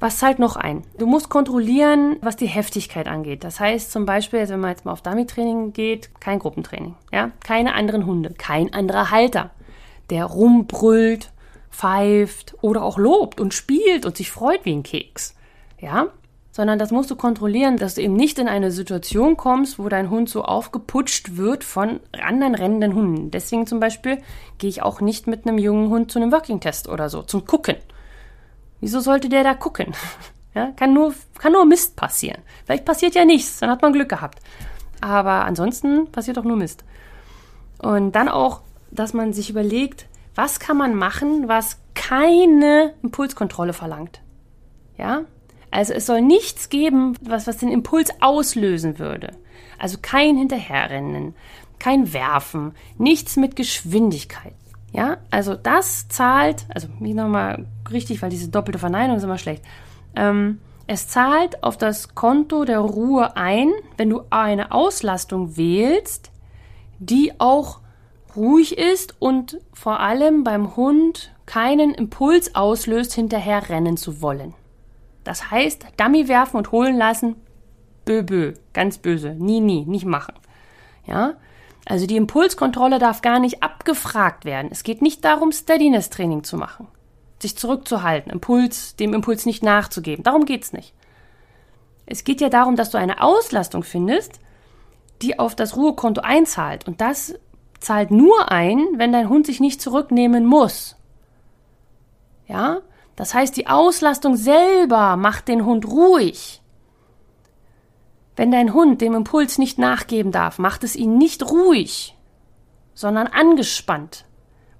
Was 0.00 0.18
zahlt 0.18 0.38
noch 0.38 0.54
ein? 0.54 0.84
Du 0.96 1.06
musst 1.06 1.28
kontrollieren, 1.28 2.18
was 2.20 2.36
die 2.36 2.46
Heftigkeit 2.46 3.08
angeht. 3.08 3.42
Das 3.42 3.58
heißt 3.58 3.90
zum 3.90 4.06
Beispiel, 4.06 4.48
wenn 4.48 4.60
man 4.60 4.70
jetzt 4.70 4.84
mal 4.84 4.92
auf 4.92 5.02
Dummy-Training 5.02 5.72
geht, 5.72 6.20
kein 6.20 6.38
Gruppentraining. 6.38 6.94
Ja? 7.10 7.32
Keine 7.44 7.74
anderen 7.74 8.06
Hunde, 8.06 8.32
kein 8.38 8.72
anderer 8.72 9.10
Halter, 9.10 9.50
der 10.10 10.24
rumbrüllt, 10.26 11.32
pfeift 11.70 12.54
oder 12.60 12.82
auch 12.82 12.96
lobt 12.96 13.40
und 13.40 13.54
spielt 13.54 14.06
und 14.06 14.16
sich 14.16 14.30
freut 14.30 14.64
wie 14.64 14.72
ein 14.72 14.84
Keks. 14.84 15.34
Ja? 15.80 16.08
Sondern 16.58 16.80
das 16.80 16.90
musst 16.90 17.08
du 17.08 17.14
kontrollieren, 17.14 17.76
dass 17.76 17.94
du 17.94 18.02
eben 18.02 18.14
nicht 18.14 18.36
in 18.40 18.48
eine 18.48 18.72
Situation 18.72 19.36
kommst, 19.36 19.78
wo 19.78 19.88
dein 19.88 20.10
Hund 20.10 20.28
so 20.28 20.42
aufgeputscht 20.42 21.36
wird 21.36 21.62
von 21.62 22.00
anderen 22.20 22.56
rennenden 22.56 22.96
Hunden. 22.96 23.30
Deswegen 23.30 23.68
zum 23.68 23.78
Beispiel 23.78 24.18
gehe 24.58 24.68
ich 24.68 24.82
auch 24.82 25.00
nicht 25.00 25.28
mit 25.28 25.46
einem 25.46 25.56
jungen 25.58 25.88
Hund 25.88 26.10
zu 26.10 26.18
einem 26.18 26.32
Working-Test 26.32 26.88
oder 26.88 27.10
so, 27.10 27.22
zum 27.22 27.44
Gucken 27.44 27.76
Wieso 28.80 28.98
sollte 28.98 29.28
der 29.28 29.44
da 29.44 29.54
gucken? 29.54 29.94
Ja, 30.54 30.72
kann 30.74 30.94
nur, 30.94 31.14
kann 31.38 31.52
nur 31.52 31.64
Mist 31.64 31.94
passieren. 31.94 32.42
Vielleicht 32.64 32.84
passiert 32.84 33.14
ja 33.14 33.24
nichts, 33.24 33.60
dann 33.60 33.70
hat 33.70 33.80
man 33.80 33.92
Glück 33.92 34.08
gehabt. 34.08 34.40
Aber 35.00 35.44
ansonsten 35.44 36.10
passiert 36.10 36.38
doch 36.38 36.42
nur 36.42 36.56
Mist. 36.56 36.82
Und 37.80 38.16
dann 38.16 38.28
auch, 38.28 38.62
dass 38.90 39.12
man 39.12 39.32
sich 39.32 39.50
überlegt, 39.50 40.08
was 40.34 40.58
kann 40.58 40.76
man 40.76 40.96
machen, 40.96 41.46
was 41.46 41.78
keine 41.94 42.94
Impulskontrolle 43.04 43.72
verlangt. 43.72 44.20
Ja? 44.96 45.26
Also 45.70 45.92
es 45.92 46.06
soll 46.06 46.22
nichts 46.22 46.68
geben, 46.68 47.16
was, 47.20 47.46
was 47.46 47.58
den 47.58 47.70
Impuls 47.70 48.10
auslösen 48.20 48.98
würde. 48.98 49.32
Also 49.78 49.98
kein 50.00 50.36
Hinterherrennen, 50.36 51.34
kein 51.78 52.12
Werfen, 52.12 52.72
nichts 52.96 53.36
mit 53.36 53.56
Geschwindigkeit. 53.56 54.54
Ja, 54.92 55.18
also 55.30 55.54
das 55.54 56.08
zahlt, 56.08 56.66
also 56.74 56.88
nicht 56.98 57.14
nochmal 57.14 57.66
richtig, 57.90 58.22
weil 58.22 58.30
diese 58.30 58.48
doppelte 58.48 58.78
Verneinung 58.78 59.18
ist 59.18 59.22
immer 59.22 59.38
schlecht. 59.38 59.62
Ähm, 60.16 60.60
es 60.86 61.08
zahlt 61.08 61.62
auf 61.62 61.76
das 61.76 62.14
Konto 62.14 62.64
der 62.64 62.78
Ruhe 62.78 63.36
ein, 63.36 63.70
wenn 63.98 64.08
du 64.08 64.22
eine 64.30 64.72
Auslastung 64.72 65.58
wählst, 65.58 66.30
die 66.98 67.32
auch 67.38 67.80
ruhig 68.34 68.78
ist 68.78 69.14
und 69.18 69.58
vor 69.74 70.00
allem 70.00 70.44
beim 70.44 70.76
Hund 70.76 71.30
keinen 71.44 71.92
Impuls 71.92 72.54
auslöst, 72.54 73.12
hinterher 73.12 73.68
rennen 73.68 73.98
zu 73.98 74.22
wollen. 74.22 74.54
Das 75.28 75.50
heißt, 75.50 75.84
Dummy 75.98 76.26
werfen 76.26 76.56
und 76.56 76.72
holen 76.72 76.96
lassen, 76.96 77.36
bö, 78.06 78.22
bö, 78.22 78.54
ganz 78.72 78.96
böse, 78.96 79.34
nie, 79.34 79.60
nie, 79.60 79.84
nicht 79.84 80.06
machen. 80.06 80.32
Ja, 81.04 81.34
also 81.84 82.06
die 82.06 82.16
Impulskontrolle 82.16 82.98
darf 82.98 83.20
gar 83.20 83.38
nicht 83.38 83.62
abgefragt 83.62 84.46
werden. 84.46 84.70
Es 84.72 84.84
geht 84.84 85.02
nicht 85.02 85.22
darum, 85.26 85.52
Steadiness-Training 85.52 86.44
zu 86.44 86.56
machen, 86.56 86.88
sich 87.40 87.58
zurückzuhalten, 87.58 88.32
Impuls, 88.32 88.96
dem 88.96 89.12
Impuls 89.12 89.44
nicht 89.44 89.62
nachzugeben. 89.62 90.24
Darum 90.24 90.46
geht's 90.46 90.72
nicht. 90.72 90.94
Es 92.06 92.24
geht 92.24 92.40
ja 92.40 92.48
darum, 92.48 92.74
dass 92.74 92.88
du 92.88 92.96
eine 92.96 93.20
Auslastung 93.22 93.82
findest, 93.82 94.40
die 95.20 95.38
auf 95.38 95.54
das 95.54 95.76
Ruhekonto 95.76 96.22
einzahlt. 96.22 96.88
Und 96.88 97.02
das 97.02 97.34
zahlt 97.80 98.10
nur 98.10 98.50
ein, 98.50 98.86
wenn 98.96 99.12
dein 99.12 99.28
Hund 99.28 99.44
sich 99.44 99.60
nicht 99.60 99.82
zurücknehmen 99.82 100.46
muss. 100.46 100.96
Ja? 102.46 102.80
Das 103.18 103.34
heißt, 103.34 103.56
die 103.56 103.66
Auslastung 103.66 104.36
selber 104.36 105.16
macht 105.16 105.48
den 105.48 105.64
Hund 105.64 105.88
ruhig. 105.88 106.62
Wenn 108.36 108.52
dein 108.52 108.72
Hund 108.72 109.00
dem 109.00 109.12
Impuls 109.16 109.58
nicht 109.58 109.76
nachgeben 109.76 110.30
darf, 110.30 110.60
macht 110.60 110.84
es 110.84 110.94
ihn 110.94 111.18
nicht 111.18 111.50
ruhig, 111.50 112.16
sondern 112.94 113.26
angespannt, 113.26 114.24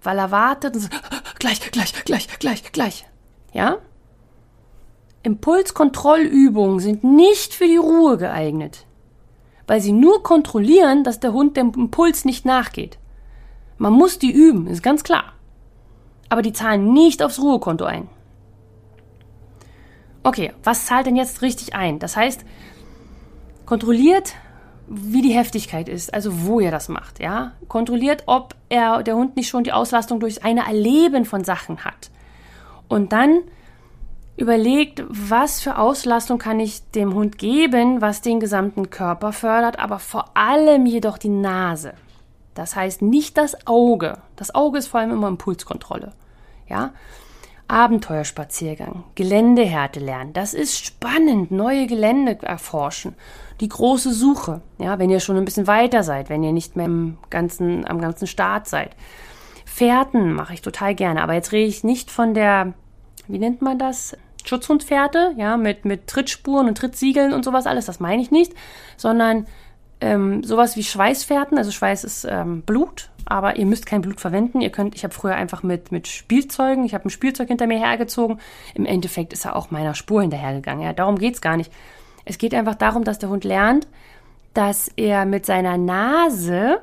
weil 0.05 0.18
er 0.18 0.31
wartet 0.31 0.77
und 0.77 0.83
so, 0.83 0.88
gleich, 1.40 1.68
gleich, 1.72 2.05
gleich, 2.05 2.29
gleich, 2.38 2.70
gleich. 2.70 3.09
Ja? 3.53 3.79
Impulskontrollübungen 5.24 6.79
sind 6.79 7.03
nicht 7.03 7.55
für 7.55 7.66
die 7.66 7.77
Ruhe 7.77 8.18
geeignet, 8.18 8.87
weil 9.66 9.81
sie 9.81 9.90
nur 9.90 10.22
kontrollieren, 10.22 11.03
dass 11.03 11.18
der 11.18 11.33
Hund 11.33 11.57
dem 11.57 11.72
Impuls 11.74 12.24
nicht 12.24 12.44
nachgeht. 12.44 13.01
Man 13.79 13.94
muss 13.94 14.20
die 14.20 14.31
üben, 14.31 14.68
ist 14.68 14.85
ganz 14.85 15.03
klar. 15.03 15.33
Aber 16.29 16.42
die 16.42 16.53
zahlen 16.53 16.92
nicht 16.92 17.20
aufs 17.20 17.40
Ruhekonto 17.40 17.85
ein. 17.85 18.09
Okay, 20.22 20.52
was 20.62 20.87
zahlt 20.87 21.07
denn 21.07 21.16
jetzt 21.16 21.42
richtig 21.42 21.74
ein? 21.74 21.98
Das 21.98 22.16
heißt, 22.16 22.44
Kontrolliert, 23.68 24.33
wie 24.87 25.20
die 25.20 25.35
Heftigkeit 25.35 25.90
ist, 25.90 26.14
also 26.14 26.46
wo 26.46 26.59
er 26.59 26.70
das 26.70 26.88
macht, 26.88 27.20
ja. 27.20 27.52
Kontrolliert, 27.68 28.22
ob 28.24 28.54
er, 28.70 29.02
der 29.02 29.14
Hund 29.14 29.37
nicht 29.37 29.50
schon 29.50 29.62
die 29.62 29.74
Auslastung 29.74 30.20
durch 30.20 30.42
eine 30.42 30.66
Erleben 30.66 31.26
von 31.26 31.44
Sachen 31.44 31.85
hat. 31.85 32.11
Und 32.88 33.12
dann 33.12 33.40
überlegt, 34.38 35.04
was 35.11 35.61
für 35.61 35.76
Auslastung 35.76 36.38
kann 36.38 36.61
ich 36.61 36.81
dem 36.92 37.12
Hund 37.12 37.37
geben, 37.37 38.00
was 38.00 38.22
den 38.22 38.40
gesamten 38.40 38.88
Körper 38.88 39.35
fördert, 39.35 39.78
aber 39.78 39.98
vor 39.98 40.35
allem 40.35 40.87
jedoch 40.87 41.18
die 41.18 41.28
Nase. 41.28 41.92
Das 42.54 42.74
heißt 42.74 43.02
nicht 43.02 43.37
das 43.37 43.66
Auge. 43.66 44.16
Das 44.37 44.54
Auge 44.54 44.78
ist 44.78 44.87
vor 44.87 45.00
allem 45.00 45.11
immer 45.11 45.28
Impulskontrolle. 45.28 46.14
Ja? 46.70 46.94
Abenteuerspaziergang, 47.68 49.04
Geländehärte 49.14 50.00
lernen. 50.00 50.33
Das 50.33 50.54
ist 50.54 50.85
spannend, 50.85 51.50
neue 51.50 51.87
Gelände 51.87 52.38
erforschen. 52.42 53.14
Die 53.61 53.68
große 53.68 54.12
Suche, 54.12 54.62
ja, 54.78 54.98
wenn 54.98 55.11
ihr 55.11 55.20
schon 55.20 55.37
ein 55.37 55.44
bisschen 55.44 55.66
weiter 55.66 56.02
seid, 56.02 56.31
wenn 56.31 56.42
ihr 56.42 56.52
nicht 56.52 56.76
mehr 56.76 56.87
im 56.87 57.18
ganzen, 57.28 57.87
am 57.87 58.00
ganzen 58.00 58.26
Start 58.26 58.66
seid. 58.66 58.96
Fährten 59.66 60.33
mache 60.33 60.54
ich 60.54 60.62
total 60.62 60.94
gerne, 60.94 61.22
aber 61.22 61.35
jetzt 61.35 61.52
rede 61.52 61.68
ich 61.68 61.85
nicht 61.85 62.11
von 62.11 62.33
der, 62.33 62.72
wie 63.26 63.38
nennt 63.38 63.61
man 63.61 63.78
das? 63.78 64.16
Schutzhundfährte, 64.44 65.35
ja, 65.37 65.59
mit, 65.59 65.85
mit 65.85 66.07
Trittspuren 66.07 66.68
und 66.68 66.78
Trittsiegeln 66.78 67.35
und 67.35 67.44
sowas 67.44 67.66
alles, 67.66 67.85
das 67.85 68.00
meine 68.00 68.22
ich 68.22 68.31
nicht, 68.31 68.54
sondern 68.96 69.46
ähm, 70.00 70.44
sowas 70.44 70.76
wie 70.76 70.84
Schweißfährten, 70.84 71.58
also 71.58 71.70
Schweiß 71.70 72.04
ist 72.04 72.24
ähm, 72.24 72.62
Blut, 72.62 73.11
aber 73.24 73.56
ihr 73.56 73.66
müsst 73.66 73.87
kein 73.87 74.00
Blut 74.00 74.20
verwenden. 74.20 74.61
Ihr 74.61 74.70
könnt, 74.70 74.94
ich 74.94 75.04
habe 75.04 75.14
früher 75.14 75.34
einfach 75.34 75.62
mit, 75.62 75.92
mit 75.92 76.08
Spielzeugen, 76.08 76.84
ich 76.84 76.94
habe 76.94 77.06
ein 77.06 77.11
Spielzeug 77.11 77.48
hinter 77.48 77.66
mir 77.66 77.78
hergezogen. 77.78 78.38
Im 78.74 78.87
Endeffekt 78.87 79.32
ist 79.32 79.44
er 79.44 79.56
auch 79.56 79.70
meiner 79.70 79.94
Spur 79.94 80.22
hinterhergegangen. 80.22 80.84
Ja, 80.84 80.92
darum 80.92 81.18
geht's 81.18 81.40
gar 81.40 81.56
nicht. 81.56 81.72
Es 82.24 82.38
geht 82.38 82.54
einfach 82.54 82.74
darum, 82.74 83.04
dass 83.04 83.18
der 83.18 83.28
Hund 83.28 83.44
lernt, 83.44 83.87
dass 84.54 84.88
er 84.96 85.24
mit 85.24 85.46
seiner 85.46 85.76
Nase 85.76 86.80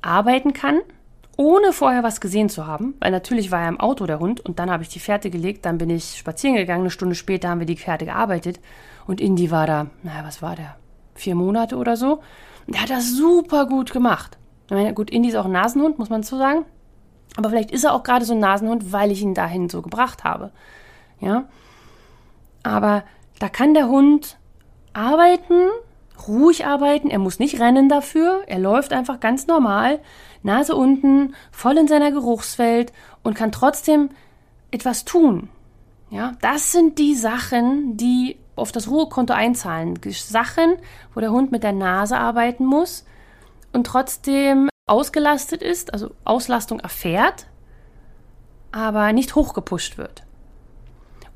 arbeiten 0.00 0.52
kann, 0.52 0.80
ohne 1.36 1.72
vorher 1.72 2.02
was 2.02 2.20
gesehen 2.20 2.48
zu 2.48 2.66
haben, 2.66 2.94
weil 3.00 3.10
natürlich 3.10 3.50
war 3.50 3.62
er 3.62 3.68
im 3.68 3.80
Auto 3.80 4.06
der 4.06 4.20
Hund 4.20 4.40
und 4.40 4.58
dann 4.58 4.70
habe 4.70 4.82
ich 4.82 4.88
die 4.88 5.00
Fährte 5.00 5.30
gelegt, 5.30 5.66
dann 5.66 5.78
bin 5.78 5.90
ich 5.90 6.16
spazieren 6.18 6.56
gegangen, 6.56 6.82
eine 6.82 6.90
Stunde 6.90 7.14
später 7.14 7.48
haben 7.48 7.60
wir 7.60 7.66
die 7.66 7.76
Fährte 7.76 8.04
gearbeitet 8.04 8.60
und 9.06 9.20
Indy 9.20 9.50
war 9.50 9.66
da, 9.66 9.86
naja, 10.02 10.22
was 10.24 10.42
war 10.42 10.54
der? 10.54 10.76
Vier 11.14 11.34
Monate 11.34 11.76
oder 11.76 11.96
so. 11.96 12.20
Und 12.66 12.74
der 12.74 12.82
hat 12.82 12.90
das 12.90 13.12
super 13.12 13.66
gut 13.66 13.92
gemacht. 13.92 14.38
Ich 14.66 14.72
meine, 14.72 14.94
gut, 14.94 15.10
Indy 15.10 15.28
ist 15.28 15.36
auch 15.36 15.44
ein 15.44 15.52
Nasenhund, 15.52 15.98
muss 15.98 16.10
man 16.10 16.22
so 16.22 16.38
sagen. 16.38 16.64
Aber 17.36 17.50
vielleicht 17.50 17.70
ist 17.70 17.84
er 17.84 17.94
auch 17.94 18.02
gerade 18.02 18.24
so 18.24 18.32
ein 18.32 18.40
Nasenhund, 18.40 18.92
weil 18.92 19.10
ich 19.10 19.22
ihn 19.22 19.34
dahin 19.34 19.68
so 19.68 19.82
gebracht 19.82 20.24
habe. 20.24 20.52
Ja. 21.20 21.44
Aber 22.62 23.04
Da 23.38 23.48
kann 23.48 23.74
der 23.74 23.88
Hund 23.88 24.38
arbeiten, 24.92 25.68
ruhig 26.28 26.66
arbeiten, 26.66 27.10
er 27.10 27.18
muss 27.18 27.38
nicht 27.38 27.60
rennen 27.60 27.88
dafür, 27.88 28.42
er 28.46 28.58
läuft 28.58 28.92
einfach 28.92 29.20
ganz 29.20 29.46
normal, 29.46 30.00
Nase 30.42 30.74
unten, 30.74 31.34
voll 31.50 31.76
in 31.78 31.88
seiner 31.88 32.12
Geruchswelt 32.12 32.92
und 33.22 33.34
kann 33.34 33.50
trotzdem 33.50 34.10
etwas 34.70 35.04
tun. 35.04 35.48
Ja, 36.10 36.32
das 36.40 36.72
sind 36.72 36.98
die 36.98 37.14
Sachen, 37.14 37.96
die 37.96 38.38
auf 38.56 38.72
das 38.72 38.88
Ruhekonto 38.88 39.32
einzahlen. 39.32 39.98
Sachen, 40.12 40.76
wo 41.14 41.20
der 41.20 41.32
Hund 41.32 41.50
mit 41.50 41.62
der 41.62 41.72
Nase 41.72 42.16
arbeiten 42.16 42.64
muss 42.64 43.04
und 43.72 43.86
trotzdem 43.86 44.68
ausgelastet 44.86 45.62
ist, 45.62 45.92
also 45.92 46.10
Auslastung 46.24 46.80
erfährt, 46.80 47.46
aber 48.70 49.12
nicht 49.12 49.34
hochgepusht 49.34 49.98
wird. 49.98 50.22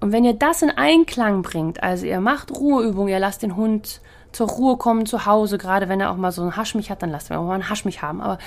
Und 0.01 0.13
wenn 0.13 0.25
ihr 0.25 0.35
das 0.35 0.63
in 0.63 0.71
Einklang 0.71 1.43
bringt, 1.43 1.83
also 1.83 2.07
ihr 2.07 2.21
macht 2.21 2.53
Ruheübungen, 2.53 3.09
ihr 3.09 3.19
lasst 3.19 3.43
den 3.43 3.57
Hund 3.57 4.01
zur 4.31 4.49
Ruhe 4.49 4.77
kommen 4.77 5.07
zu 5.07 5.27
Hause, 5.27 5.59
gerade 5.59 5.89
wenn 5.89 6.01
er 6.01 6.11
auch 6.11 6.17
mal 6.17 6.31
so 6.31 6.43
einen 6.43 6.57
Haschmich 6.57 6.91
hat, 6.91 7.03
dann 7.03 7.11
lasst 7.11 7.31
wir 7.31 7.41
auch 7.41 7.47
mal 7.47 7.55
einen 7.55 7.69
Haschmich 7.69 8.03
haben. 8.03 8.21
Aber 8.21 8.39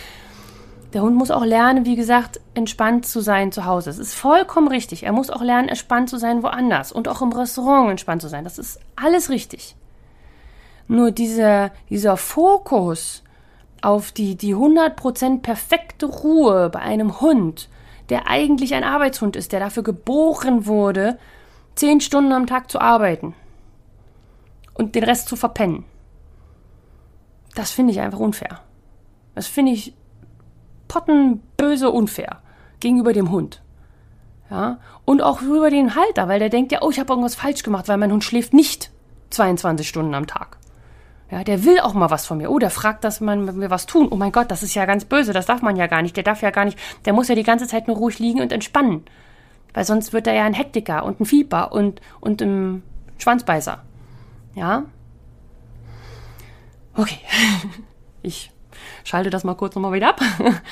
der 0.93 1.01
Hund 1.01 1.15
muss 1.15 1.31
auch 1.31 1.45
lernen, 1.45 1.85
wie 1.85 1.95
gesagt, 1.95 2.41
entspannt 2.53 3.05
zu 3.05 3.21
sein 3.21 3.51
zu 3.51 3.65
Hause. 3.65 3.89
Das 3.89 3.99
ist 3.99 4.13
vollkommen 4.13 4.67
richtig. 4.67 5.03
Er 5.03 5.13
muss 5.13 5.29
auch 5.29 5.41
lernen, 5.41 5.69
entspannt 5.69 6.09
zu 6.09 6.17
sein 6.17 6.43
woanders 6.43 6.91
und 6.91 7.07
auch 7.07 7.21
im 7.21 7.31
Restaurant 7.31 7.89
entspannt 7.89 8.21
zu 8.21 8.27
sein. 8.27 8.43
Das 8.43 8.57
ist 8.57 8.79
alles 8.95 9.29
richtig. 9.29 9.75
Nur 10.87 11.11
dieser, 11.11 11.71
dieser 11.89 12.17
Fokus 12.17 13.23
auf 13.81 14.11
die, 14.11 14.35
die 14.35 14.53
100% 14.53 15.41
perfekte 15.41 16.05
Ruhe 16.05 16.69
bei 16.69 16.79
einem 16.79 17.21
Hund, 17.21 17.69
der 18.09 18.27
eigentlich 18.27 18.73
ein 18.73 18.83
Arbeitshund 18.83 19.35
ist, 19.35 19.53
der 19.53 19.61
dafür 19.61 19.83
geboren 19.83 20.65
wurde, 20.65 21.17
zehn 21.75 22.01
Stunden 22.01 22.33
am 22.33 22.47
Tag 22.47 22.69
zu 22.69 22.81
arbeiten 22.81 23.33
und 24.73 24.95
den 24.95 25.03
Rest 25.03 25.29
zu 25.29 25.37
verpennen. 25.37 25.85
Das 27.55 27.71
finde 27.71 27.93
ich 27.93 28.01
einfach 28.01 28.19
unfair. 28.19 28.59
Das 29.35 29.47
finde 29.47 29.71
ich 29.71 29.93
pottenböse 30.91 31.89
unfair 31.89 32.41
gegenüber 32.81 33.13
dem 33.13 33.31
Hund. 33.31 33.61
Ja, 34.49 34.79
und 35.05 35.21
auch 35.21 35.41
über 35.41 35.69
den 35.69 35.95
Halter, 35.95 36.27
weil 36.27 36.39
der 36.39 36.49
denkt 36.49 36.73
ja, 36.73 36.79
oh, 36.81 36.89
ich 36.89 36.99
habe 36.99 37.13
irgendwas 37.13 37.35
falsch 37.35 37.63
gemacht, 37.63 37.87
weil 37.87 37.97
mein 37.97 38.11
Hund 38.11 38.25
schläft 38.25 38.53
nicht 38.53 38.91
22 39.29 39.87
Stunden 39.87 40.13
am 40.13 40.27
Tag. 40.27 40.57
Ja, 41.29 41.45
der 41.45 41.63
will 41.63 41.79
auch 41.79 41.93
mal 41.93 42.09
was 42.09 42.25
von 42.25 42.39
mir. 42.39 42.51
Oh, 42.51 42.59
der 42.59 42.69
fragt, 42.69 43.05
dass 43.05 43.21
man 43.21 43.57
mir 43.57 43.69
was 43.69 43.85
tun. 43.85 44.09
Oh 44.11 44.17
mein 44.17 44.33
Gott, 44.33 44.51
das 44.51 44.63
ist 44.63 44.73
ja 44.73 44.85
ganz 44.85 45.05
böse. 45.05 45.31
Das 45.31 45.45
darf 45.45 45.61
man 45.61 45.77
ja 45.77 45.87
gar 45.87 46.01
nicht. 46.01 46.17
Der 46.17 46.25
darf 46.25 46.41
ja 46.41 46.49
gar 46.49 46.65
nicht. 46.65 46.77
Der 47.05 47.13
muss 47.13 47.29
ja 47.29 47.35
die 47.35 47.43
ganze 47.43 47.67
Zeit 47.67 47.87
nur 47.87 47.95
ruhig 47.95 48.19
liegen 48.19 48.41
und 48.41 48.51
entspannen. 48.51 49.05
Weil 49.73 49.85
sonst 49.85 50.11
wird 50.11 50.27
er 50.27 50.33
ja 50.33 50.43
ein 50.43 50.53
Hektiker 50.53 51.05
und 51.05 51.21
ein 51.21 51.25
Fieber 51.25 51.71
und, 51.71 52.01
und 52.19 52.41
ein 52.41 52.83
Schwanzbeißer. 53.17 53.81
Ja? 54.55 54.83
Okay. 56.95 57.19
Ich 58.23 58.51
schalte 59.03 59.29
das 59.29 59.43
mal 59.43 59.55
kurz 59.55 59.75
nochmal 59.75 59.93
wieder 59.93 60.09
ab. 60.09 60.21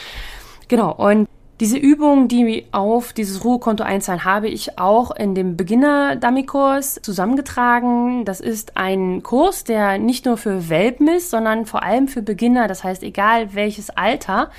genau. 0.67 0.93
Und 0.93 1.27
diese 1.59 1.77
Übung, 1.77 2.29
die 2.29 2.67
auf 2.71 3.11
dieses 3.11 3.43
Ruhekonto 3.43 3.83
einzahlen, 3.83 4.23
habe 4.23 4.47
ich 4.47 4.79
auch 4.79 5.11
in 5.11 5.35
dem 5.35 5.57
Beginner-Dummy-Kurs 5.57 7.01
zusammengetragen. 7.03 8.23
Das 8.23 8.39
ist 8.39 8.77
ein 8.77 9.23
Kurs, 9.23 9.65
der 9.65 9.97
nicht 9.97 10.25
nur 10.25 10.37
für 10.37 10.69
Welpen 10.69 11.09
ist, 11.09 11.29
sondern 11.29 11.65
vor 11.65 11.83
allem 11.83 12.07
für 12.07 12.21
Beginner. 12.21 12.69
Das 12.69 12.85
heißt, 12.85 13.03
egal 13.03 13.53
welches 13.55 13.89
Alter, 13.89 14.51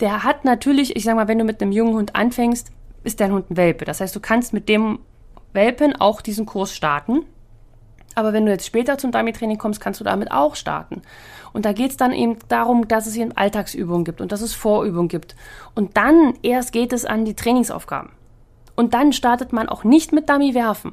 der 0.00 0.24
hat 0.24 0.44
natürlich, 0.44 0.96
ich 0.96 1.04
sag 1.04 1.14
mal, 1.14 1.28
wenn 1.28 1.38
du 1.38 1.44
mit 1.44 1.62
einem 1.62 1.70
jungen 1.70 1.94
Hund 1.94 2.16
anfängst, 2.16 2.72
ist 3.04 3.20
dein 3.20 3.32
Hund 3.32 3.50
ein 3.50 3.56
Welpe. 3.56 3.84
Das 3.84 4.00
heißt, 4.00 4.16
du 4.16 4.20
kannst 4.20 4.52
mit 4.52 4.68
dem 4.68 4.98
Welpen 5.52 5.94
auch 5.94 6.20
diesen 6.20 6.46
Kurs 6.46 6.74
starten. 6.74 7.26
Aber 8.20 8.34
wenn 8.34 8.44
du 8.44 8.52
jetzt 8.52 8.66
später 8.66 8.98
zum 8.98 9.12
Dummy-Training 9.12 9.56
kommst, 9.56 9.80
kannst 9.80 9.98
du 9.98 10.04
damit 10.04 10.30
auch 10.30 10.54
starten. 10.54 11.00
Und 11.54 11.64
da 11.64 11.72
geht 11.72 11.92
es 11.92 11.96
dann 11.96 12.12
eben 12.12 12.36
darum, 12.48 12.86
dass 12.86 13.06
es 13.06 13.16
eben 13.16 13.32
Alltagsübungen 13.34 14.04
gibt 14.04 14.20
und 14.20 14.30
dass 14.30 14.42
es 14.42 14.52
Vorübungen 14.52 15.08
gibt. 15.08 15.34
Und 15.74 15.96
dann 15.96 16.34
erst 16.42 16.72
geht 16.72 16.92
es 16.92 17.06
an 17.06 17.24
die 17.24 17.34
Trainingsaufgaben. 17.34 18.10
Und 18.76 18.92
dann 18.92 19.14
startet 19.14 19.54
man 19.54 19.70
auch 19.70 19.84
nicht 19.84 20.12
mit 20.12 20.28
Dummy 20.28 20.54
werfen, 20.54 20.92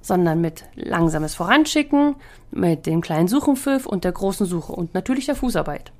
sondern 0.00 0.40
mit 0.40 0.64
langsames 0.74 1.36
Voranschicken, 1.36 2.16
mit 2.50 2.86
dem 2.86 3.02
kleinen 3.02 3.28
Suchenpfiff 3.28 3.86
und 3.86 4.02
der 4.02 4.12
großen 4.12 4.46
Suche 4.46 4.72
und 4.72 4.94
natürlich 4.94 5.26
der 5.26 5.36
Fußarbeit. 5.36 5.92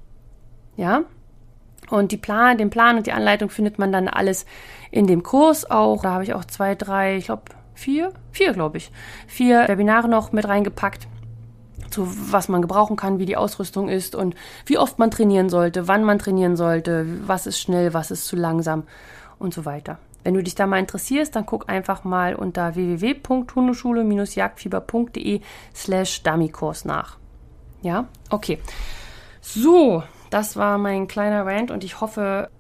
Ja? 0.77 1.05
Und 1.89 2.11
die 2.11 2.17
Plan, 2.17 2.59
den 2.59 2.71
Plan 2.71 2.97
und 2.97 3.07
die 3.07 3.13
Anleitung 3.13 3.49
findet 3.49 3.79
man 3.79 3.93
dann 3.93 4.09
alles 4.09 4.45
in 4.91 5.07
dem 5.07 5.23
Kurs 5.23 5.71
auch. 5.71 6.03
Da 6.03 6.15
habe 6.15 6.25
ich 6.25 6.35
auch 6.35 6.45
zwei, 6.45 6.75
drei, 6.75 7.17
ich 7.17 7.27
glaube 7.27 7.45
vier, 7.77 8.13
vier 8.33 8.53
glaube 8.53 8.79
ich, 8.79 8.91
vier 9.29 9.69
Webinare 9.69 10.09
noch 10.09 10.33
mit 10.33 10.49
reingepackt 10.49 11.07
zu 11.91 12.07
was 12.33 12.49
man 12.49 12.63
gebrauchen 12.63 12.97
kann, 12.97 13.19
wie 13.19 13.27
die 13.27 13.37
Ausrüstung 13.37 13.89
ist 13.89 14.15
und 14.15 14.37
wie 14.67 14.79
oft 14.79 14.99
man 14.99 15.11
trainieren 15.11 15.49
sollte, 15.49 15.89
wann 15.89 16.05
man 16.05 16.19
trainieren 16.19 16.57
sollte, 16.57 17.07
was 17.27 17.47
ist 17.47 17.59
schnell, 17.61 17.95
was 17.95 18.11
ist 18.11 18.27
zu 18.27 18.37
langsam 18.37 18.83
und 19.39 19.55
so 19.55 19.65
weiter. 19.65 19.99
Wenn 20.25 20.35
du 20.35 20.43
dich 20.43 20.57
da 20.57 20.67
mal 20.67 20.81
interessierst, 20.81 21.35
dann 21.37 21.47
guck 21.47 21.71
einfach 21.71 22.05
mal 22.05 22.35
unter 22.35 22.75
www.hundeschule-jagdfieber.de 22.75 25.41
slash 25.75 26.23
Dummykurs 26.23 26.85
nach. 26.85 27.17
Ja, 27.83 28.09
okay. 28.31 28.59
So, 29.41 30.03
das 30.31 30.57
war 30.57 30.79
mein 30.79 31.07
kleiner 31.07 31.47
Rant 31.47 31.71
und 31.71 31.85
ich 31.85 32.01
hoffe, 32.01 32.51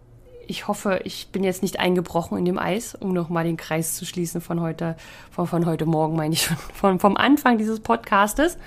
ich 0.47 0.69
hoffe, 0.69 1.01
ich 1.05 1.29
bin 1.29 1.45
jetzt 1.45 1.63
nicht 1.63 1.81
eingebrochen 1.81 2.39
in 2.39 2.45
dem 2.45 2.59
Eis, 2.59 2.95
um 2.95 3.13
nochmal 3.13 3.45
den 3.45 3.57
Kreis 3.57 3.95
zu 3.95 4.05
schließen 4.05 4.41
von 4.41 4.61
heute, 4.61 4.97
von, 5.31 5.47
von 5.47 5.67
heute 5.67 5.87
Morgen, 5.87 6.17
meine 6.17 6.35
ich, 6.35 6.47
von, 6.75 6.99
vom 6.99 7.17
Anfang 7.17 7.59
dieses 7.59 7.81
Podcastes. 7.81 8.59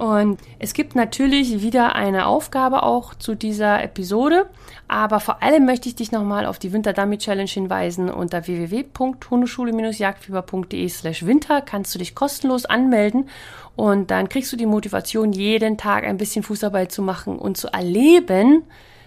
Und 0.00 0.40
es 0.58 0.72
gibt 0.72 0.94
natürlich 0.94 1.60
wieder 1.60 1.94
eine 1.94 2.24
Aufgabe 2.24 2.84
auch 2.84 3.14
zu 3.14 3.34
dieser 3.34 3.82
Episode, 3.82 4.48
aber 4.88 5.20
vor 5.20 5.42
allem 5.42 5.66
möchte 5.66 5.90
ich 5.90 5.94
dich 5.94 6.10
nochmal 6.10 6.46
auf 6.46 6.58
die 6.58 6.72
Winter 6.72 6.94
Dummy 6.94 7.18
Challenge 7.18 7.50
hinweisen. 7.50 8.08
Unter 8.08 8.46
www.hundeschule-jagdfieber.de 8.46 10.88
slash 10.88 11.26
winter 11.26 11.60
kannst 11.60 11.94
du 11.94 11.98
dich 11.98 12.14
kostenlos 12.14 12.64
anmelden 12.64 13.28
und 13.76 14.10
dann 14.10 14.30
kriegst 14.30 14.50
du 14.52 14.56
die 14.56 14.64
Motivation, 14.64 15.34
jeden 15.34 15.76
Tag 15.76 16.04
ein 16.04 16.16
bisschen 16.16 16.44
Fußarbeit 16.44 16.90
zu 16.90 17.02
machen 17.02 17.38
und 17.38 17.58
zu 17.58 17.68
erleben, 17.68 18.62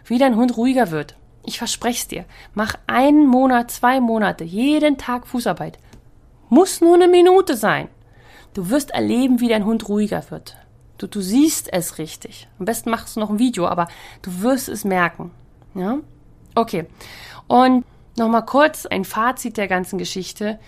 wie 0.05 0.19
dein 0.19 0.35
Hund 0.35 0.57
ruhiger 0.57 0.91
wird. 0.91 1.15
Ich 1.45 1.57
verspreche 1.57 1.99
es 1.99 2.07
dir. 2.07 2.25
Mach 2.53 2.75
einen 2.87 3.27
Monat, 3.27 3.71
zwei 3.71 3.99
Monate, 3.99 4.43
jeden 4.43 4.97
Tag 4.97 5.27
Fußarbeit. 5.27 5.77
Muss 6.49 6.81
nur 6.81 6.95
eine 6.95 7.07
Minute 7.07 7.57
sein. 7.57 7.89
Du 8.53 8.69
wirst 8.69 8.91
erleben, 8.91 9.39
wie 9.39 9.49
dein 9.49 9.65
Hund 9.65 9.89
ruhiger 9.89 10.23
wird. 10.29 10.55
Du, 10.97 11.07
du 11.07 11.21
siehst 11.21 11.71
es 11.73 11.97
richtig. 11.97 12.47
Am 12.59 12.65
besten 12.65 12.89
machst 12.89 13.15
du 13.15 13.19
noch 13.19 13.29
ein 13.29 13.39
Video, 13.39 13.67
aber 13.67 13.87
du 14.21 14.41
wirst 14.41 14.69
es 14.69 14.85
merken. 14.85 15.31
Ja? 15.73 15.97
Okay. 16.55 16.85
Und 17.47 17.83
nochmal 18.17 18.45
kurz 18.45 18.85
ein 18.85 19.03
Fazit 19.03 19.57
der 19.57 19.67
ganzen 19.67 19.97
Geschichte. 19.97 20.59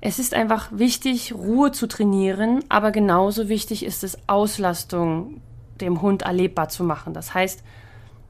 Es 0.00 0.18
ist 0.18 0.34
einfach 0.34 0.70
wichtig, 0.72 1.32
Ruhe 1.32 1.70
zu 1.70 1.86
trainieren, 1.86 2.64
aber 2.68 2.90
genauso 2.90 3.48
wichtig 3.48 3.84
ist 3.84 4.02
es, 4.02 4.18
Auslastung 4.26 5.40
dem 5.80 6.02
Hund 6.02 6.22
erlebbar 6.22 6.68
zu 6.68 6.82
machen. 6.82 7.14
Das 7.14 7.34
heißt, 7.34 7.62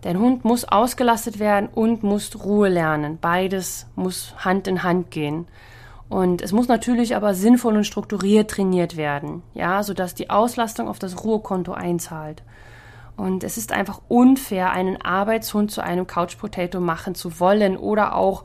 dein 0.02 0.18
Hund 0.18 0.44
muss 0.44 0.64
ausgelastet 0.64 1.38
werden 1.38 1.68
und 1.68 2.02
muss 2.02 2.44
Ruhe 2.44 2.68
lernen. 2.68 3.18
Beides 3.20 3.86
muss 3.96 4.34
Hand 4.38 4.68
in 4.68 4.82
Hand 4.82 5.10
gehen. 5.10 5.46
Und 6.08 6.42
es 6.42 6.52
muss 6.52 6.68
natürlich 6.68 7.16
aber 7.16 7.32
sinnvoll 7.32 7.74
und 7.74 7.86
strukturiert 7.86 8.50
trainiert 8.50 8.98
werden, 8.98 9.42
ja, 9.54 9.82
sodass 9.82 10.14
die 10.14 10.28
Auslastung 10.28 10.86
auf 10.86 10.98
das 10.98 11.24
Ruhekonto 11.24 11.72
einzahlt. 11.72 12.42
Und 13.16 13.44
es 13.44 13.56
ist 13.56 13.72
einfach 13.72 14.00
unfair, 14.08 14.72
einen 14.72 15.00
Arbeitshund 15.00 15.70
zu 15.70 15.82
einem 15.82 16.06
Couch 16.06 16.36
Potato 16.38 16.80
machen 16.80 17.14
zu 17.14 17.40
wollen 17.40 17.76
oder 17.76 18.14
auch 18.14 18.44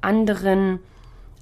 anderen 0.00 0.78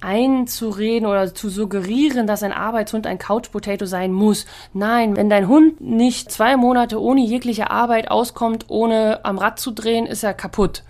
einzureden 0.01 1.07
oder 1.07 1.33
zu 1.33 1.49
suggerieren, 1.49 2.27
dass 2.27 2.43
ein 2.43 2.53
Arbeitshund 2.53 3.07
ein 3.07 3.17
Couch 3.17 3.51
Potato 3.51 3.85
sein 3.85 4.11
muss. 4.11 4.45
Nein, 4.73 5.15
wenn 5.15 5.29
dein 5.29 5.47
Hund 5.47 5.81
nicht 5.81 6.31
zwei 6.31 6.57
Monate 6.57 7.01
ohne 7.01 7.21
jegliche 7.21 7.71
Arbeit 7.71 8.11
auskommt, 8.11 8.65
ohne 8.67 9.25
am 9.25 9.37
Rad 9.37 9.59
zu 9.59 9.71
drehen, 9.71 10.05
ist 10.05 10.23
er 10.23 10.33
kaputt. 10.33 10.83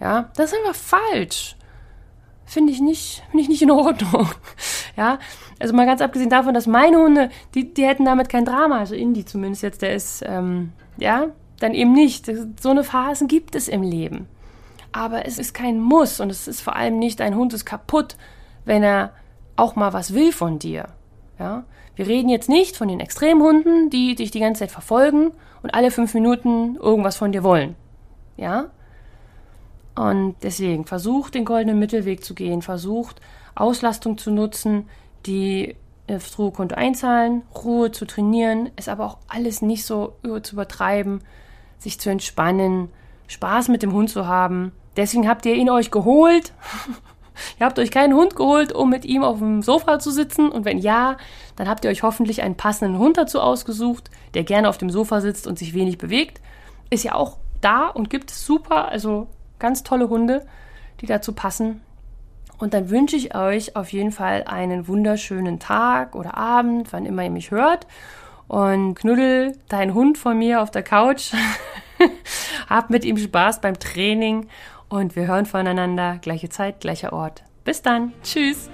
Ja, 0.00 0.30
das 0.36 0.52
ist 0.52 0.58
einfach 0.58 0.74
falsch 0.74 1.56
finde 2.50 2.72
ich 2.72 2.80
nicht, 2.80 3.22
finde 3.30 3.42
ich 3.42 3.48
nicht 3.48 3.62
in 3.62 3.70
Ordnung. 3.70 4.28
ja, 4.96 5.18
also 5.60 5.72
mal 5.74 5.86
ganz 5.86 6.00
abgesehen 6.00 6.30
davon, 6.30 6.52
dass 6.52 6.66
meine 6.66 6.98
Hunde, 6.98 7.30
die, 7.54 7.72
die 7.72 7.84
hätten 7.84 8.04
damit 8.04 8.28
kein 8.28 8.44
Drama, 8.44 8.78
also 8.78 8.94
Indy 8.94 9.24
zumindest 9.24 9.62
jetzt, 9.62 9.82
der 9.82 9.94
ist, 9.94 10.22
ähm, 10.26 10.72
ja, 10.98 11.28
dann 11.60 11.74
eben 11.74 11.92
nicht. 11.92 12.30
So 12.60 12.70
eine 12.70 12.82
Phasen 12.82 13.28
gibt 13.28 13.54
es 13.54 13.68
im 13.68 13.82
Leben. 13.82 14.26
Aber 14.92 15.26
es 15.26 15.38
ist 15.38 15.54
kein 15.54 15.80
Muss 15.80 16.18
und 16.18 16.30
es 16.30 16.48
ist 16.48 16.60
vor 16.60 16.74
allem 16.74 16.98
nicht, 16.98 17.20
ein 17.20 17.36
Hund 17.36 17.54
ist 17.54 17.64
kaputt, 17.64 18.16
wenn 18.70 18.84
er 18.84 19.10
auch 19.56 19.74
mal 19.74 19.92
was 19.92 20.14
will 20.14 20.32
von 20.32 20.60
dir. 20.60 20.86
Ja, 21.40 21.64
wir 21.96 22.06
reden 22.06 22.28
jetzt 22.28 22.48
nicht 22.48 22.76
von 22.76 22.86
den 22.86 23.00
Extremhunden, 23.00 23.90
die 23.90 24.14
dich 24.14 24.30
die 24.30 24.38
ganze 24.38 24.60
Zeit 24.60 24.70
verfolgen 24.70 25.32
und 25.64 25.74
alle 25.74 25.90
fünf 25.90 26.14
Minuten 26.14 26.76
irgendwas 26.76 27.16
von 27.16 27.32
dir 27.32 27.42
wollen. 27.42 27.74
Ja, 28.36 28.66
und 29.96 30.36
deswegen 30.44 30.84
versucht 30.84 31.34
den 31.34 31.44
goldenen 31.44 31.80
Mittelweg 31.80 32.22
zu 32.22 32.32
gehen, 32.32 32.62
versucht 32.62 33.20
Auslastung 33.56 34.18
zu 34.18 34.30
nutzen, 34.30 34.88
die 35.26 35.74
aufs 36.08 36.38
Ruhekonto 36.38 36.76
einzahlen, 36.76 37.42
Ruhe 37.52 37.90
zu 37.90 38.06
trainieren, 38.06 38.70
ist 38.76 38.88
aber 38.88 39.04
auch 39.04 39.18
alles 39.26 39.62
nicht 39.62 39.84
so 39.84 40.14
zu 40.42 40.52
übertreiben, 40.52 41.22
sich 41.78 41.98
zu 41.98 42.08
entspannen, 42.08 42.88
Spaß 43.26 43.66
mit 43.66 43.82
dem 43.82 43.92
Hund 43.92 44.10
zu 44.10 44.28
haben. 44.28 44.70
Deswegen 44.96 45.28
habt 45.28 45.44
ihr 45.44 45.56
ihn 45.56 45.70
euch 45.70 45.90
geholt. 45.90 46.52
ihr 47.58 47.66
habt 47.66 47.78
euch 47.78 47.90
keinen 47.90 48.14
Hund 48.14 48.36
geholt, 48.36 48.72
um 48.72 48.90
mit 48.90 49.04
ihm 49.04 49.22
auf 49.22 49.38
dem 49.38 49.62
Sofa 49.62 49.98
zu 49.98 50.10
sitzen. 50.10 50.50
Und 50.50 50.64
wenn 50.64 50.78
ja, 50.78 51.16
dann 51.56 51.68
habt 51.68 51.84
ihr 51.84 51.90
euch 51.90 52.02
hoffentlich 52.02 52.42
einen 52.42 52.56
passenden 52.56 52.98
Hund 52.98 53.16
dazu 53.16 53.40
ausgesucht, 53.40 54.10
der 54.34 54.44
gerne 54.44 54.68
auf 54.68 54.78
dem 54.78 54.90
Sofa 54.90 55.20
sitzt 55.20 55.46
und 55.46 55.58
sich 55.58 55.74
wenig 55.74 55.98
bewegt. 55.98 56.40
Ist 56.90 57.04
ja 57.04 57.14
auch 57.14 57.38
da 57.60 57.88
und 57.88 58.10
gibt 58.10 58.30
es 58.30 58.44
super, 58.44 58.88
also 58.88 59.28
ganz 59.58 59.82
tolle 59.82 60.08
Hunde, 60.08 60.46
die 61.00 61.06
dazu 61.06 61.32
passen. 61.32 61.80
Und 62.58 62.74
dann 62.74 62.90
wünsche 62.90 63.16
ich 63.16 63.34
euch 63.34 63.74
auf 63.74 63.90
jeden 63.90 64.12
Fall 64.12 64.44
einen 64.44 64.86
wunderschönen 64.86 65.58
Tag 65.58 66.14
oder 66.14 66.36
Abend, 66.36 66.92
wann 66.92 67.06
immer 67.06 67.24
ihr 67.24 67.30
mich 67.30 67.50
hört. 67.50 67.86
Und 68.48 68.94
knuddel 68.96 69.56
deinen 69.68 69.94
Hund 69.94 70.18
von 70.18 70.36
mir 70.36 70.60
auf 70.60 70.70
der 70.70 70.82
Couch. 70.82 71.32
Hab 72.68 72.90
mit 72.90 73.04
ihm 73.04 73.16
Spaß 73.16 73.60
beim 73.60 73.78
Training 73.78 74.48
und 74.90 75.16
wir 75.16 75.26
hören 75.26 75.46
voneinander. 75.46 76.18
Gleiche 76.20 76.50
Zeit, 76.50 76.80
gleicher 76.80 77.14
Ort. 77.14 77.42
Bis 77.64 77.80
dann. 77.80 78.12
Tschüss. 78.22 78.68